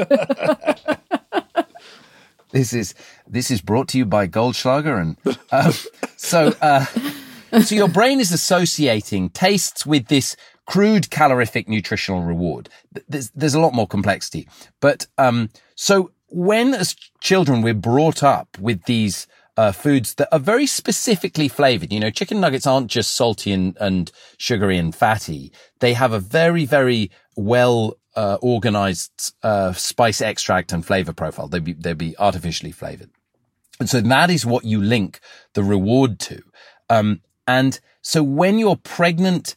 this 2.53 2.73
is 2.73 2.95
this 3.27 3.51
is 3.51 3.61
brought 3.61 3.89
to 3.89 3.99
you 3.99 4.07
by 4.07 4.29
Goldschlager 4.29 5.01
and 5.01 5.17
uh, 5.51 5.73
so 6.17 6.55
uh, 6.63 6.85
so 7.61 7.75
your 7.75 7.89
brain 7.89 8.21
is 8.21 8.31
associating 8.31 9.31
tastes 9.31 9.85
with 9.85 10.07
this 10.07 10.37
crude 10.67 11.11
calorific 11.11 11.69
nutritional 11.69 12.23
reward. 12.23 12.69
There's 13.09 13.31
there's 13.31 13.55
a 13.55 13.61
lot 13.61 13.75
more 13.75 13.89
complexity, 13.89 14.49
but 14.81 15.07
um, 15.19 15.51
so 15.75 16.13
when 16.31 16.75
as 16.75 16.95
children 17.21 17.63
we're 17.63 17.75
brought 17.75 18.23
up 18.23 18.59
with 18.59 18.85
these 18.85 19.27
uh, 19.57 19.73
foods 19.73 20.15
that 20.15 20.29
are 20.33 20.39
very 20.39 20.67
specifically 20.67 21.47
flavored. 21.47 21.93
You 21.93 22.01
know, 22.01 22.11
chicken 22.11 22.41
nuggets 22.41 22.67
aren't 22.67 22.87
just 22.87 23.15
salty 23.15 23.53
and, 23.53 23.77
and 23.79 24.11
sugary 24.39 24.79
and 24.79 24.95
fatty. 24.95 25.53
They 25.81 25.93
have 25.93 26.13
a 26.13 26.19
very, 26.19 26.65
very 26.65 27.11
well 27.37 27.99
uh, 28.17 28.39
organized 28.41 29.35
uh, 29.43 29.73
spice 29.73 30.23
extract 30.23 30.73
and 30.73 30.85
flavor 30.87 31.13
profile. 31.13 31.49
They'd 31.49 31.65
be, 31.65 31.75
they'd 31.75 31.99
be 31.99 32.17
artificially 32.19 32.73
flavored. 32.73 33.11
And 33.79 33.89
so 33.89 34.01
that 34.01 34.31
is 34.31 34.47
what 34.47 34.65
you 34.65 34.81
link 34.81 35.21
the 35.55 35.63
reward 35.63 36.19
to. 36.21 36.43
Um, 36.89 37.21
and 37.47 37.79
so 38.03 38.23
when 38.23 38.59
you're 38.59 38.77
pregnant 38.77 39.57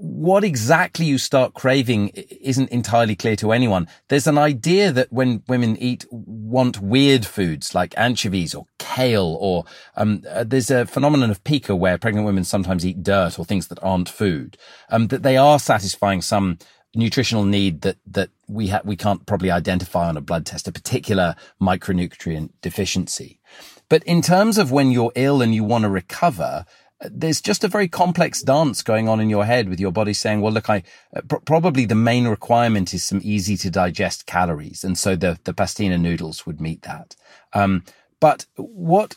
what 0.00 0.44
exactly 0.44 1.04
you 1.04 1.18
start 1.18 1.54
craving 1.54 2.10
isn't 2.10 2.70
entirely 2.70 3.16
clear 3.16 3.34
to 3.34 3.50
anyone. 3.50 3.88
There's 4.06 4.28
an 4.28 4.38
idea 4.38 4.92
that 4.92 5.12
when 5.12 5.42
women 5.48 5.76
eat, 5.76 6.06
want 6.12 6.80
weird 6.80 7.26
foods 7.26 7.74
like 7.74 7.98
anchovies 7.98 8.54
or 8.54 8.66
kale 8.78 9.36
or, 9.40 9.64
um, 9.96 10.22
uh, 10.30 10.44
there's 10.44 10.70
a 10.70 10.86
phenomenon 10.86 11.32
of 11.32 11.42
pica 11.42 11.74
where 11.74 11.98
pregnant 11.98 12.26
women 12.26 12.44
sometimes 12.44 12.86
eat 12.86 13.02
dirt 13.02 13.40
or 13.40 13.44
things 13.44 13.66
that 13.68 13.82
aren't 13.82 14.08
food, 14.08 14.56
um, 14.88 15.08
that 15.08 15.24
they 15.24 15.36
are 15.36 15.58
satisfying 15.58 16.22
some 16.22 16.58
nutritional 16.94 17.44
need 17.44 17.80
that, 17.80 17.96
that 18.06 18.30
we 18.46 18.68
ha- 18.68 18.82
we 18.84 18.94
can't 18.94 19.26
probably 19.26 19.50
identify 19.50 20.08
on 20.08 20.16
a 20.16 20.20
blood 20.20 20.46
test, 20.46 20.68
a 20.68 20.72
particular 20.72 21.34
micronutrient 21.60 22.50
deficiency. 22.62 23.40
But 23.88 24.04
in 24.04 24.22
terms 24.22 24.58
of 24.58 24.70
when 24.70 24.92
you're 24.92 25.12
ill 25.16 25.42
and 25.42 25.52
you 25.52 25.64
want 25.64 25.82
to 25.82 25.90
recover, 25.90 26.66
there's 27.00 27.40
just 27.40 27.64
a 27.64 27.68
very 27.68 27.88
complex 27.88 28.42
dance 28.42 28.82
going 28.82 29.08
on 29.08 29.20
in 29.20 29.30
your 29.30 29.44
head 29.44 29.68
with 29.68 29.78
your 29.78 29.92
body 29.92 30.12
saying, 30.12 30.40
well, 30.40 30.52
look, 30.52 30.68
I 30.68 30.82
uh, 31.14 31.20
pr- 31.28 31.36
probably 31.36 31.84
the 31.84 31.94
main 31.94 32.26
requirement 32.26 32.92
is 32.92 33.04
some 33.04 33.20
easy 33.22 33.56
to 33.58 33.70
digest 33.70 34.26
calories. 34.26 34.82
And 34.82 34.98
so 34.98 35.14
the, 35.14 35.38
the 35.44 35.54
pastina 35.54 36.00
noodles 36.00 36.44
would 36.46 36.60
meet 36.60 36.82
that. 36.82 37.14
Um, 37.52 37.84
but 38.20 38.46
what, 38.56 39.16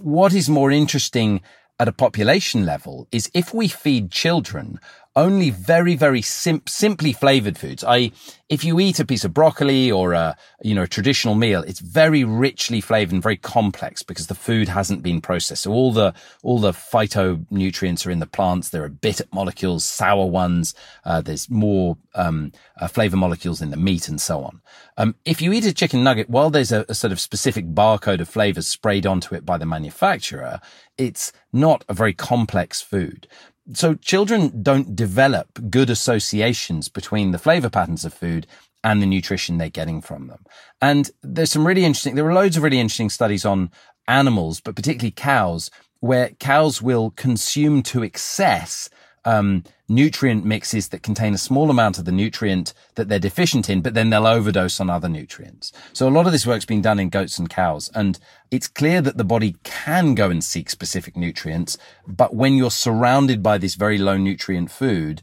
what 0.00 0.32
is 0.32 0.48
more 0.48 0.70
interesting 0.70 1.40
at 1.80 1.88
a 1.88 1.92
population 1.92 2.64
level 2.64 3.08
is 3.10 3.30
if 3.34 3.52
we 3.52 3.68
feed 3.68 4.10
children 4.10 4.78
only 5.18 5.50
very, 5.50 5.96
very 5.96 6.22
sim- 6.22 6.62
simply 6.66 7.12
flavored 7.12 7.58
foods. 7.58 7.82
I, 7.82 8.12
if 8.48 8.62
you 8.62 8.78
eat 8.78 9.00
a 9.00 9.04
piece 9.04 9.24
of 9.24 9.34
broccoli 9.34 9.90
or 9.90 10.12
a, 10.12 10.36
you 10.62 10.76
know, 10.76 10.84
a 10.84 10.88
traditional 10.88 11.34
meal, 11.34 11.62
it's 11.62 11.80
very 11.80 12.22
richly 12.22 12.80
flavored 12.80 13.14
and 13.14 13.22
very 13.22 13.36
complex 13.36 14.04
because 14.04 14.28
the 14.28 14.36
food 14.36 14.68
hasn't 14.68 15.02
been 15.02 15.20
processed. 15.20 15.64
So 15.64 15.72
all 15.72 15.92
the, 15.92 16.14
all 16.44 16.60
the 16.60 16.70
phytonutrients 16.70 18.06
are 18.06 18.12
in 18.12 18.20
the 18.20 18.26
plants. 18.26 18.68
There 18.68 18.84
are 18.84 18.88
bitter 18.88 19.24
molecules, 19.32 19.84
sour 19.84 20.24
ones. 20.24 20.72
Uh, 21.04 21.20
there's 21.20 21.50
more, 21.50 21.98
um, 22.14 22.52
uh, 22.80 22.86
flavor 22.86 23.16
molecules 23.16 23.60
in 23.60 23.70
the 23.70 23.76
meat 23.76 24.08
and 24.08 24.20
so 24.20 24.44
on. 24.44 24.60
Um, 24.96 25.16
if 25.24 25.42
you 25.42 25.52
eat 25.52 25.66
a 25.66 25.74
chicken 25.74 26.04
nugget, 26.04 26.30
while 26.30 26.50
there's 26.50 26.70
a, 26.70 26.84
a 26.88 26.94
sort 26.94 27.12
of 27.12 27.18
specific 27.18 27.66
barcode 27.66 28.20
of 28.20 28.28
flavors 28.28 28.68
sprayed 28.68 29.04
onto 29.04 29.34
it 29.34 29.44
by 29.44 29.58
the 29.58 29.66
manufacturer, 29.66 30.60
it's 30.96 31.32
not 31.52 31.84
a 31.88 31.94
very 31.94 32.12
complex 32.12 32.80
food 32.80 33.26
so 33.72 33.94
children 33.94 34.62
don't 34.62 34.96
develop 34.96 35.48
good 35.70 35.90
associations 35.90 36.88
between 36.88 37.32
the 37.32 37.38
flavor 37.38 37.70
patterns 37.70 38.04
of 38.04 38.14
food 38.14 38.46
and 38.84 39.02
the 39.02 39.06
nutrition 39.06 39.58
they're 39.58 39.68
getting 39.68 40.00
from 40.00 40.28
them. 40.28 40.44
And 40.80 41.10
there's 41.22 41.50
some 41.50 41.66
really 41.66 41.84
interesting, 41.84 42.14
there 42.14 42.26
are 42.26 42.34
loads 42.34 42.56
of 42.56 42.62
really 42.62 42.80
interesting 42.80 43.10
studies 43.10 43.44
on 43.44 43.70
animals, 44.06 44.60
but 44.60 44.76
particularly 44.76 45.10
cows, 45.10 45.70
where 46.00 46.30
cows 46.38 46.80
will 46.80 47.10
consume 47.10 47.82
to 47.82 48.02
excess 48.02 48.88
um, 49.28 49.62
nutrient 49.88 50.46
mixes 50.46 50.88
that 50.88 51.02
contain 51.02 51.34
a 51.34 51.38
small 51.38 51.70
amount 51.70 51.98
of 51.98 52.06
the 52.06 52.12
nutrient 52.12 52.72
that 52.94 53.08
they're 53.08 53.18
deficient 53.18 53.68
in, 53.68 53.82
but 53.82 53.92
then 53.92 54.08
they'll 54.08 54.26
overdose 54.26 54.80
on 54.80 54.88
other 54.88 55.08
nutrients. 55.08 55.70
So 55.92 56.08
a 56.08 56.10
lot 56.10 56.24
of 56.24 56.32
this 56.32 56.46
work's 56.46 56.64
been 56.64 56.80
done 56.80 56.98
in 56.98 57.10
goats 57.10 57.38
and 57.38 57.48
cows, 57.48 57.90
and 57.94 58.18
it's 58.50 58.68
clear 58.68 59.02
that 59.02 59.18
the 59.18 59.24
body 59.24 59.56
can 59.64 60.14
go 60.14 60.30
and 60.30 60.42
seek 60.42 60.70
specific 60.70 61.14
nutrients, 61.14 61.76
but 62.06 62.34
when 62.34 62.54
you're 62.54 62.70
surrounded 62.70 63.42
by 63.42 63.58
this 63.58 63.74
very 63.74 63.98
low 63.98 64.16
nutrient 64.16 64.70
food, 64.70 65.20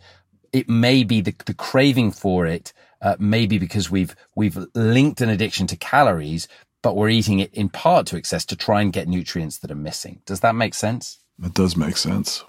it 0.53 0.70
may 0.70 1.03
be 1.03 1.20
the, 1.20 1.34
the 1.47 1.56
craving 1.56 2.12
for 2.12 2.45
it, 2.45 2.74
uh, 3.01 3.16
maybe 3.18 3.58
because 3.58 3.89
we've 3.89 4.16
we've 4.36 4.58
linked 4.76 5.20
an 5.20 5.30
addiction 5.30 5.66
to 5.68 5.76
calories, 5.76 6.47
but 6.84 6.95
we're 6.95 7.10
eating 7.10 7.39
it 7.39 7.51
in 7.56 7.70
part 7.70 8.06
to 8.08 8.18
excess 8.18 8.45
to 8.45 8.56
try 8.56 8.82
and 8.82 8.93
get 8.93 9.08
nutrients 9.08 9.58
that 9.60 9.72
are 9.72 9.76
missing. 9.89 10.22
Does 10.28 10.41
that 10.41 10.53
make 10.53 10.76
sense? 10.76 11.20
It 11.43 11.56
does 11.56 11.76
make 11.76 11.97
sense 11.97 12.43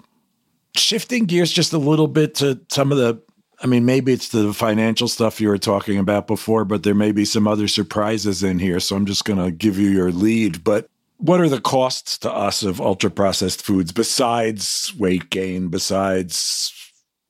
shifting 0.75 1.25
gears 1.25 1.51
just 1.51 1.73
a 1.73 1.77
little 1.77 2.07
bit 2.07 2.35
to 2.35 2.59
some 2.69 2.91
of 2.91 2.97
the 2.97 3.21
I 3.59 3.65
mean, 3.65 3.85
maybe 3.85 4.13
it's 4.13 4.29
the 4.29 4.53
financial 4.53 5.07
stuff 5.07 5.41
you 5.41 5.47
were 5.49 5.57
talking 5.57 5.97
about 5.97 6.27
before, 6.27 6.63
but 6.63 6.83
there 6.83 6.93
may 6.93 7.11
be 7.11 7.25
some 7.25 7.47
other 7.47 7.67
surprises 7.67 8.43
in 8.43 8.59
here. 8.59 8.79
So 8.79 8.95
I'm 8.95 9.07
just 9.07 9.25
going 9.25 9.43
to 9.43 9.51
give 9.51 9.79
you 9.79 9.89
your 9.89 10.11
lead. 10.11 10.63
But 10.63 10.89
what 11.17 11.41
are 11.41 11.49
the 11.49 11.61
costs 11.61 12.19
to 12.19 12.31
us 12.31 12.61
of 12.61 12.79
ultra 12.79 13.09
processed 13.09 13.63
foods 13.63 13.91
besides 13.91 14.93
weight 14.97 15.31
gain, 15.31 15.69
besides 15.69 16.71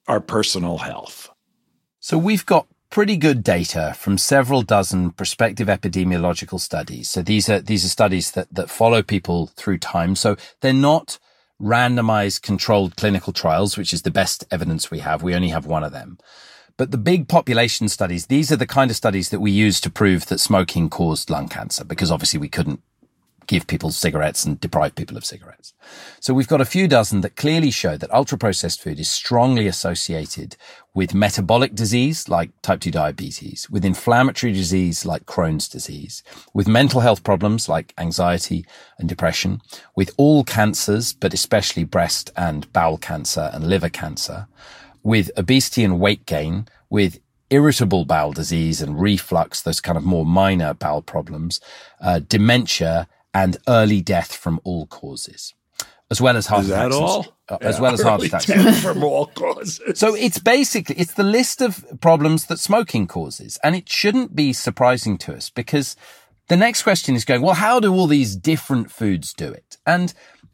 our 0.07 0.19
personal 0.19 0.79
health? 0.79 1.29
So 2.01 2.17
we've 2.17 2.45
got 2.45 2.67
pretty 2.89 3.15
good 3.15 3.41
data 3.41 3.93
from 3.97 4.17
several 4.17 4.61
dozen 4.63 5.11
prospective 5.11 5.69
epidemiological 5.69 6.59
studies. 6.59 7.09
So 7.09 7.21
these 7.21 7.47
are, 7.49 7.61
these 7.61 7.85
are 7.85 7.89
studies 7.89 8.31
that, 8.31 8.53
that 8.53 8.69
follow 8.69 9.01
people 9.01 9.47
through 9.55 9.77
time. 9.77 10.15
So 10.15 10.35
they're 10.59 10.73
not 10.73 11.19
randomized 11.61 12.41
controlled 12.41 12.95
clinical 12.95 13.33
trials, 13.33 13.77
which 13.77 13.93
is 13.93 14.03
the 14.03 14.11
best 14.11 14.45
evidence 14.51 14.91
we 14.91 14.99
have. 14.99 15.23
We 15.23 15.35
only 15.35 15.49
have 15.49 15.65
one 15.65 15.83
of 15.83 15.91
them. 15.91 16.17
But 16.77 16.91
the 16.91 16.97
big 16.97 17.27
population 17.27 17.89
studies, 17.89 18.27
these 18.27 18.51
are 18.51 18.55
the 18.55 18.67
kind 18.67 18.91
of 18.91 18.97
studies 18.97 19.29
that 19.29 19.39
we 19.39 19.49
use 19.49 19.81
to 19.81 19.89
prove 19.89 20.27
that 20.27 20.39
smoking 20.39 20.89
caused 20.89 21.29
lung 21.29 21.47
cancer, 21.49 21.83
because 21.83 22.11
obviously 22.11 22.39
we 22.39 22.49
couldn't 22.49 22.81
give 23.47 23.65
people 23.65 23.91
cigarettes 23.91 24.45
and 24.45 24.59
deprive 24.59 24.93
people 24.95 25.17
of 25.17 25.25
cigarettes. 25.25 25.73
So 26.19 26.33
we've 26.33 26.47
got 26.47 26.61
a 26.61 26.65
few 26.65 26.87
dozen 26.87 27.21
that 27.21 27.35
clearly 27.35 27.71
show 27.71 27.97
that 27.97 28.13
ultra 28.13 28.37
processed 28.37 28.81
food 28.81 28.99
is 28.99 29.09
strongly 29.09 29.67
associated 29.67 30.57
with 30.93 31.13
metabolic 31.13 31.73
disease 31.73 32.27
like 32.27 32.49
type 32.61 32.81
2 32.81 32.91
diabetes, 32.91 33.69
with 33.69 33.85
inflammatory 33.85 34.51
disease 34.51 35.05
like 35.05 35.25
Crohn's 35.25 35.69
disease, 35.69 36.23
with 36.53 36.67
mental 36.67 37.01
health 37.01 37.23
problems 37.23 37.69
like 37.69 37.93
anxiety 37.97 38.65
and 38.99 39.07
depression, 39.07 39.61
with 39.95 40.11
all 40.17 40.43
cancers, 40.43 41.13
but 41.13 41.33
especially 41.33 41.83
breast 41.83 42.31
and 42.35 42.71
bowel 42.73 42.97
cancer 42.97 43.49
and 43.53 43.67
liver 43.67 43.89
cancer, 43.89 44.47
with 45.03 45.31
obesity 45.37 45.83
and 45.83 45.99
weight 45.99 46.25
gain, 46.25 46.67
with 46.89 47.19
irritable 47.49 48.05
bowel 48.05 48.33
disease 48.33 48.81
and 48.81 48.99
reflux, 48.99 49.61
those 49.61 49.79
kind 49.79 49.97
of 49.97 50.03
more 50.03 50.25
minor 50.25 50.73
bowel 50.73 51.01
problems, 51.01 51.61
uh, 52.01 52.19
dementia, 52.19 53.07
and 53.37 53.57
early 53.67 54.01
death 54.01 54.31
from 54.35 54.59
all 54.63 54.87
causes, 54.87 55.53
as 56.09 56.19
well 56.19 56.35
as 56.37 56.47
heart 56.47 56.63
Is 56.63 56.71
attacks. 56.71 56.95
that 56.95 57.01
all? 57.01 57.25
Uh, 57.47 57.57
as 57.61 57.79
well 57.79 57.93
as 57.93 58.01
heart 58.01 58.23
attacks. 58.23 58.81
from 58.81 59.03
all 59.03 59.27
causes. 59.27 59.99
So 59.99 60.15
it's 60.15 60.39
basically, 60.39 60.95
it's 60.95 61.13
the 61.13 61.23
list 61.39 61.61
of 61.61 61.85
problems 62.01 62.47
that 62.47 62.59
smoking 62.59 63.05
causes. 63.07 63.59
And 63.63 63.75
it 63.75 63.87
shouldn't 63.89 64.35
be 64.35 64.53
surprising 64.53 65.17
to 65.19 65.35
us 65.35 65.51
because 65.51 65.95
the 66.47 66.57
next 66.57 66.81
question 66.83 67.15
is 67.15 67.25
going, 67.25 67.43
well, 67.43 67.53
how 67.67 67.79
do 67.79 67.93
all 67.93 68.07
these 68.07 68.35
different 68.35 68.89
foods 68.91 69.33
do 69.33 69.49
it? 69.51 69.77
And 69.85 70.13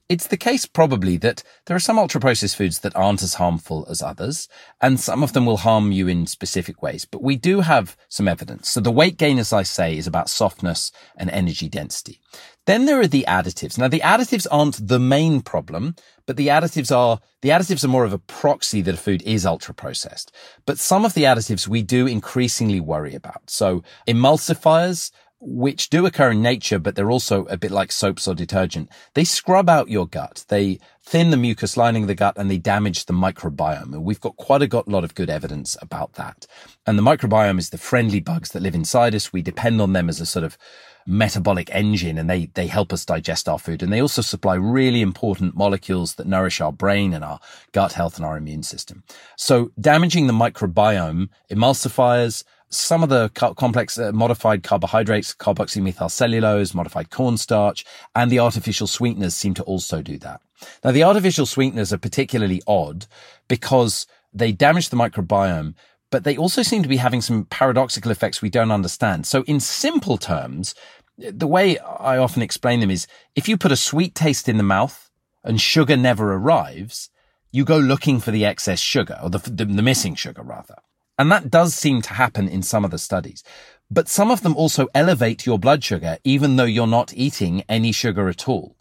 it's 0.10 0.28
the 0.28 0.38
case 0.38 0.66
probably 0.66 1.18
that 1.18 1.44
there 1.66 1.76
are 1.76 1.80
some 1.88 1.98
ultra 1.98 2.20
processed 2.20 2.58
foods 2.58 2.80
that 2.80 2.96
aren't 2.96 3.24
as 3.24 3.36
harmful 3.36 3.88
as 3.90 4.02
others, 4.02 4.50
and 4.82 5.00
some 5.00 5.24
of 5.24 5.32
them 5.34 5.46
will 5.46 5.58
harm 5.58 5.92
you 5.92 6.08
in 6.08 6.28
specific 6.28 6.82
ways. 6.82 7.06
But 7.06 7.24
we 7.24 7.36
do 7.36 7.62
have 7.62 7.96
some 8.10 8.28
evidence. 8.28 8.70
So 8.70 8.82
the 8.82 8.92
weight 8.92 9.18
gain, 9.18 9.40
as 9.40 9.54
I 9.54 9.64
say, 9.64 9.98
is 9.98 10.06
about 10.06 10.30
softness 10.30 10.92
and 11.16 11.30
energy 11.30 11.70
density. 11.70 12.20
Then 12.66 12.86
there 12.86 13.00
are 13.00 13.08
the 13.08 13.26
additives. 13.28 13.78
Now 13.78 13.88
the 13.88 14.00
additives 14.00 14.48
aren't 14.50 14.88
the 14.88 15.00
main 15.00 15.42
problem, 15.42 15.96
but 16.26 16.38
the 16.38 16.48
additives 16.48 16.96
are, 16.96 17.20
the 17.42 17.50
additives 17.50 17.84
are 17.84 17.90
more 17.90 18.06
of 18.06 18.14
a 18.14 18.20
proxy 18.20 18.82
that 18.82 18.96
a 18.96 18.98
food 18.98 19.22
is 19.24 19.46
ultra 19.46 19.74
processed. 19.74 20.34
But 20.66 20.80
some 20.80 21.04
of 21.04 21.14
the 21.14 21.24
additives 21.24 21.68
we 21.68 21.82
do 21.82 22.08
increasingly 22.08 22.80
worry 22.80 23.16
about. 23.16 23.50
So 23.50 23.84
emulsifiers, 24.08 25.12
which 25.46 25.90
do 25.90 26.06
occur 26.06 26.32
in 26.32 26.42
nature, 26.42 26.80
but 26.80 26.96
they're 26.96 27.12
also 27.12 27.44
a 27.46 27.58
bit 27.58 27.72
like 27.72 27.92
soaps 27.92 28.30
or 28.30 28.34
detergent. 28.34 28.90
They 29.14 29.26
scrub 29.26 29.70
out 29.70 29.90
your 29.90 30.08
gut. 30.08 30.46
They 30.48 30.80
thin 31.06 31.32
the 31.32 31.38
mucus 31.38 31.76
lining 31.76 32.04
of 32.04 32.08
the 32.08 32.16
gut 32.16 32.38
and 32.38 32.50
they 32.50 32.58
damage 32.58 33.06
the 33.06 33.14
microbiome. 33.14 33.94
And 33.94 34.06
we've 34.06 34.22
got 34.22 34.38
quite 34.38 34.62
a 34.62 34.84
lot 34.88 35.04
of 35.04 35.16
good 35.16 35.30
evidence 35.30 35.76
about 35.82 36.14
that. 36.14 36.48
And 36.88 36.98
the 36.98 37.04
microbiome 37.04 37.60
is 37.60 37.72
the 37.72 37.78
friendly 37.78 38.22
bugs 38.22 38.52
that 38.52 38.62
live 38.62 38.74
inside 38.74 39.14
us. 39.14 39.34
We 39.34 39.42
depend 39.42 39.82
on 39.82 39.92
them 39.92 40.08
as 40.08 40.22
a 40.22 40.26
sort 40.26 40.46
of 40.46 40.58
metabolic 41.06 41.70
engine 41.74 42.18
and 42.18 42.30
they, 42.30 42.46
they 42.54 42.68
help 42.68 42.94
us 42.94 43.06
digest 43.06 43.50
our 43.50 43.60
food. 43.60 43.84
And 43.84 43.92
they 43.92 44.02
also 44.02 44.22
supply 44.22 44.56
really 44.56 45.02
important 45.02 45.56
molecules 45.56 46.16
that 46.16 46.28
nourish 46.28 46.62
our 46.62 46.72
brain 46.72 47.14
and 47.14 47.24
our 47.24 47.40
gut 47.72 47.94
health 47.94 48.18
and 48.18 48.26
our 48.26 48.38
immune 48.38 48.64
system. 48.64 49.04
So 49.38 49.72
damaging 49.80 50.28
the 50.28 50.34
microbiome, 50.34 51.30
emulsifiers, 51.52 52.44
some 52.70 53.04
of 53.04 53.10
the 53.10 53.30
complex 53.30 54.00
uh, 54.00 54.12
modified 54.12 54.64
carbohydrates, 54.64 55.36
carboxymethylcellulose, 55.36 56.74
modified 56.74 57.12
cornstarch, 57.12 57.86
and 58.16 58.32
the 58.32 58.40
artificial 58.40 58.88
sweeteners 58.88 59.36
seem 59.36 59.54
to 59.54 59.64
also 59.64 60.02
do 60.02 60.18
that. 60.20 60.42
Now, 60.84 60.92
the 60.92 61.04
artificial 61.04 61.46
sweeteners 61.46 61.94
are 61.94 61.98
particularly 61.98 62.62
odd 62.66 63.06
because 63.48 64.08
they 64.34 64.52
damage 64.52 64.90
the 64.90 64.98
microbiome, 64.98 65.76
but 66.14 66.26
they 66.26 66.38
also 66.38 66.62
seem 66.62 66.84
to 66.84 66.88
be 66.88 66.98
having 66.98 67.22
some 67.22 67.46
paradoxical 67.46 68.12
effects 68.12 68.40
we 68.40 68.48
don't 68.52 68.70
understand. 68.70 69.26
So 69.26 69.42
in 69.48 69.60
simple 69.60 70.20
terms, 70.20 70.76
the 71.18 71.48
way 71.48 71.80
I 71.80 72.20
often 72.20 72.44
explain 72.44 72.82
them 72.82 72.92
is 72.92 73.08
if 73.34 73.50
you 73.50 73.58
put 73.58 73.72
a 73.72 73.76
sweet 73.76 74.14
taste 74.14 74.48
in 74.48 74.58
the 74.58 74.64
mouth 74.64 75.10
and 75.44 75.60
sugar 75.60 75.98
never 75.98 76.32
arrives, 76.32 77.10
you 77.52 77.66
go 77.66 77.80
looking 77.80 78.20
for 78.20 78.30
the 78.30 78.46
excess 78.46 78.80
sugar 78.80 79.18
or 79.24 79.32
the, 79.32 79.40
the, 79.40 79.66
the 79.66 79.82
missing 79.82 80.14
sugar 80.14 80.44
rather. 80.44 80.76
And 81.18 81.32
that 81.32 81.50
does 81.50 81.74
seem 81.74 82.04
to 82.04 82.14
happen 82.14 82.48
in 82.48 82.62
some 82.62 82.86
of 82.86 82.92
the 82.92 83.00
studies. 83.00 83.44
But 83.90 84.08
some 84.08 84.30
of 84.30 84.44
them 84.44 84.56
also 84.56 84.90
elevate 84.94 85.48
your 85.48 85.58
blood 85.58 85.84
sugar, 85.84 86.20
even 86.24 86.58
though 86.58 86.64
you're 86.64 86.86
not 86.86 87.12
eating 87.16 87.64
any 87.68 87.92
sugar 87.92 88.30
at 88.30 88.48
all. 88.48 88.78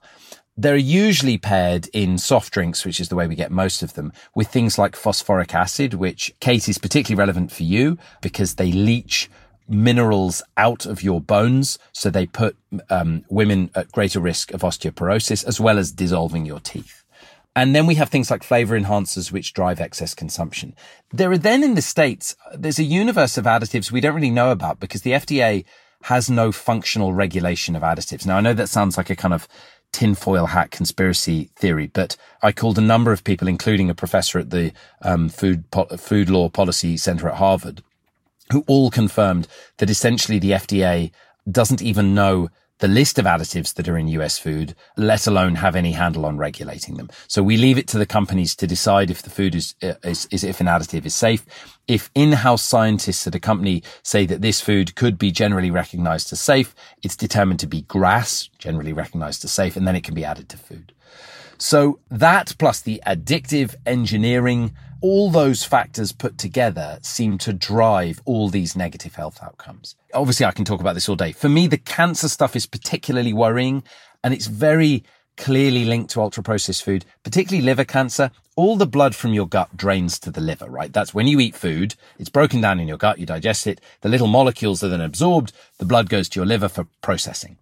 They're 0.57 0.77
usually 0.77 1.39
paired 1.39 1.89
in 1.95 2.19
soft 2.19 2.53
drinks, 2.53 2.85
which 2.85 3.01
is 3.01 3.09
the 3.09 3.17
way 3.17 3.27
we 3.27 3.35
get 3.35 3.51
most 3.51 3.83
of 3.83 3.95
them, 3.95 4.13
with 4.35 4.49
things 4.49 4.79
like 4.79 4.97
phosphoric 4.97 5.55
acid, 5.55 5.95
which 5.95 6.33
Kate 6.41 6.69
is 6.69 6.79
particularly 6.79 7.19
relevant 7.19 7.53
for 7.53 7.63
you 7.63 7.97
because 8.21 8.57
they 8.57 8.71
leach 8.71 9.31
minerals 9.67 10.43
out 10.57 10.85
of 10.85 11.03
your 11.03 11.21
bones. 11.21 11.79
So 11.93 12.11
they 12.11 12.27
put 12.27 12.57
um, 12.91 13.25
women 13.31 13.71
at 13.75 13.93
greater 13.93 14.21
risk 14.21 14.53
of 14.53 14.61
osteoporosis 14.61 15.45
as 15.47 15.59
well 15.59 15.79
as 15.79 15.91
dissolving 15.91 16.45
your 16.45 16.61
teeth. 16.61 17.03
And 17.55 17.75
then 17.75 17.87
we 17.87 17.97
have 17.97 18.09
things 18.09 18.31
like 18.31 18.43
flavor 18.43 18.79
enhancers, 18.79 19.31
which 19.31 19.53
drive 19.53 19.81
excess 19.81 20.15
consumption. 20.15 20.75
There 21.13 21.31
are 21.31 21.39
then 21.39 21.63
in 21.63 21.75
the 21.75 21.83
States, 21.83 22.35
there's 22.55 22.79
a 22.79 22.85
universe 22.85 23.37
of 23.37 23.45
additives 23.45 23.91
we 23.91 24.01
don't 24.01 24.15
really 24.15 24.31
know 24.31 24.51
about 24.51 24.81
because 24.81 25.03
the 25.03 25.13
FDA 25.13 25.65
has 26.05 26.31
no 26.31 26.51
functional 26.51 27.13
regulation 27.13 27.77
of 27.77 27.83
additives. 27.83 28.27
Now, 28.27 28.39
I 28.39 28.41
know 28.41 28.55
that 28.55 28.69
sounds 28.69 28.97
like 28.97 29.11
a 29.11 29.17
kind 29.17 29.35
of 29.35 29.47
tinfoil 29.93 30.47
hat 30.47 30.71
conspiracy 30.71 31.51
theory, 31.57 31.87
but 31.87 32.17
I 32.43 32.53
called 32.53 32.79
a 32.79 32.83
number 32.83 33.13
of 33.13 33.25
people, 33.25 33.47
including 33.47 33.91
a 33.91 33.95
professor 33.95 34.39
at 34.39 34.51
the 34.51 34.73
um, 35.03 35.29
food 35.29 35.71
po- 35.71 35.97
food 35.97 36.31
law 36.31 36.49
policy 36.49 36.97
center 36.97 37.29
at 37.29 37.37
Harvard, 37.37 37.83
who 38.51 38.65
all 38.67 38.91
confirmed 38.91 39.47
that 39.79 39.91
essentially 39.91 40.39
the 40.39 40.53
FDA 40.53 41.13
doesn't 41.51 41.83
even 41.83 42.15
know 42.15 42.49
the 42.83 42.89
list 42.89 43.17
of 43.17 43.27
additives 43.27 43.75
that 43.75 43.89
are 43.89 43.97
in 43.97 44.09
US 44.09 44.39
food, 44.39 44.75
let 44.97 45.29
alone 45.29 45.55
have 45.55 45.77
any 45.77 45.93
handle 45.93 46.27
on 46.27 46.37
regulating 46.37 46.97
them. 46.97 47.09
So 47.29 47.41
we 47.41 47.57
leave 47.57 47.79
it 47.79 47.87
to 47.89 47.99
the 47.99 48.07
companies 48.07 48.57
to 48.57 48.67
decide 48.67 49.09
if 49.09 49.23
the 49.23 49.31
food 49.31 49.55
is, 49.55 49.77
uh, 49.85 49.95
is, 50.03 50.27
is 50.33 50.43
if 50.43 50.61
an 50.61 50.67
additive 50.67 51.07
is 51.07 51.15
safe. 51.15 51.47
If 51.87 52.11
in-house 52.17 52.65
scientists 52.65 53.25
at 53.29 53.37
a 53.37 53.41
company 53.41 53.85
say 54.03 54.27
that 54.27 54.43
this 54.43 54.61
food 54.61 54.97
could 54.97 55.17
be 55.17 55.31
generally 55.31 55.71
recognized 55.71 56.33
as 56.33 56.41
safe, 56.41 56.75
it's 57.05 57.17
determined 57.17 57.61
to 57.61 57.69
be 57.69 57.83
GRAS, 57.83 58.51
generally 58.59 58.93
recognized 58.93 59.45
as 59.45 59.53
safe, 59.53 59.77
and 59.77 59.87
then 59.87 59.95
it 59.95 60.03
can 60.03 60.15
be 60.15 60.25
added 60.25 60.49
to 60.49 60.57
food. 60.57 60.93
So 61.59 62.01
that 62.11 62.57
plus 62.59 62.81
the 62.81 63.01
addictive 63.07 63.77
engineering, 63.87 64.75
all 65.03 65.31
those 65.31 65.65
factors 65.65 66.13
put 66.13 66.39
together 66.39 66.99
seem 67.03 67.37
to 67.37 67.53
drive 67.53 68.21
all 68.25 68.49
these 68.49 68.77
negative 68.77 69.17
health 69.17 69.43
outcomes. 69.43 69.97
Obviously, 70.15 70.47
I 70.47 70.53
can 70.53 70.65
talk 70.65 70.81
about 70.81 70.95
this 70.95 71.09
all 71.09 71.17
day. 71.17 71.33
For 71.33 71.49
me, 71.49 71.67
the 71.67 71.77
cancer 71.77 72.29
stuff 72.29 72.55
is 72.57 72.67
particularly 72.67 73.33
worrying 73.33 73.83
and 74.23 74.33
it's 74.33 74.47
very 74.47 75.03
clearly 75.37 75.85
linked 75.85 76.11
to 76.13 76.21
ultra 76.21 76.43
processed 76.43 76.85
food, 76.85 77.05
particularly 77.25 77.65
liver 77.65 77.85
cancer. 77.85 78.31
All 78.55 78.77
the 78.77 78.87
blood 78.87 79.15
from 79.15 79.33
your 79.33 79.49
gut 79.49 79.77
drains 79.77 80.19
to 80.21 80.31
the 80.31 80.41
liver, 80.41 80.67
right? 80.67 80.93
That's 80.93 81.15
when 81.15 81.27
you 81.27 81.41
eat 81.41 81.57
food, 81.57 81.95
it's 82.19 82.29
broken 82.29 82.61
down 82.61 82.79
in 82.79 82.87
your 82.87 82.99
gut, 82.99 83.19
you 83.19 83.27
digest 83.27 83.67
it, 83.67 83.81
the 84.03 84.11
little 84.11 84.27
molecules 84.27 84.85
are 84.85 84.89
then 84.89 85.01
absorbed, 85.01 85.53
the 85.79 85.87
blood 85.87 86.11
goes 86.11 86.29
to 86.29 86.41
your 86.41 86.47
liver 86.47 86.69
for 86.69 86.87
processing. 87.01 87.57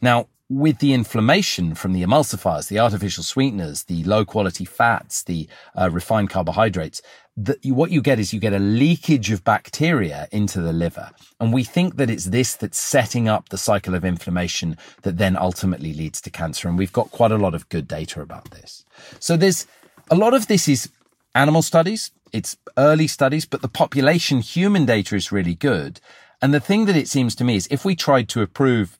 Now, 0.00 0.28
with 0.48 0.78
the 0.78 0.92
inflammation 0.92 1.74
from 1.74 1.92
the 1.92 2.02
emulsifiers, 2.02 2.68
the 2.68 2.78
artificial 2.78 3.24
sweeteners, 3.24 3.84
the 3.84 4.04
low 4.04 4.24
quality 4.24 4.64
fats, 4.64 5.24
the 5.24 5.48
uh, 5.74 5.90
refined 5.90 6.30
carbohydrates, 6.30 7.02
that 7.36 7.62
you, 7.64 7.74
what 7.74 7.90
you 7.90 8.00
get 8.00 8.18
is 8.18 8.32
you 8.32 8.38
get 8.38 8.52
a 8.52 8.58
leakage 8.58 9.30
of 9.30 9.44
bacteria 9.44 10.28
into 10.30 10.62
the 10.62 10.72
liver. 10.72 11.10
And 11.40 11.52
we 11.52 11.64
think 11.64 11.96
that 11.96 12.08
it's 12.08 12.26
this 12.26 12.54
that's 12.54 12.78
setting 12.78 13.28
up 13.28 13.48
the 13.48 13.58
cycle 13.58 13.94
of 13.94 14.04
inflammation 14.04 14.78
that 15.02 15.18
then 15.18 15.36
ultimately 15.36 15.92
leads 15.92 16.20
to 16.22 16.30
cancer. 16.30 16.68
And 16.68 16.78
we've 16.78 16.92
got 16.92 17.10
quite 17.10 17.32
a 17.32 17.38
lot 17.38 17.54
of 17.54 17.68
good 17.68 17.88
data 17.88 18.20
about 18.20 18.52
this. 18.52 18.84
So 19.18 19.36
there's 19.36 19.66
a 20.10 20.14
lot 20.14 20.32
of 20.32 20.46
this 20.46 20.68
is 20.68 20.88
animal 21.34 21.62
studies. 21.62 22.12
It's 22.32 22.56
early 22.78 23.08
studies, 23.08 23.44
but 23.44 23.62
the 23.62 23.68
population 23.68 24.40
human 24.40 24.86
data 24.86 25.16
is 25.16 25.32
really 25.32 25.54
good. 25.54 26.00
And 26.40 26.54
the 26.54 26.60
thing 26.60 26.84
that 26.86 26.96
it 26.96 27.08
seems 27.08 27.34
to 27.36 27.44
me 27.44 27.56
is 27.56 27.66
if 27.70 27.84
we 27.84 27.96
tried 27.96 28.28
to 28.30 28.42
approve 28.42 28.98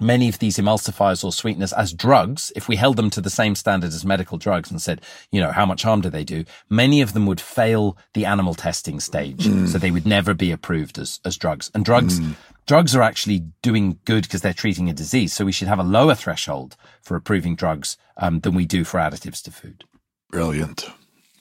many 0.00 0.28
of 0.28 0.38
these 0.38 0.56
emulsifiers 0.56 1.24
or 1.24 1.32
sweeteners 1.32 1.72
as 1.72 1.92
drugs, 1.92 2.52
if 2.56 2.68
we 2.68 2.76
held 2.76 2.96
them 2.96 3.10
to 3.10 3.20
the 3.20 3.30
same 3.30 3.54
standard 3.54 3.88
as 3.88 4.04
medical 4.04 4.38
drugs 4.38 4.70
and 4.70 4.80
said, 4.80 5.00
you 5.30 5.40
know, 5.40 5.52
how 5.52 5.66
much 5.66 5.82
harm 5.82 6.00
do 6.00 6.10
they 6.10 6.24
do? 6.24 6.44
Many 6.68 7.00
of 7.00 7.12
them 7.12 7.26
would 7.26 7.40
fail 7.40 7.96
the 8.14 8.24
animal 8.24 8.54
testing 8.54 9.00
stage. 9.00 9.46
Mm. 9.46 9.68
So 9.68 9.78
they 9.78 9.90
would 9.90 10.06
never 10.06 10.34
be 10.34 10.50
approved 10.50 10.98
as, 10.98 11.20
as 11.24 11.36
drugs. 11.36 11.70
And 11.74 11.84
drugs, 11.84 12.20
mm. 12.20 12.34
drugs 12.66 12.96
are 12.96 13.02
actually 13.02 13.44
doing 13.62 13.98
good 14.04 14.22
because 14.22 14.42
they're 14.42 14.52
treating 14.52 14.88
a 14.88 14.94
disease. 14.94 15.32
So 15.32 15.44
we 15.44 15.52
should 15.52 15.68
have 15.68 15.78
a 15.78 15.84
lower 15.84 16.14
threshold 16.14 16.76
for 17.02 17.16
approving 17.16 17.56
drugs 17.56 17.96
um, 18.16 18.40
than 18.40 18.54
we 18.54 18.66
do 18.66 18.84
for 18.84 18.98
additives 18.98 19.42
to 19.42 19.50
food. 19.50 19.84
Brilliant. 20.30 20.88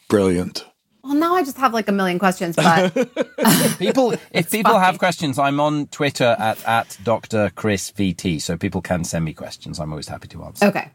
Brilliant. 0.08 0.66
Well, 1.04 1.16
now 1.16 1.36
I 1.36 1.44
just 1.44 1.58
have 1.58 1.74
like 1.74 1.88
a 1.88 1.92
million 1.92 2.20
questions, 2.20 2.56
but 2.56 2.94
people, 3.80 4.14
if 4.32 4.52
people 4.52 4.74
funny. 4.74 4.86
have 4.86 5.00
questions, 5.00 5.40
I'm 5.40 5.60
on 5.60 5.88
Twitter 5.88 6.36
at, 6.38 6.64
at 6.66 6.98
Dr. 7.04 7.52
Chris 7.56 7.92
VT. 7.92 8.42
So 8.42 8.58
people 8.58 8.82
can 8.82 9.04
send 9.04 9.24
me 9.26 9.34
questions. 9.34 9.80
I'm 9.80 9.92
always 9.92 10.08
happy 10.08 10.28
to 10.30 10.44
answer. 10.44 10.66
Okay. 10.66 10.92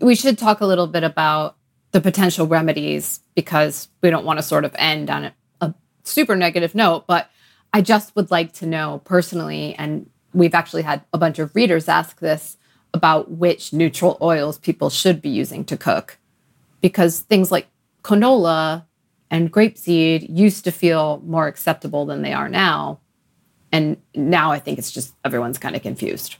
We 0.00 0.14
should 0.14 0.38
talk 0.38 0.60
a 0.60 0.66
little 0.66 0.86
bit 0.86 1.04
about 1.04 1.56
the 1.92 2.00
potential 2.00 2.46
remedies 2.46 3.20
because 3.34 3.88
we 4.02 4.10
don't 4.10 4.24
want 4.24 4.38
to 4.38 4.42
sort 4.42 4.64
of 4.64 4.74
end 4.76 5.10
on 5.10 5.26
a, 5.26 5.34
a 5.60 5.74
super 6.02 6.34
negative 6.34 6.74
note, 6.74 7.06
but 7.06 7.30
I 7.72 7.82
just 7.82 8.16
would 8.16 8.30
like 8.30 8.52
to 8.54 8.66
know 8.66 9.00
personally, 9.04 9.74
and 9.76 10.08
we've 10.32 10.54
actually 10.54 10.82
had 10.82 11.02
a 11.12 11.18
bunch 11.18 11.38
of 11.38 11.54
readers 11.54 11.88
ask 11.88 12.18
this 12.20 12.56
about 12.92 13.30
which 13.30 13.72
neutral 13.72 14.16
oils 14.22 14.58
people 14.58 14.90
should 14.90 15.20
be 15.20 15.28
using 15.28 15.64
to 15.66 15.76
cook. 15.76 16.18
Because 16.80 17.20
things 17.20 17.50
like 17.50 17.68
canola 18.02 18.84
and 19.34 19.52
grapeseed 19.52 20.26
used 20.30 20.62
to 20.62 20.70
feel 20.70 21.20
more 21.26 21.48
acceptable 21.48 22.06
than 22.06 22.22
they 22.22 22.32
are 22.32 22.48
now. 22.48 23.00
And 23.72 23.96
now 24.14 24.52
I 24.52 24.60
think 24.60 24.78
it's 24.78 24.92
just 24.92 25.12
everyone's 25.24 25.58
kind 25.58 25.74
of 25.74 25.82
confused. 25.82 26.36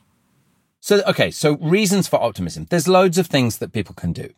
So, 0.78 1.02
okay, 1.08 1.32
so 1.32 1.56
reasons 1.56 2.06
for 2.06 2.22
optimism. 2.22 2.68
There's 2.70 2.86
loads 2.86 3.18
of 3.18 3.26
things 3.26 3.58
that 3.58 3.72
people 3.72 3.96
can 3.96 4.12
do. 4.12 4.28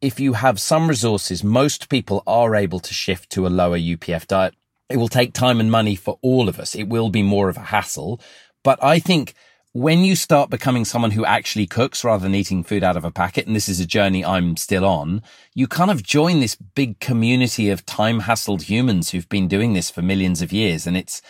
If 0.00 0.18
you 0.18 0.32
have 0.32 0.58
some 0.58 0.88
resources, 0.88 1.44
most 1.44 1.88
people 1.88 2.24
are 2.26 2.56
able 2.56 2.80
to 2.80 2.92
shift 2.92 3.30
to 3.30 3.46
a 3.46 3.54
lower 3.60 3.78
UPF 3.78 4.26
diet. 4.26 4.56
It 4.88 4.96
will 4.96 5.06
take 5.06 5.32
time 5.32 5.60
and 5.60 5.70
money 5.70 5.94
for 5.94 6.18
all 6.22 6.48
of 6.48 6.58
us. 6.58 6.74
It 6.74 6.88
will 6.88 7.08
be 7.08 7.22
more 7.22 7.48
of 7.48 7.56
a 7.56 7.68
hassle. 7.70 8.20
But 8.64 8.82
I 8.82 8.98
think 8.98 9.34
when 9.72 10.00
you 10.04 10.14
start 10.14 10.50
becoming 10.50 10.84
someone 10.84 11.12
who 11.12 11.24
actually 11.24 11.66
cooks 11.66 12.04
rather 12.04 12.22
than 12.22 12.34
eating 12.34 12.62
food 12.62 12.84
out 12.84 12.96
of 12.96 13.04
a 13.04 13.10
packet, 13.10 13.46
and 13.46 13.56
this 13.56 13.68
is 13.68 13.80
a 13.80 13.86
journey 13.86 14.24
I'm 14.24 14.56
still 14.56 14.84
on, 14.84 15.22
you 15.54 15.66
kind 15.66 15.90
of 15.90 16.02
join 16.02 16.40
this 16.40 16.54
big 16.54 17.00
community 17.00 17.70
of 17.70 17.86
time 17.86 18.22
hassled 18.22 18.62
humans 18.62 19.10
who've 19.10 19.28
been 19.28 19.48
doing 19.48 19.72
this 19.72 19.90
for 19.90 20.02
millions 20.02 20.42
of 20.42 20.52
years. 20.52 20.86
And 20.86 20.96
it's, 20.96 21.22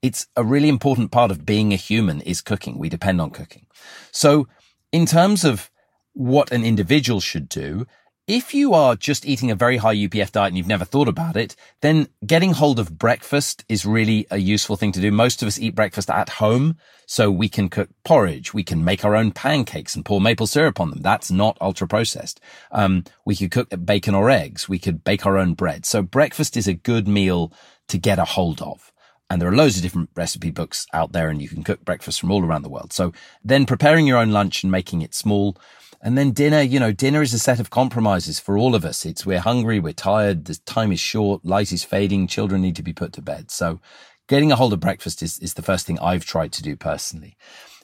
it's 0.00 0.26
a 0.34 0.42
really 0.42 0.70
important 0.70 1.10
part 1.10 1.30
of 1.30 1.44
being 1.44 1.72
a 1.72 1.76
human 1.76 2.22
is 2.22 2.40
cooking. 2.40 2.78
We 2.78 2.88
depend 2.88 3.20
on 3.20 3.30
cooking. 3.30 3.66
So 4.12 4.48
in 4.92 5.04
terms 5.04 5.44
of 5.44 5.70
what 6.14 6.52
an 6.52 6.64
individual 6.64 7.20
should 7.20 7.50
do, 7.50 7.86
if 8.26 8.54
you 8.54 8.74
are 8.74 8.94
just 8.94 9.26
eating 9.26 9.50
a 9.50 9.56
very 9.56 9.78
high 9.78 9.94
UPF 9.94 10.32
diet 10.32 10.48
and 10.48 10.56
you've 10.56 10.66
never 10.66 10.84
thought 10.84 11.08
about 11.08 11.36
it, 11.36 11.56
then 11.80 12.08
getting 12.24 12.52
hold 12.52 12.78
of 12.78 12.98
breakfast 12.98 13.64
is 13.68 13.84
really 13.84 14.26
a 14.30 14.38
useful 14.38 14.76
thing 14.76 14.92
to 14.92 15.00
do. 15.00 15.10
Most 15.10 15.42
of 15.42 15.48
us 15.48 15.58
eat 15.58 15.74
breakfast 15.74 16.08
at 16.10 16.28
home, 16.28 16.76
so 17.06 17.28
we 17.28 17.48
can 17.48 17.68
cook 17.68 17.88
porridge. 18.04 18.54
We 18.54 18.62
can 18.62 18.84
make 18.84 19.04
our 19.04 19.16
own 19.16 19.32
pancakes 19.32 19.96
and 19.96 20.04
pour 20.04 20.20
maple 20.20 20.46
syrup 20.46 20.78
on 20.78 20.90
them. 20.90 21.02
That's 21.02 21.30
not 21.30 21.58
ultra 21.60 21.88
processed. 21.88 22.40
Um, 22.70 23.02
we 23.24 23.34
could 23.34 23.50
cook 23.50 23.68
bacon 23.84 24.14
or 24.14 24.30
eggs. 24.30 24.68
We 24.68 24.78
could 24.78 25.02
bake 25.02 25.26
our 25.26 25.36
own 25.36 25.54
bread. 25.54 25.84
So 25.84 26.02
breakfast 26.02 26.56
is 26.56 26.68
a 26.68 26.74
good 26.74 27.08
meal 27.08 27.52
to 27.88 27.98
get 27.98 28.20
a 28.20 28.24
hold 28.24 28.62
of. 28.62 28.92
And 29.28 29.42
there 29.42 29.48
are 29.48 29.56
loads 29.56 29.76
of 29.76 29.82
different 29.82 30.10
recipe 30.14 30.50
books 30.50 30.86
out 30.92 31.10
there 31.10 31.30
and 31.30 31.42
you 31.42 31.48
can 31.48 31.64
cook 31.64 31.84
breakfast 31.84 32.20
from 32.20 32.30
all 32.30 32.44
around 32.44 32.62
the 32.62 32.68
world. 32.68 32.92
So 32.92 33.12
then 33.42 33.66
preparing 33.66 34.06
your 34.06 34.18
own 34.18 34.30
lunch 34.30 34.62
and 34.62 34.70
making 34.70 35.02
it 35.02 35.14
small 35.14 35.56
and 36.02 36.16
then 36.16 36.30
dinner, 36.30 36.62
you 36.62 36.80
know, 36.80 36.92
dinner 36.92 37.20
is 37.20 37.34
a 37.34 37.38
set 37.38 37.60
of 37.60 37.70
compromises 37.70 38.40
for 38.40 38.56
all 38.56 38.74
of 38.74 38.84
us. 38.84 39.04
It's 39.04 39.26
we're 39.26 39.40
hungry, 39.40 39.80
we're 39.80 39.92
tired, 39.92 40.46
the 40.46 40.54
time 40.64 40.92
is 40.92 41.00
short, 41.00 41.44
light 41.44 41.72
is 41.72 41.84
fading, 41.84 42.26
children 42.26 42.62
need 42.62 42.76
to 42.76 42.82
be 42.82 42.94
put 42.94 43.12
to 43.14 43.22
bed. 43.22 43.50
So 43.50 43.80
getting 44.26 44.50
a 44.50 44.56
hold 44.56 44.72
of 44.72 44.80
breakfast 44.80 45.22
is, 45.22 45.38
is 45.40 45.54
the 45.54 45.62
first 45.62 45.86
thing 45.86 45.98
I've 45.98 46.24
tried 46.24 46.52
to 46.52 46.62
do 46.62 46.74
personally. 46.74 47.36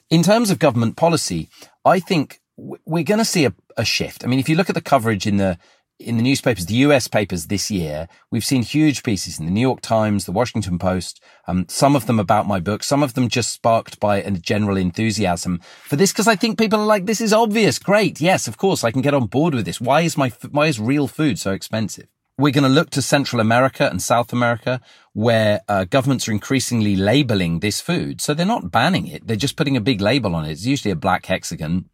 In 0.09 0.23
terms 0.23 0.49
of 0.49 0.57
government 0.57 0.95
policy, 0.95 1.49
I 1.85 1.99
think 1.99 2.39
we're 2.57 3.03
going 3.03 3.19
to 3.19 3.25
see 3.25 3.45
a, 3.45 3.53
a 3.77 3.85
shift. 3.85 4.23
I 4.23 4.27
mean, 4.27 4.39
if 4.39 4.49
you 4.49 4.55
look 4.55 4.69
at 4.69 4.75
the 4.75 4.81
coverage 4.81 5.27
in 5.27 5.37
the 5.37 5.59
in 5.99 6.17
the 6.17 6.23
newspapers, 6.23 6.67
the 6.67 6.75
US 6.75 7.07
papers 7.07 7.47
this 7.47 7.71
year, 7.71 8.07
we've 8.29 8.45
seen 8.45 8.61
huge 8.61 9.01
pieces 9.03 9.39
in 9.39 9.45
the 9.45 9.51
New 9.51 9.61
York 9.61 9.81
Times, 9.81 10.25
the 10.25 10.31
Washington 10.31 10.77
Post, 10.77 11.21
um, 11.47 11.65
some 11.69 11.95
of 11.95 12.05
them 12.05 12.19
about 12.19 12.47
my 12.47 12.59
book, 12.59 12.83
some 12.83 13.01
of 13.01 13.15
them 13.15 13.29
just 13.29 13.51
sparked 13.51 13.99
by 13.99 14.17
a 14.17 14.31
general 14.31 14.77
enthusiasm 14.77 15.59
for 15.83 15.95
this, 15.95 16.11
because 16.11 16.27
I 16.27 16.35
think 16.35 16.59
people 16.59 16.79
are 16.79 16.85
like, 16.85 17.05
this 17.05 17.21
is 17.21 17.33
obvious. 17.33 17.79
Great. 17.79 18.21
Yes, 18.21 18.47
of 18.47 18.57
course, 18.57 18.83
I 18.83 18.91
can 18.91 19.01
get 19.01 19.15
on 19.15 19.25
board 19.25 19.55
with 19.55 19.65
this. 19.65 19.81
Why 19.81 20.01
is 20.01 20.17
my, 20.17 20.31
why 20.51 20.67
is 20.67 20.79
real 20.79 21.07
food 21.07 21.39
so 21.39 21.51
expensive? 21.51 22.07
We're 22.37 22.53
going 22.53 22.63
to 22.63 22.69
look 22.69 22.91
to 22.91 23.01
Central 23.01 23.39
America 23.39 23.89
and 23.89 23.99
South 23.99 24.31
America 24.31 24.79
where 25.13 25.61
uh, 25.67 25.85
governments 25.85 26.27
are 26.27 26.31
increasingly 26.31 26.95
labeling 26.95 27.61
this 27.61 27.81
food. 27.81 28.21
So 28.21 28.35
they're 28.35 28.45
not 28.45 28.69
banning 28.69 29.07
it. 29.07 29.25
They're 29.25 29.35
just 29.35 29.55
putting 29.55 29.75
a 29.75 29.81
big 29.81 30.01
label 30.01 30.35
on 30.35 30.45
it. 30.45 30.51
It's 30.51 30.65
usually 30.65 30.91
a 30.91 30.95
black 30.95 31.25
hexagon 31.25 31.89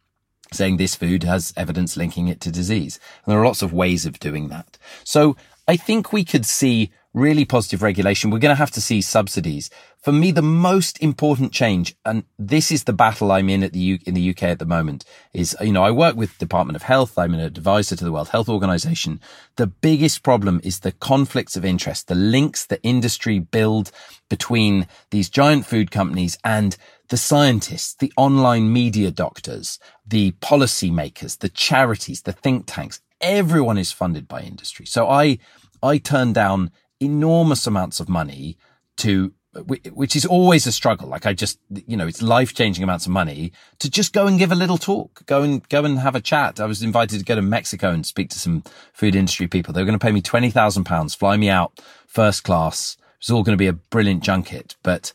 saying 0.52 0.76
this 0.76 0.94
food 0.94 1.24
has 1.24 1.52
evidence 1.56 1.96
linking 1.96 2.28
it 2.28 2.40
to 2.42 2.50
disease. 2.50 2.98
And 3.24 3.32
there 3.32 3.40
are 3.40 3.46
lots 3.46 3.62
of 3.62 3.72
ways 3.72 4.06
of 4.06 4.18
doing 4.18 4.48
that. 4.48 4.78
So 5.04 5.36
I 5.66 5.76
think 5.76 6.12
we 6.12 6.24
could 6.24 6.46
see 6.46 6.92
really 7.14 7.44
positive 7.44 7.80
regulation. 7.80 8.30
We're 8.30 8.40
going 8.40 8.54
to 8.54 8.58
have 8.58 8.72
to 8.72 8.80
see 8.80 9.00
subsidies. 9.00 9.70
For 10.02 10.12
me, 10.12 10.32
the 10.32 10.42
most 10.42 11.00
important 11.00 11.52
change, 11.52 11.94
and 12.04 12.24
this 12.38 12.70
is 12.70 12.84
the 12.84 12.92
battle 12.92 13.32
I'm 13.32 13.48
in 13.48 13.62
at 13.62 13.72
the 13.72 13.78
U- 13.78 13.98
in 14.04 14.14
the 14.14 14.30
UK 14.30 14.42
at 14.42 14.58
the 14.58 14.66
moment, 14.66 15.04
is 15.32 15.56
you 15.62 15.72
know 15.72 15.84
I 15.84 15.92
work 15.92 16.16
with 16.16 16.36
Department 16.38 16.76
of 16.76 16.82
Health. 16.82 17.16
I'm 17.16 17.32
an 17.32 17.40
advisor 17.40 17.96
to 17.96 18.04
the 18.04 18.12
World 18.12 18.28
Health 18.28 18.48
Organization. 18.48 19.20
The 19.56 19.68
biggest 19.68 20.22
problem 20.22 20.60
is 20.62 20.80
the 20.80 20.92
conflicts 20.92 21.56
of 21.56 21.64
interest, 21.64 22.08
the 22.08 22.14
links 22.16 22.66
the 22.66 22.82
industry 22.82 23.38
build 23.38 23.92
between 24.28 24.86
these 25.10 25.30
giant 25.30 25.64
food 25.64 25.90
companies 25.90 26.36
and 26.44 26.76
the 27.08 27.16
scientists, 27.16 27.94
the 27.94 28.12
online 28.16 28.72
media 28.72 29.10
doctors, 29.10 29.78
the 30.06 30.32
policymakers, 30.32 31.38
the 31.38 31.48
charities, 31.48 32.22
the 32.22 32.32
think 32.32 32.64
tanks. 32.66 33.00
Everyone 33.20 33.78
is 33.78 33.92
funded 33.92 34.26
by 34.28 34.40
industry. 34.42 34.86
So 34.86 35.08
I 35.08 35.38
I 35.82 35.98
turn 35.98 36.32
down 36.32 36.70
enormous 37.00 37.66
amounts 37.66 38.00
of 38.00 38.08
money 38.08 38.56
to 38.98 39.32
which 39.66 40.16
is 40.16 40.26
always 40.26 40.66
a 40.66 40.72
struggle. 40.72 41.08
Like 41.08 41.26
I 41.26 41.32
just, 41.32 41.60
you 41.86 41.96
know, 41.96 42.06
it's 42.06 42.20
life 42.20 42.54
changing 42.54 42.82
amounts 42.82 43.06
of 43.06 43.12
money 43.12 43.52
to 43.78 43.88
just 43.88 44.12
go 44.12 44.26
and 44.26 44.38
give 44.38 44.50
a 44.50 44.56
little 44.56 44.78
talk, 44.78 45.24
go 45.26 45.42
and 45.42 45.66
go 45.68 45.84
and 45.84 45.98
have 45.98 46.16
a 46.16 46.20
chat. 46.20 46.58
I 46.58 46.66
was 46.66 46.82
invited 46.82 47.20
to 47.20 47.24
go 47.24 47.36
to 47.36 47.42
Mexico 47.42 47.90
and 47.90 48.04
speak 48.04 48.30
to 48.30 48.38
some 48.38 48.64
food 48.92 49.14
industry 49.14 49.46
people. 49.46 49.72
They 49.72 49.80
were 49.80 49.86
going 49.86 49.98
to 49.98 50.04
pay 50.04 50.12
me 50.12 50.22
twenty 50.22 50.50
thousand 50.50 50.84
pounds, 50.84 51.14
fly 51.14 51.36
me 51.36 51.48
out 51.48 51.80
first 52.06 52.42
class. 52.42 52.96
It 52.98 53.28
was 53.28 53.30
all 53.30 53.42
going 53.42 53.56
to 53.56 53.62
be 53.62 53.68
a 53.68 53.72
brilliant 53.72 54.22
junket, 54.22 54.76
but 54.82 55.12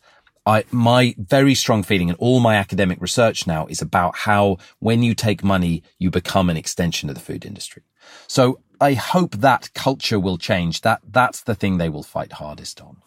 I, 0.49 0.63
my 0.71 1.13
very 1.17 1.53
strong 1.53 1.83
feeling 1.83 2.09
and 2.09 2.17
all 2.17 2.39
my 2.39 2.55
academic 2.55 2.99
research 2.99 3.45
now 3.45 3.67
is 3.67 3.83
about 3.83 4.17
how 4.17 4.57
when 4.79 5.03
you 5.03 5.13
take 5.13 5.43
money, 5.43 5.83
you 5.99 6.09
become 6.09 6.49
an 6.49 6.57
extension 6.57 7.07
of 7.07 7.13
the 7.13 7.21
food 7.21 7.45
industry. 7.45 7.83
So 8.25 8.59
I 8.81 8.93
hope 8.93 9.35
that 9.35 9.71
culture 9.75 10.19
will 10.19 10.39
change. 10.39 10.81
That, 10.81 11.01
that's 11.07 11.41
the 11.41 11.53
thing 11.53 11.77
they 11.77 11.89
will 11.89 12.01
fight 12.01 12.33
hardest 12.33 12.81
on. 12.81 12.97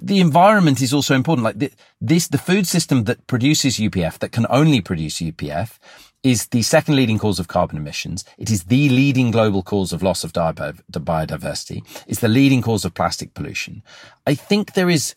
The 0.00 0.20
environment 0.20 0.82
is 0.82 0.92
also 0.92 1.14
important. 1.14 1.44
Like 1.44 1.72
this, 2.02 2.28
the 2.28 2.36
food 2.38 2.66
system 2.66 3.04
that 3.04 3.26
produces 3.26 3.78
UPF, 3.78 4.18
that 4.18 4.32
can 4.32 4.46
only 4.50 4.82
produce 4.82 5.20
UPF, 5.20 5.78
is 6.22 6.48
the 6.48 6.62
second 6.62 6.96
leading 6.96 7.18
cause 7.18 7.38
of 7.38 7.48
carbon 7.48 7.78
emissions. 7.78 8.26
It 8.36 8.50
is 8.50 8.64
the 8.64 8.90
leading 8.90 9.30
global 9.30 9.62
cause 9.62 9.94
of 9.94 10.02
loss 10.02 10.22
of 10.22 10.34
biodiversity. 10.34 11.82
It's 12.06 12.20
the 12.20 12.28
leading 12.28 12.60
cause 12.60 12.84
of 12.84 12.92
plastic 12.92 13.32
pollution. 13.32 13.82
I 14.26 14.34
think 14.34 14.74
there 14.74 14.90
is, 14.90 15.14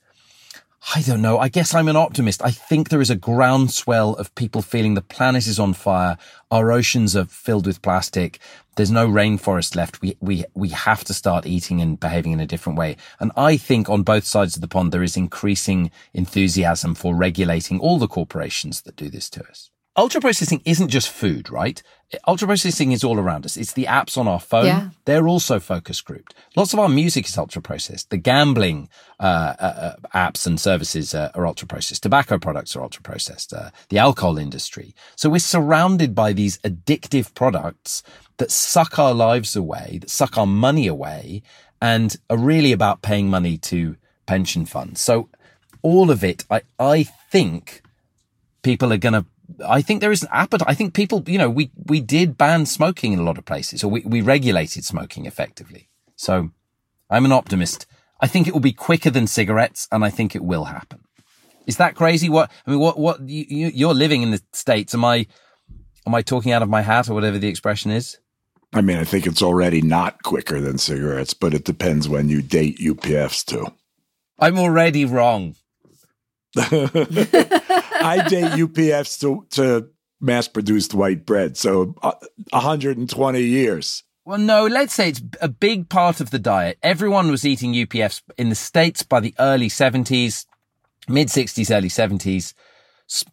I 0.95 1.01
don't 1.03 1.21
know. 1.21 1.37
I 1.37 1.47
guess 1.47 1.75
I'm 1.75 1.87
an 1.87 1.95
optimist. 1.95 2.41
I 2.43 2.49
think 2.49 2.89
there 2.89 3.01
is 3.01 3.11
a 3.11 3.15
groundswell 3.15 4.15
of 4.15 4.33
people 4.33 4.63
feeling 4.63 4.95
the 4.95 5.01
planet 5.01 5.45
is 5.45 5.59
on 5.59 5.73
fire. 5.73 6.17
Our 6.49 6.71
oceans 6.71 7.15
are 7.15 7.25
filled 7.25 7.67
with 7.67 7.83
plastic. 7.83 8.39
There's 8.75 8.89
no 8.89 9.07
rainforest 9.07 9.75
left. 9.75 10.01
We, 10.01 10.17
we, 10.21 10.43
we 10.55 10.69
have 10.69 11.03
to 11.03 11.13
start 11.13 11.45
eating 11.45 11.81
and 11.81 11.99
behaving 11.99 12.31
in 12.31 12.39
a 12.39 12.47
different 12.47 12.79
way. 12.79 12.97
And 13.19 13.31
I 13.37 13.57
think 13.57 13.89
on 13.89 14.01
both 14.01 14.25
sides 14.25 14.55
of 14.55 14.61
the 14.61 14.67
pond, 14.67 14.91
there 14.91 15.03
is 15.03 15.15
increasing 15.15 15.91
enthusiasm 16.13 16.95
for 16.95 17.15
regulating 17.15 17.79
all 17.79 17.99
the 17.99 18.07
corporations 18.07 18.81
that 18.81 18.95
do 18.95 19.09
this 19.09 19.29
to 19.31 19.43
us 19.47 19.69
ultra 19.97 20.21
processing 20.21 20.61
isn't 20.65 20.89
just 20.89 21.09
food, 21.09 21.49
right? 21.49 21.81
Ultra 22.27 22.47
processing 22.47 22.91
is 22.91 23.03
all 23.03 23.17
around 23.19 23.45
us. 23.45 23.55
It's 23.55 23.73
the 23.73 23.85
apps 23.85 24.17
on 24.17 24.27
our 24.27 24.39
phone. 24.39 24.65
Yeah. 24.65 24.89
They're 25.05 25.27
also 25.27 25.59
focus 25.59 26.01
grouped. 26.01 26.35
Lots 26.55 26.73
of 26.73 26.79
our 26.79 26.89
music 26.89 27.25
is 27.25 27.37
ultra 27.37 27.61
processed. 27.61 28.09
The 28.09 28.17
gambling 28.17 28.89
uh, 29.19 29.55
uh, 29.59 29.63
uh 29.63 29.95
apps 30.13 30.45
and 30.45 30.59
services 30.59 31.13
uh, 31.13 31.31
are 31.35 31.47
ultra 31.47 31.67
processed. 31.67 32.03
Tobacco 32.03 32.37
products 32.37 32.75
are 32.75 32.83
ultra 32.83 33.01
processed. 33.01 33.53
Uh, 33.53 33.69
the 33.89 33.97
alcohol 33.97 34.37
industry. 34.37 34.93
So 35.15 35.29
we're 35.29 35.39
surrounded 35.39 36.13
by 36.13 36.33
these 36.33 36.57
addictive 36.59 37.33
products 37.33 38.03
that 38.37 38.51
suck 38.51 38.99
our 38.99 39.13
lives 39.13 39.55
away, 39.55 39.99
that 40.01 40.09
suck 40.09 40.37
our 40.37 40.47
money 40.47 40.87
away, 40.87 41.43
and 41.81 42.15
are 42.29 42.37
really 42.37 42.71
about 42.71 43.01
paying 43.01 43.29
money 43.29 43.57
to 43.57 43.95
pension 44.25 44.65
funds. 44.65 44.99
So 45.01 45.29
all 45.81 46.11
of 46.11 46.23
it, 46.23 46.43
I 46.49 46.61
I 46.77 47.03
think 47.03 47.81
people 48.63 48.91
are 48.93 48.97
going 48.97 49.13
to 49.13 49.25
I 49.65 49.81
think 49.81 50.01
there 50.01 50.11
is 50.11 50.23
an 50.23 50.29
appetite. 50.31 50.67
I 50.69 50.73
think 50.73 50.93
people, 50.93 51.23
you 51.27 51.37
know, 51.37 51.49
we, 51.49 51.71
we 51.75 51.99
did 51.99 52.37
ban 52.37 52.65
smoking 52.65 53.13
in 53.13 53.19
a 53.19 53.23
lot 53.23 53.37
of 53.37 53.45
places, 53.45 53.83
or 53.83 53.89
we, 53.89 54.01
we 54.01 54.21
regulated 54.21 54.85
smoking 54.85 55.25
effectively. 55.25 55.89
So 56.15 56.51
I'm 57.09 57.25
an 57.25 57.31
optimist. 57.31 57.85
I 58.19 58.27
think 58.27 58.47
it 58.47 58.53
will 58.53 58.61
be 58.61 58.73
quicker 58.73 59.09
than 59.09 59.27
cigarettes, 59.27 59.87
and 59.91 60.05
I 60.05 60.09
think 60.09 60.35
it 60.35 60.43
will 60.43 60.65
happen. 60.65 61.01
Is 61.67 61.77
that 61.77 61.95
crazy? 61.95 62.29
What 62.29 62.51
I 62.65 62.71
mean, 62.71 62.79
what 62.79 62.97
what 62.97 63.27
you, 63.27 63.71
you're 63.73 63.93
living 63.93 64.21
in 64.21 64.31
the 64.31 64.41
states? 64.51 64.93
Am 64.93 65.05
I 65.05 65.27
am 66.05 66.15
I 66.15 66.21
talking 66.21 66.51
out 66.51 66.61
of 66.61 66.69
my 66.69 66.81
hat 66.81 67.09
or 67.09 67.13
whatever 67.13 67.37
the 67.37 67.47
expression 67.47 67.91
is? 67.91 68.17
I 68.73 68.81
mean, 68.81 68.97
I 68.97 69.03
think 69.03 69.27
it's 69.27 69.41
already 69.41 69.81
not 69.81 70.23
quicker 70.23 70.61
than 70.61 70.77
cigarettes, 70.77 71.33
but 71.33 71.53
it 71.53 71.65
depends 71.65 72.07
when 72.07 72.29
you 72.29 72.41
date 72.41 72.79
UPFs 72.79 73.45
too. 73.45 73.67
I'm 74.39 74.57
already 74.57 75.05
wrong. 75.05 75.55
I 78.01 78.27
date 78.27 78.51
UPFs 78.51 79.19
to, 79.21 79.45
to 79.51 79.89
mass 80.19 80.47
produced 80.47 80.93
white 80.93 81.25
bread. 81.25 81.57
So 81.57 81.95
uh, 82.01 82.13
120 82.51 83.41
years. 83.41 84.03
Well, 84.23 84.37
no, 84.37 84.67
let's 84.67 84.93
say 84.93 85.09
it's 85.09 85.21
a 85.41 85.49
big 85.49 85.89
part 85.89 86.21
of 86.21 86.29
the 86.29 86.39
diet. 86.39 86.77
Everyone 86.83 87.31
was 87.31 87.45
eating 87.45 87.73
UPFs 87.73 88.21
in 88.37 88.49
the 88.49 88.55
States 88.55 89.01
by 89.01 89.19
the 89.19 89.33
early 89.39 89.67
70s, 89.67 90.45
mid 91.07 91.29
60s, 91.29 91.75
early 91.75 91.89
70s. 91.89 92.53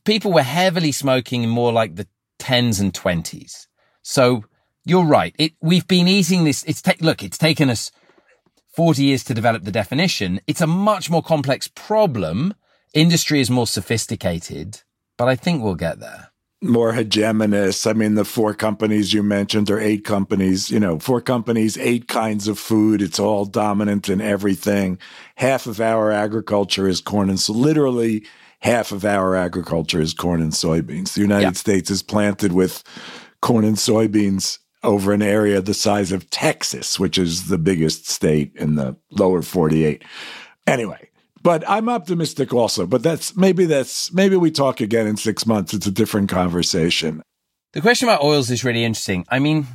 People 0.04 0.32
were 0.32 0.42
heavily 0.42 0.92
smoking 0.92 1.42
in 1.42 1.50
more 1.50 1.72
like 1.72 1.96
the 1.96 2.08
10s 2.40 2.80
and 2.80 2.94
20s. 2.94 3.66
So 4.02 4.44
you're 4.84 5.04
right. 5.04 5.34
It, 5.38 5.52
we've 5.60 5.86
been 5.86 6.08
eating 6.08 6.44
this. 6.44 6.64
It's 6.64 6.80
ta- 6.80 6.94
look, 7.00 7.22
it's 7.22 7.38
taken 7.38 7.68
us 7.68 7.90
40 8.74 9.04
years 9.04 9.24
to 9.24 9.34
develop 9.34 9.64
the 9.64 9.72
definition. 9.72 10.40
It's 10.46 10.62
a 10.62 10.66
much 10.66 11.10
more 11.10 11.22
complex 11.22 11.68
problem 11.68 12.54
industry 12.94 13.40
is 13.40 13.50
more 13.50 13.66
sophisticated, 13.66 14.82
but 15.16 15.28
I 15.28 15.36
think 15.36 15.62
we'll 15.62 15.74
get 15.74 16.00
there. 16.00 16.30
More 16.60 16.92
hegemonous. 16.92 17.88
I 17.88 17.92
mean, 17.92 18.16
the 18.16 18.24
four 18.24 18.52
companies 18.52 19.12
you 19.12 19.22
mentioned 19.22 19.70
or 19.70 19.78
eight 19.78 20.04
companies, 20.04 20.70
you 20.70 20.80
know, 20.80 20.98
four 20.98 21.20
companies, 21.20 21.78
eight 21.78 22.08
kinds 22.08 22.48
of 22.48 22.58
food. 22.58 23.00
It's 23.00 23.20
all 23.20 23.44
dominant 23.44 24.08
in 24.08 24.20
everything. 24.20 24.98
Half 25.36 25.66
of 25.66 25.80
our 25.80 26.10
agriculture 26.10 26.88
is 26.88 27.00
corn 27.00 27.30
and 27.30 27.38
so 27.38 27.52
literally 27.52 28.26
half 28.60 28.90
of 28.90 29.04
our 29.04 29.36
agriculture 29.36 30.00
is 30.00 30.12
corn 30.12 30.42
and 30.42 30.52
soybeans. 30.52 31.14
The 31.14 31.20
United 31.20 31.42
yeah. 31.42 31.52
States 31.52 31.90
is 31.90 32.02
planted 32.02 32.52
with 32.52 32.82
corn 33.40 33.64
and 33.64 33.76
soybeans 33.76 34.58
over 34.82 35.12
an 35.12 35.22
area 35.22 35.60
the 35.60 35.74
size 35.74 36.12
of 36.12 36.30
Texas, 36.30 36.98
which 36.98 37.18
is 37.18 37.48
the 37.48 37.58
biggest 37.58 38.08
state 38.08 38.52
in 38.56 38.74
the 38.74 38.96
lower 39.10 39.42
48. 39.42 40.04
Anyway, 40.66 41.07
but 41.42 41.68
I'm 41.68 41.88
optimistic 41.88 42.52
also. 42.52 42.86
But 42.86 43.02
that's 43.02 43.36
maybe 43.36 43.66
that's 43.66 44.12
maybe 44.12 44.36
we 44.36 44.50
talk 44.50 44.80
again 44.80 45.06
in 45.06 45.16
six 45.16 45.46
months. 45.46 45.74
It's 45.74 45.86
a 45.86 45.90
different 45.90 46.28
conversation. 46.28 47.22
The 47.72 47.80
question 47.80 48.08
about 48.08 48.22
oils 48.22 48.50
is 48.50 48.64
really 48.64 48.84
interesting. 48.84 49.26
I 49.28 49.38
mean, 49.38 49.66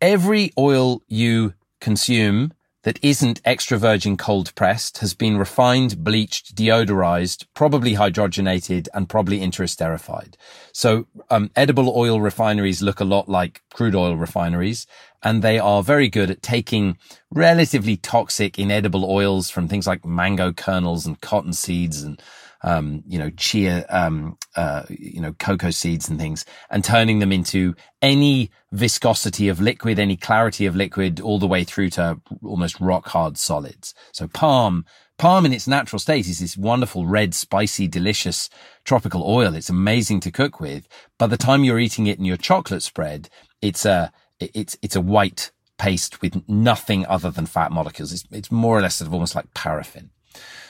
every 0.00 0.52
oil 0.58 1.02
you 1.08 1.54
consume 1.80 2.52
that 2.82 2.98
isn't 3.02 3.40
extra 3.44 3.78
virgin 3.78 4.16
cold 4.16 4.54
pressed 4.54 4.98
has 4.98 5.14
been 5.14 5.36
refined, 5.36 6.02
bleached, 6.02 6.54
deodorized, 6.54 7.46
probably 7.54 7.94
hydrogenated, 7.94 8.88
and 8.92 9.08
probably 9.08 9.38
interesterified. 9.38 10.34
So, 10.72 11.06
um, 11.30 11.50
edible 11.54 11.92
oil 11.96 12.20
refineries 12.20 12.82
look 12.82 13.00
a 13.00 13.04
lot 13.04 13.28
like 13.28 13.62
crude 13.72 13.94
oil 13.94 14.16
refineries, 14.16 14.86
and 15.22 15.42
they 15.42 15.58
are 15.58 15.82
very 15.82 16.08
good 16.08 16.30
at 16.30 16.42
taking 16.42 16.96
relatively 17.30 17.96
toxic 17.96 18.58
inedible 18.58 19.04
oils 19.04 19.50
from 19.50 19.68
things 19.68 19.86
like 19.86 20.04
mango 20.04 20.52
kernels 20.52 21.06
and 21.06 21.20
cotton 21.20 21.52
seeds 21.52 22.02
and 22.02 22.20
um, 22.64 23.02
you 23.06 23.18
know, 23.18 23.30
chia, 23.30 23.84
um, 23.88 24.38
uh, 24.56 24.84
you 24.88 25.20
know, 25.20 25.32
cocoa 25.32 25.70
seeds 25.70 26.08
and 26.08 26.18
things 26.18 26.44
and 26.70 26.84
turning 26.84 27.18
them 27.18 27.32
into 27.32 27.74
any 28.00 28.50
viscosity 28.70 29.48
of 29.48 29.60
liquid, 29.60 29.98
any 29.98 30.16
clarity 30.16 30.66
of 30.66 30.76
liquid 30.76 31.20
all 31.20 31.38
the 31.38 31.46
way 31.46 31.64
through 31.64 31.90
to 31.90 32.20
almost 32.42 32.80
rock 32.80 33.08
hard 33.08 33.36
solids. 33.36 33.94
So 34.12 34.28
palm, 34.28 34.84
palm 35.18 35.44
in 35.44 35.52
its 35.52 35.66
natural 35.66 35.98
state 35.98 36.28
is 36.28 36.38
this 36.38 36.56
wonderful 36.56 37.06
red, 37.06 37.34
spicy, 37.34 37.88
delicious 37.88 38.48
tropical 38.84 39.24
oil. 39.24 39.54
It's 39.54 39.70
amazing 39.70 40.20
to 40.20 40.30
cook 40.30 40.60
with. 40.60 40.86
By 41.18 41.26
the 41.26 41.36
time 41.36 41.64
you're 41.64 41.80
eating 41.80 42.06
it 42.06 42.18
in 42.18 42.24
your 42.24 42.36
chocolate 42.36 42.82
spread, 42.82 43.28
it's 43.60 43.84
a, 43.84 44.12
it's, 44.54 44.76
it's 44.82 44.96
a 44.96 45.00
white 45.00 45.50
paste 45.78 46.22
with 46.22 46.48
nothing 46.48 47.06
other 47.06 47.30
than 47.30 47.46
fat 47.46 47.72
molecules. 47.72 48.12
It's, 48.12 48.24
it's 48.30 48.52
more 48.52 48.78
or 48.78 48.82
less 48.82 48.96
sort 48.96 49.08
of 49.08 49.14
almost 49.14 49.34
like 49.34 49.52
paraffin. 49.54 50.10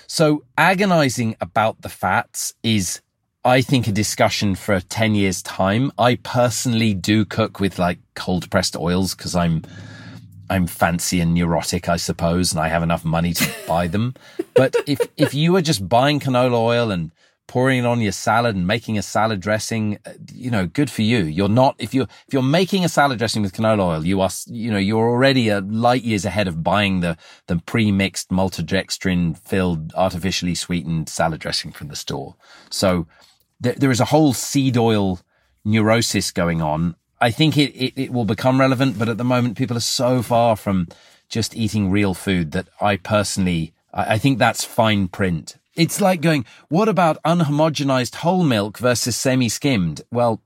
So 0.06 0.44
agonizing 0.58 1.36
about 1.40 1.82
the 1.82 1.88
fats 1.88 2.54
is, 2.62 3.00
I 3.44 3.62
think, 3.62 3.86
a 3.86 3.92
discussion 3.92 4.54
for 4.54 4.80
10 4.80 5.14
years 5.14 5.42
time. 5.42 5.92
I 5.98 6.16
personally 6.16 6.94
do 6.94 7.24
cook 7.24 7.60
with 7.60 7.78
like 7.78 7.98
cold 8.14 8.50
pressed 8.50 8.76
oils 8.76 9.14
because 9.14 9.34
I'm, 9.34 9.62
I'm 10.50 10.66
fancy 10.66 11.20
and 11.20 11.34
neurotic, 11.34 11.88
I 11.88 11.96
suppose, 11.96 12.52
and 12.52 12.60
I 12.60 12.68
have 12.68 12.82
enough 12.82 13.04
money 13.04 13.32
to 13.34 13.50
buy 13.66 13.86
them. 13.86 14.14
But 14.54 14.76
if, 14.86 15.00
if 15.16 15.34
you 15.34 15.56
are 15.56 15.62
just 15.62 15.88
buying 15.88 16.20
canola 16.20 16.60
oil 16.60 16.90
and 16.90 17.10
pouring 17.52 17.80
it 17.80 17.84
on 17.84 18.00
your 18.00 18.12
salad 18.12 18.56
and 18.56 18.66
making 18.66 18.96
a 18.96 19.02
salad 19.02 19.38
dressing, 19.38 19.98
uh, 20.06 20.12
you 20.32 20.50
know, 20.50 20.66
good 20.66 20.88
for 20.88 21.02
you. 21.02 21.18
You're 21.18 21.50
not, 21.50 21.74
if 21.78 21.92
you're, 21.92 22.08
if 22.26 22.32
you're 22.32 22.42
making 22.42 22.82
a 22.82 22.88
salad 22.88 23.18
dressing 23.18 23.42
with 23.42 23.52
canola 23.52 23.80
oil, 23.80 24.06
you 24.06 24.22
are, 24.22 24.30
you 24.46 24.70
know, 24.70 24.78
you're 24.78 25.06
already 25.06 25.50
a 25.50 25.60
light 25.60 26.02
years 26.02 26.24
ahead 26.24 26.48
of 26.48 26.62
buying 26.62 27.00
the, 27.00 27.18
the 27.48 27.56
pre-mixed 27.56 28.30
maltodextrin 28.30 29.36
filled 29.36 29.92
artificially 29.92 30.54
sweetened 30.54 31.10
salad 31.10 31.40
dressing 31.42 31.72
from 31.72 31.88
the 31.88 31.94
store. 31.94 32.36
So 32.70 33.06
there, 33.60 33.74
there 33.74 33.90
is 33.90 34.00
a 34.00 34.06
whole 34.06 34.32
seed 34.32 34.78
oil 34.78 35.20
neurosis 35.62 36.30
going 36.30 36.62
on. 36.62 36.96
I 37.20 37.30
think 37.30 37.58
it, 37.58 37.76
it, 37.76 37.92
it 38.04 38.12
will 38.14 38.24
become 38.24 38.58
relevant, 38.60 38.98
but 38.98 39.10
at 39.10 39.18
the 39.18 39.24
moment 39.24 39.58
people 39.58 39.76
are 39.76 39.80
so 39.80 40.22
far 40.22 40.56
from 40.56 40.88
just 41.28 41.54
eating 41.54 41.90
real 41.90 42.14
food 42.14 42.52
that 42.52 42.68
I 42.80 42.96
personally, 42.96 43.74
I, 43.92 44.14
I 44.14 44.18
think 44.18 44.38
that's 44.38 44.64
fine 44.64 45.08
print 45.08 45.58
it's 45.74 46.00
like 46.00 46.20
going, 46.20 46.44
what 46.68 46.88
about 46.88 47.22
unhomogenized 47.24 48.16
whole 48.16 48.44
milk 48.44 48.78
versus 48.78 49.16
semi-skimmed? 49.16 50.02
Well, 50.10 50.40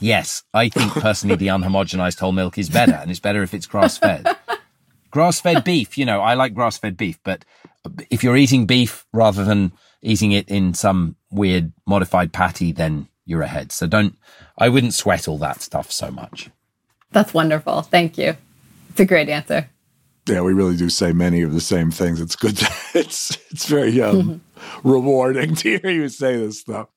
yes, 0.00 0.44
I 0.54 0.68
think 0.68 0.92
personally 1.02 1.36
the 1.36 1.48
unhomogenized 1.48 2.18
whole 2.18 2.32
milk 2.32 2.58
is 2.58 2.70
better 2.70 2.92
and 2.92 3.10
it's 3.10 3.20
better 3.20 3.42
if 3.42 3.54
it's 3.54 3.66
grass-fed. 3.66 4.26
grass-fed 5.10 5.64
beef, 5.64 5.98
you 5.98 6.04
know, 6.04 6.20
I 6.20 6.34
like 6.34 6.54
grass-fed 6.54 6.96
beef, 6.96 7.18
but 7.24 7.44
if 8.10 8.22
you're 8.22 8.36
eating 8.36 8.66
beef 8.66 9.06
rather 9.12 9.44
than 9.44 9.72
eating 10.00 10.32
it 10.32 10.48
in 10.48 10.74
some 10.74 11.16
weird 11.30 11.72
modified 11.86 12.32
patty, 12.32 12.72
then 12.72 13.08
you're 13.24 13.42
ahead. 13.42 13.72
So 13.72 13.86
don't, 13.86 14.16
I 14.58 14.68
wouldn't 14.68 14.94
sweat 14.94 15.28
all 15.28 15.38
that 15.38 15.62
stuff 15.62 15.90
so 15.90 16.10
much. 16.10 16.50
That's 17.12 17.34
wonderful. 17.34 17.82
Thank 17.82 18.18
you. 18.18 18.36
It's 18.90 19.00
a 19.00 19.04
great 19.04 19.28
answer. 19.28 19.68
Yeah, 20.28 20.42
we 20.42 20.52
really 20.52 20.76
do 20.76 20.88
say 20.88 21.12
many 21.12 21.42
of 21.42 21.52
the 21.52 21.60
same 21.60 21.90
things. 21.90 22.20
It's 22.20 22.36
good. 22.36 22.56
To, 22.58 22.70
it's 22.94 23.36
it's 23.50 23.66
very 23.66 24.00
um, 24.00 24.40
rewarding 24.84 25.54
to 25.56 25.78
hear 25.78 25.90
you 25.90 26.08
say 26.08 26.36
this 26.36 26.60
stuff. 26.60 26.88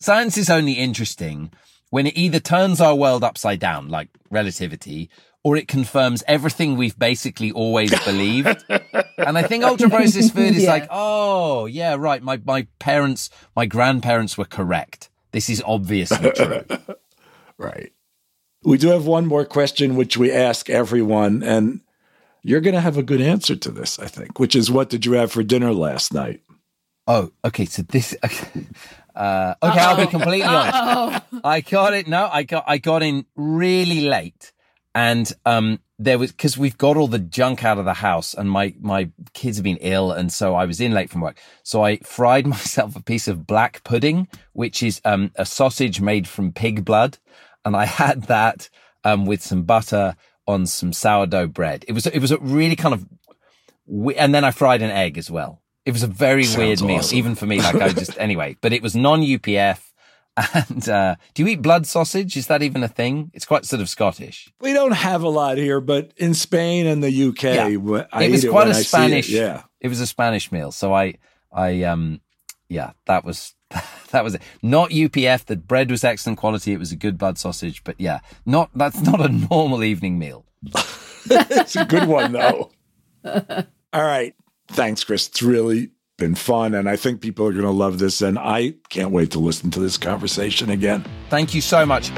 Science 0.00 0.36
is 0.36 0.50
only 0.50 0.72
interesting 0.74 1.50
when 1.90 2.06
it 2.06 2.16
either 2.16 2.40
turns 2.40 2.80
our 2.80 2.94
world 2.94 3.22
upside 3.24 3.60
down, 3.60 3.88
like 3.88 4.08
relativity, 4.30 5.08
or 5.44 5.56
it 5.56 5.68
confirms 5.68 6.22
everything 6.26 6.76
we've 6.76 6.98
basically 6.98 7.52
always 7.52 7.90
believed. 8.04 8.64
and 9.18 9.38
I 9.38 9.42
think 9.42 9.62
ultra 9.64 9.88
processed 9.88 10.34
food 10.34 10.54
is 10.56 10.62
Yeah. 10.64 10.70
like, 10.70 10.88
oh 10.90 11.66
yeah, 11.66 11.94
right. 11.98 12.22
My 12.22 12.40
my 12.44 12.66
parents, 12.78 13.30
my 13.54 13.66
grandparents 13.66 14.36
were 14.36 14.44
correct. 14.46 15.10
This 15.32 15.48
is 15.50 15.62
obviously 15.66 16.30
true. 16.32 16.64
Right. 17.58 17.92
We 18.64 18.78
do 18.78 18.88
have 18.88 19.06
one 19.06 19.26
more 19.26 19.44
question, 19.44 19.94
which 19.96 20.16
we 20.16 20.32
ask 20.32 20.70
everyone, 20.70 21.42
and 21.42 21.80
you're 22.42 22.60
going 22.62 22.74
to 22.74 22.80
have 22.80 22.96
a 22.96 23.02
good 23.02 23.20
answer 23.20 23.54
to 23.56 23.70
this, 23.70 23.98
I 23.98 24.06
think, 24.06 24.38
which 24.38 24.56
is 24.56 24.70
what 24.70 24.88
did 24.90 25.04
you 25.04 25.12
have 25.12 25.30
for 25.32 25.42
dinner 25.42 25.72
last 25.72 26.12
night? 26.14 26.40
Oh, 27.06 27.30
okay. 27.44 27.64
So 27.66 27.82
this. 27.82 28.16
Uh, 29.14 29.54
okay, 29.62 29.78
I'll 29.78 29.96
be 29.96 30.08
completely 30.08 30.42
honest. 30.42 31.22
I 31.44 31.60
got 31.60 31.94
it. 31.94 32.08
No, 32.08 32.28
I 32.32 32.42
got 32.42 32.64
I 32.66 32.78
got 32.78 33.02
in 33.02 33.26
really 33.36 34.00
late, 34.00 34.52
and 34.92 35.32
um, 35.46 35.78
there 36.00 36.18
was 36.18 36.32
because 36.32 36.58
we've 36.58 36.76
got 36.76 36.96
all 36.96 37.06
the 37.06 37.20
junk 37.20 37.64
out 37.64 37.78
of 37.78 37.84
the 37.84 37.94
house, 37.94 38.34
and 38.34 38.50
my 38.50 38.74
my 38.80 39.10
kids 39.32 39.56
have 39.56 39.62
been 39.62 39.76
ill, 39.76 40.10
and 40.10 40.32
so 40.32 40.56
I 40.56 40.64
was 40.64 40.80
in 40.80 40.92
late 40.92 41.10
from 41.10 41.20
work. 41.20 41.38
So 41.62 41.84
I 41.84 41.98
fried 41.98 42.46
myself 42.48 42.96
a 42.96 43.02
piece 43.02 43.28
of 43.28 43.46
black 43.46 43.84
pudding, 43.84 44.26
which 44.52 44.82
is 44.82 45.00
um 45.04 45.30
a 45.36 45.46
sausage 45.46 46.00
made 46.00 46.26
from 46.26 46.52
pig 46.52 46.84
blood, 46.84 47.18
and 47.64 47.76
I 47.76 47.84
had 47.84 48.24
that 48.24 48.68
um 49.04 49.26
with 49.26 49.42
some 49.42 49.62
butter 49.62 50.16
on 50.48 50.66
some 50.66 50.92
sourdough 50.92 51.46
bread. 51.48 51.84
It 51.86 51.92
was 51.92 52.06
it 52.06 52.18
was 52.18 52.32
a 52.32 52.38
really 52.38 52.74
kind 52.74 52.94
of, 52.94 53.06
and 54.16 54.34
then 54.34 54.44
I 54.44 54.50
fried 54.50 54.82
an 54.82 54.90
egg 54.90 55.18
as 55.18 55.30
well. 55.30 55.60
It 55.86 55.92
was 55.92 56.02
a 56.02 56.06
very 56.06 56.46
weird 56.56 56.80
meal, 56.82 56.98
awesome. 56.98 57.18
even 57.18 57.34
for 57.34 57.46
me. 57.46 57.60
Like 57.60 57.74
I 57.76 57.88
just 57.92 58.18
anyway, 58.18 58.56
but 58.60 58.72
it 58.72 58.82
was 58.82 58.94
non 58.96 59.20
UPF. 59.20 59.80
And 60.36 60.88
uh, 60.88 61.14
do 61.34 61.44
you 61.44 61.48
eat 61.50 61.62
blood 61.62 61.86
sausage? 61.86 62.36
Is 62.36 62.48
that 62.48 62.60
even 62.62 62.82
a 62.82 62.88
thing? 62.88 63.30
It's 63.34 63.44
quite 63.44 63.64
sort 63.64 63.80
of 63.80 63.88
Scottish. 63.88 64.52
We 64.60 64.72
don't 64.72 64.90
have 64.92 65.22
a 65.22 65.28
lot 65.28 65.58
here, 65.58 65.80
but 65.80 66.12
in 66.16 66.34
Spain 66.34 66.86
and 66.86 67.04
the 67.04 67.28
UK, 67.28 67.42
Yeah. 67.44 68.04
I 68.12 68.24
it 68.24 68.30
was 68.32 68.44
eat 68.44 68.48
quite 68.50 68.66
when 68.66 68.74
a 68.74 68.78
I 68.78 68.80
see 68.80 68.80
it. 68.80 68.86
Spanish. 68.86 69.28
Yeah. 69.28 69.62
it 69.80 69.86
was 69.88 70.00
a 70.00 70.06
Spanish 70.08 70.50
meal. 70.50 70.72
So 70.72 70.92
I, 70.92 71.14
I, 71.52 71.84
um, 71.84 72.20
yeah, 72.68 72.92
that 73.06 73.24
was 73.24 73.54
that 74.10 74.24
was 74.24 74.34
it. 74.34 74.42
Not 74.60 74.90
UPF. 74.90 75.44
The 75.44 75.54
bread 75.56 75.88
was 75.90 76.02
excellent 76.02 76.38
quality. 76.38 76.72
It 76.72 76.78
was 76.80 76.90
a 76.90 76.96
good 76.96 77.16
blood 77.16 77.38
sausage, 77.38 77.84
but 77.84 77.94
yeah, 78.00 78.18
not 78.44 78.70
that's 78.74 79.00
not 79.02 79.20
a 79.20 79.28
normal 79.28 79.84
evening 79.84 80.18
meal. 80.18 80.46
It's 81.26 81.74
a 81.76 81.84
good 81.86 82.06
one, 82.06 82.32
though. 82.32 82.70
All 83.24 84.02
right. 84.02 84.34
Thanks, 84.68 85.04
Chris. 85.04 85.28
It's 85.28 85.42
really 85.42 85.90
been 86.16 86.34
fun. 86.34 86.74
And 86.74 86.88
I 86.88 86.96
think 86.96 87.20
people 87.20 87.46
are 87.46 87.52
going 87.52 87.64
to 87.64 87.70
love 87.70 87.98
this. 87.98 88.22
And 88.22 88.38
I 88.38 88.74
can't 88.88 89.10
wait 89.10 89.30
to 89.32 89.38
listen 89.38 89.70
to 89.72 89.80
this 89.80 89.98
conversation 89.98 90.70
again. 90.70 91.04
Thank 91.28 91.54
you 91.54 91.60
so 91.60 91.84
much. 91.84 92.10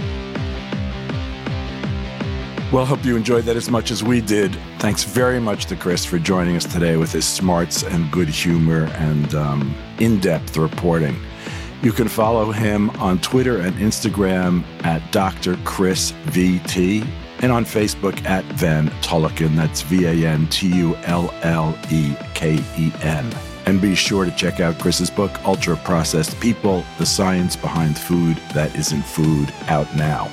Well, 2.73 2.85
hope 2.85 3.05
you 3.05 3.17
enjoyed 3.17 3.45
that 3.45 3.57
as 3.57 3.71
much 3.71 3.91
as 3.91 4.03
we 4.03 4.21
did. 4.21 4.57
Thanks 4.81 5.05
very 5.05 5.41
much 5.41 5.67
to 5.67 5.77
Chris 5.77 6.05
for 6.05 6.19
joining 6.19 6.57
us 6.57 6.65
today 6.65 6.97
with 6.97 7.13
his 7.13 7.25
smarts 7.25 7.85
and 7.85 8.11
good 8.11 8.29
humor 8.29 8.87
and 8.95 9.35
um, 9.35 9.75
in 9.99 10.19
depth 10.19 10.57
reporting. 10.57 11.17
You 11.83 11.93
can 11.93 12.09
follow 12.09 12.51
him 12.51 12.91
on 12.91 13.21
Twitter 13.21 13.59
and 13.61 13.75
Instagram 13.77 14.65
at 14.85 15.13
Dr. 15.13 15.57
Chris 15.65 16.11
VT 16.27 17.07
and 17.43 17.53
on 17.53 17.65
Facebook 17.65 18.25
at 18.25 18.45
Van 18.47 18.89
Tulleken. 19.03 19.57
That's 19.57 19.83
V 19.83 20.07
A 20.07 20.29
N 20.29 20.47
T 20.49 20.69
U 20.75 20.97
L 21.05 21.33
L 21.43 21.77
E 21.91 22.15
K 22.35 22.59
E 22.79 22.93
N. 23.03 23.31
And 23.67 23.81
be 23.81 23.97
sure 23.97 24.25
to 24.25 24.31
check 24.31 24.61
out 24.61 24.79
Chris's 24.79 25.11
book, 25.11 25.45
Ultra 25.45 25.77
Processed 25.79 26.39
People 26.41 26.85
The 26.99 27.07
Science 27.07 27.57
Behind 27.57 27.99
Food 27.99 28.37
That 28.55 28.75
Isn't 28.77 29.03
Food, 29.03 29.53
out 29.67 29.93
now. 29.97 30.27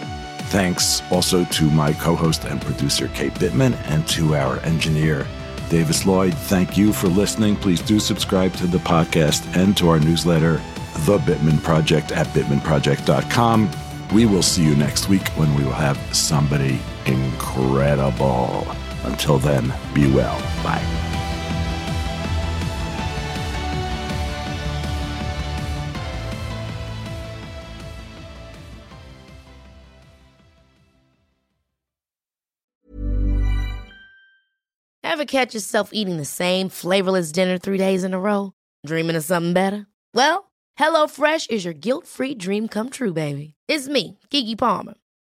Thanks 0.50 1.02
also 1.12 1.44
to 1.46 1.64
my 1.72 1.94
co 1.94 2.16
host 2.16 2.46
and 2.46 2.62
producer, 2.62 3.08
Kate 3.10 3.34
Bittman, 3.34 3.76
and 3.88 4.08
to 4.10 4.36
our 4.36 4.60
engineer, 4.60 5.26
Davis 5.70 6.06
Lloyd. 6.06 6.36
Thank 6.36 6.78
you 6.78 6.94
for 6.94 7.08
listening. 7.08 7.56
Please 7.56 7.82
do 7.82 8.00
subscribe 8.00 8.54
to 8.54 8.68
the 8.68 8.78
podcast 8.78 9.44
and 9.56 9.76
to 9.78 9.90
our 9.90 10.00
newsletter, 10.00 10.62
The 11.06 11.18
Bittman 11.18 11.64
Project, 11.64 12.12
at 12.12 12.28
bittmanproject.com. 12.28 13.72
We 14.14 14.28
will 14.28 14.44
see 14.44 14.64
you 14.64 14.76
next 14.76 15.10
week 15.10 15.28
when 15.30 15.56
we 15.56 15.64
will 15.64 15.72
have 15.72 15.98
somebody 16.16 16.80
incredible. 17.06 18.68
Until 19.04 19.38
then, 19.38 19.72
be 19.94 20.12
well. 20.12 20.40
Bye. 20.64 20.84
Ever 35.04 35.26
catch 35.26 35.54
yourself 35.54 35.92
eating 35.94 36.18
the 36.18 36.26
same 36.26 36.70
flavorless 36.70 37.32
dinner 37.32 37.60
three 37.60 37.78
days 37.78 38.04
in 38.04 38.16
a 38.16 38.20
row? 38.20 38.54
Dreaming 38.86 39.16
of 39.16 39.24
something 39.24 39.54
better? 39.54 39.86
Well, 40.16 40.52
HelloFresh 40.80 41.52
is 41.52 41.64
your 41.64 41.76
guilt-free 41.76 42.36
dream 42.36 42.68
come 42.68 42.90
true, 42.90 43.14
baby. 43.14 43.54
It's 43.68 43.88
me, 43.88 44.18
Keke 44.32 44.58
Palmer. 44.58 44.96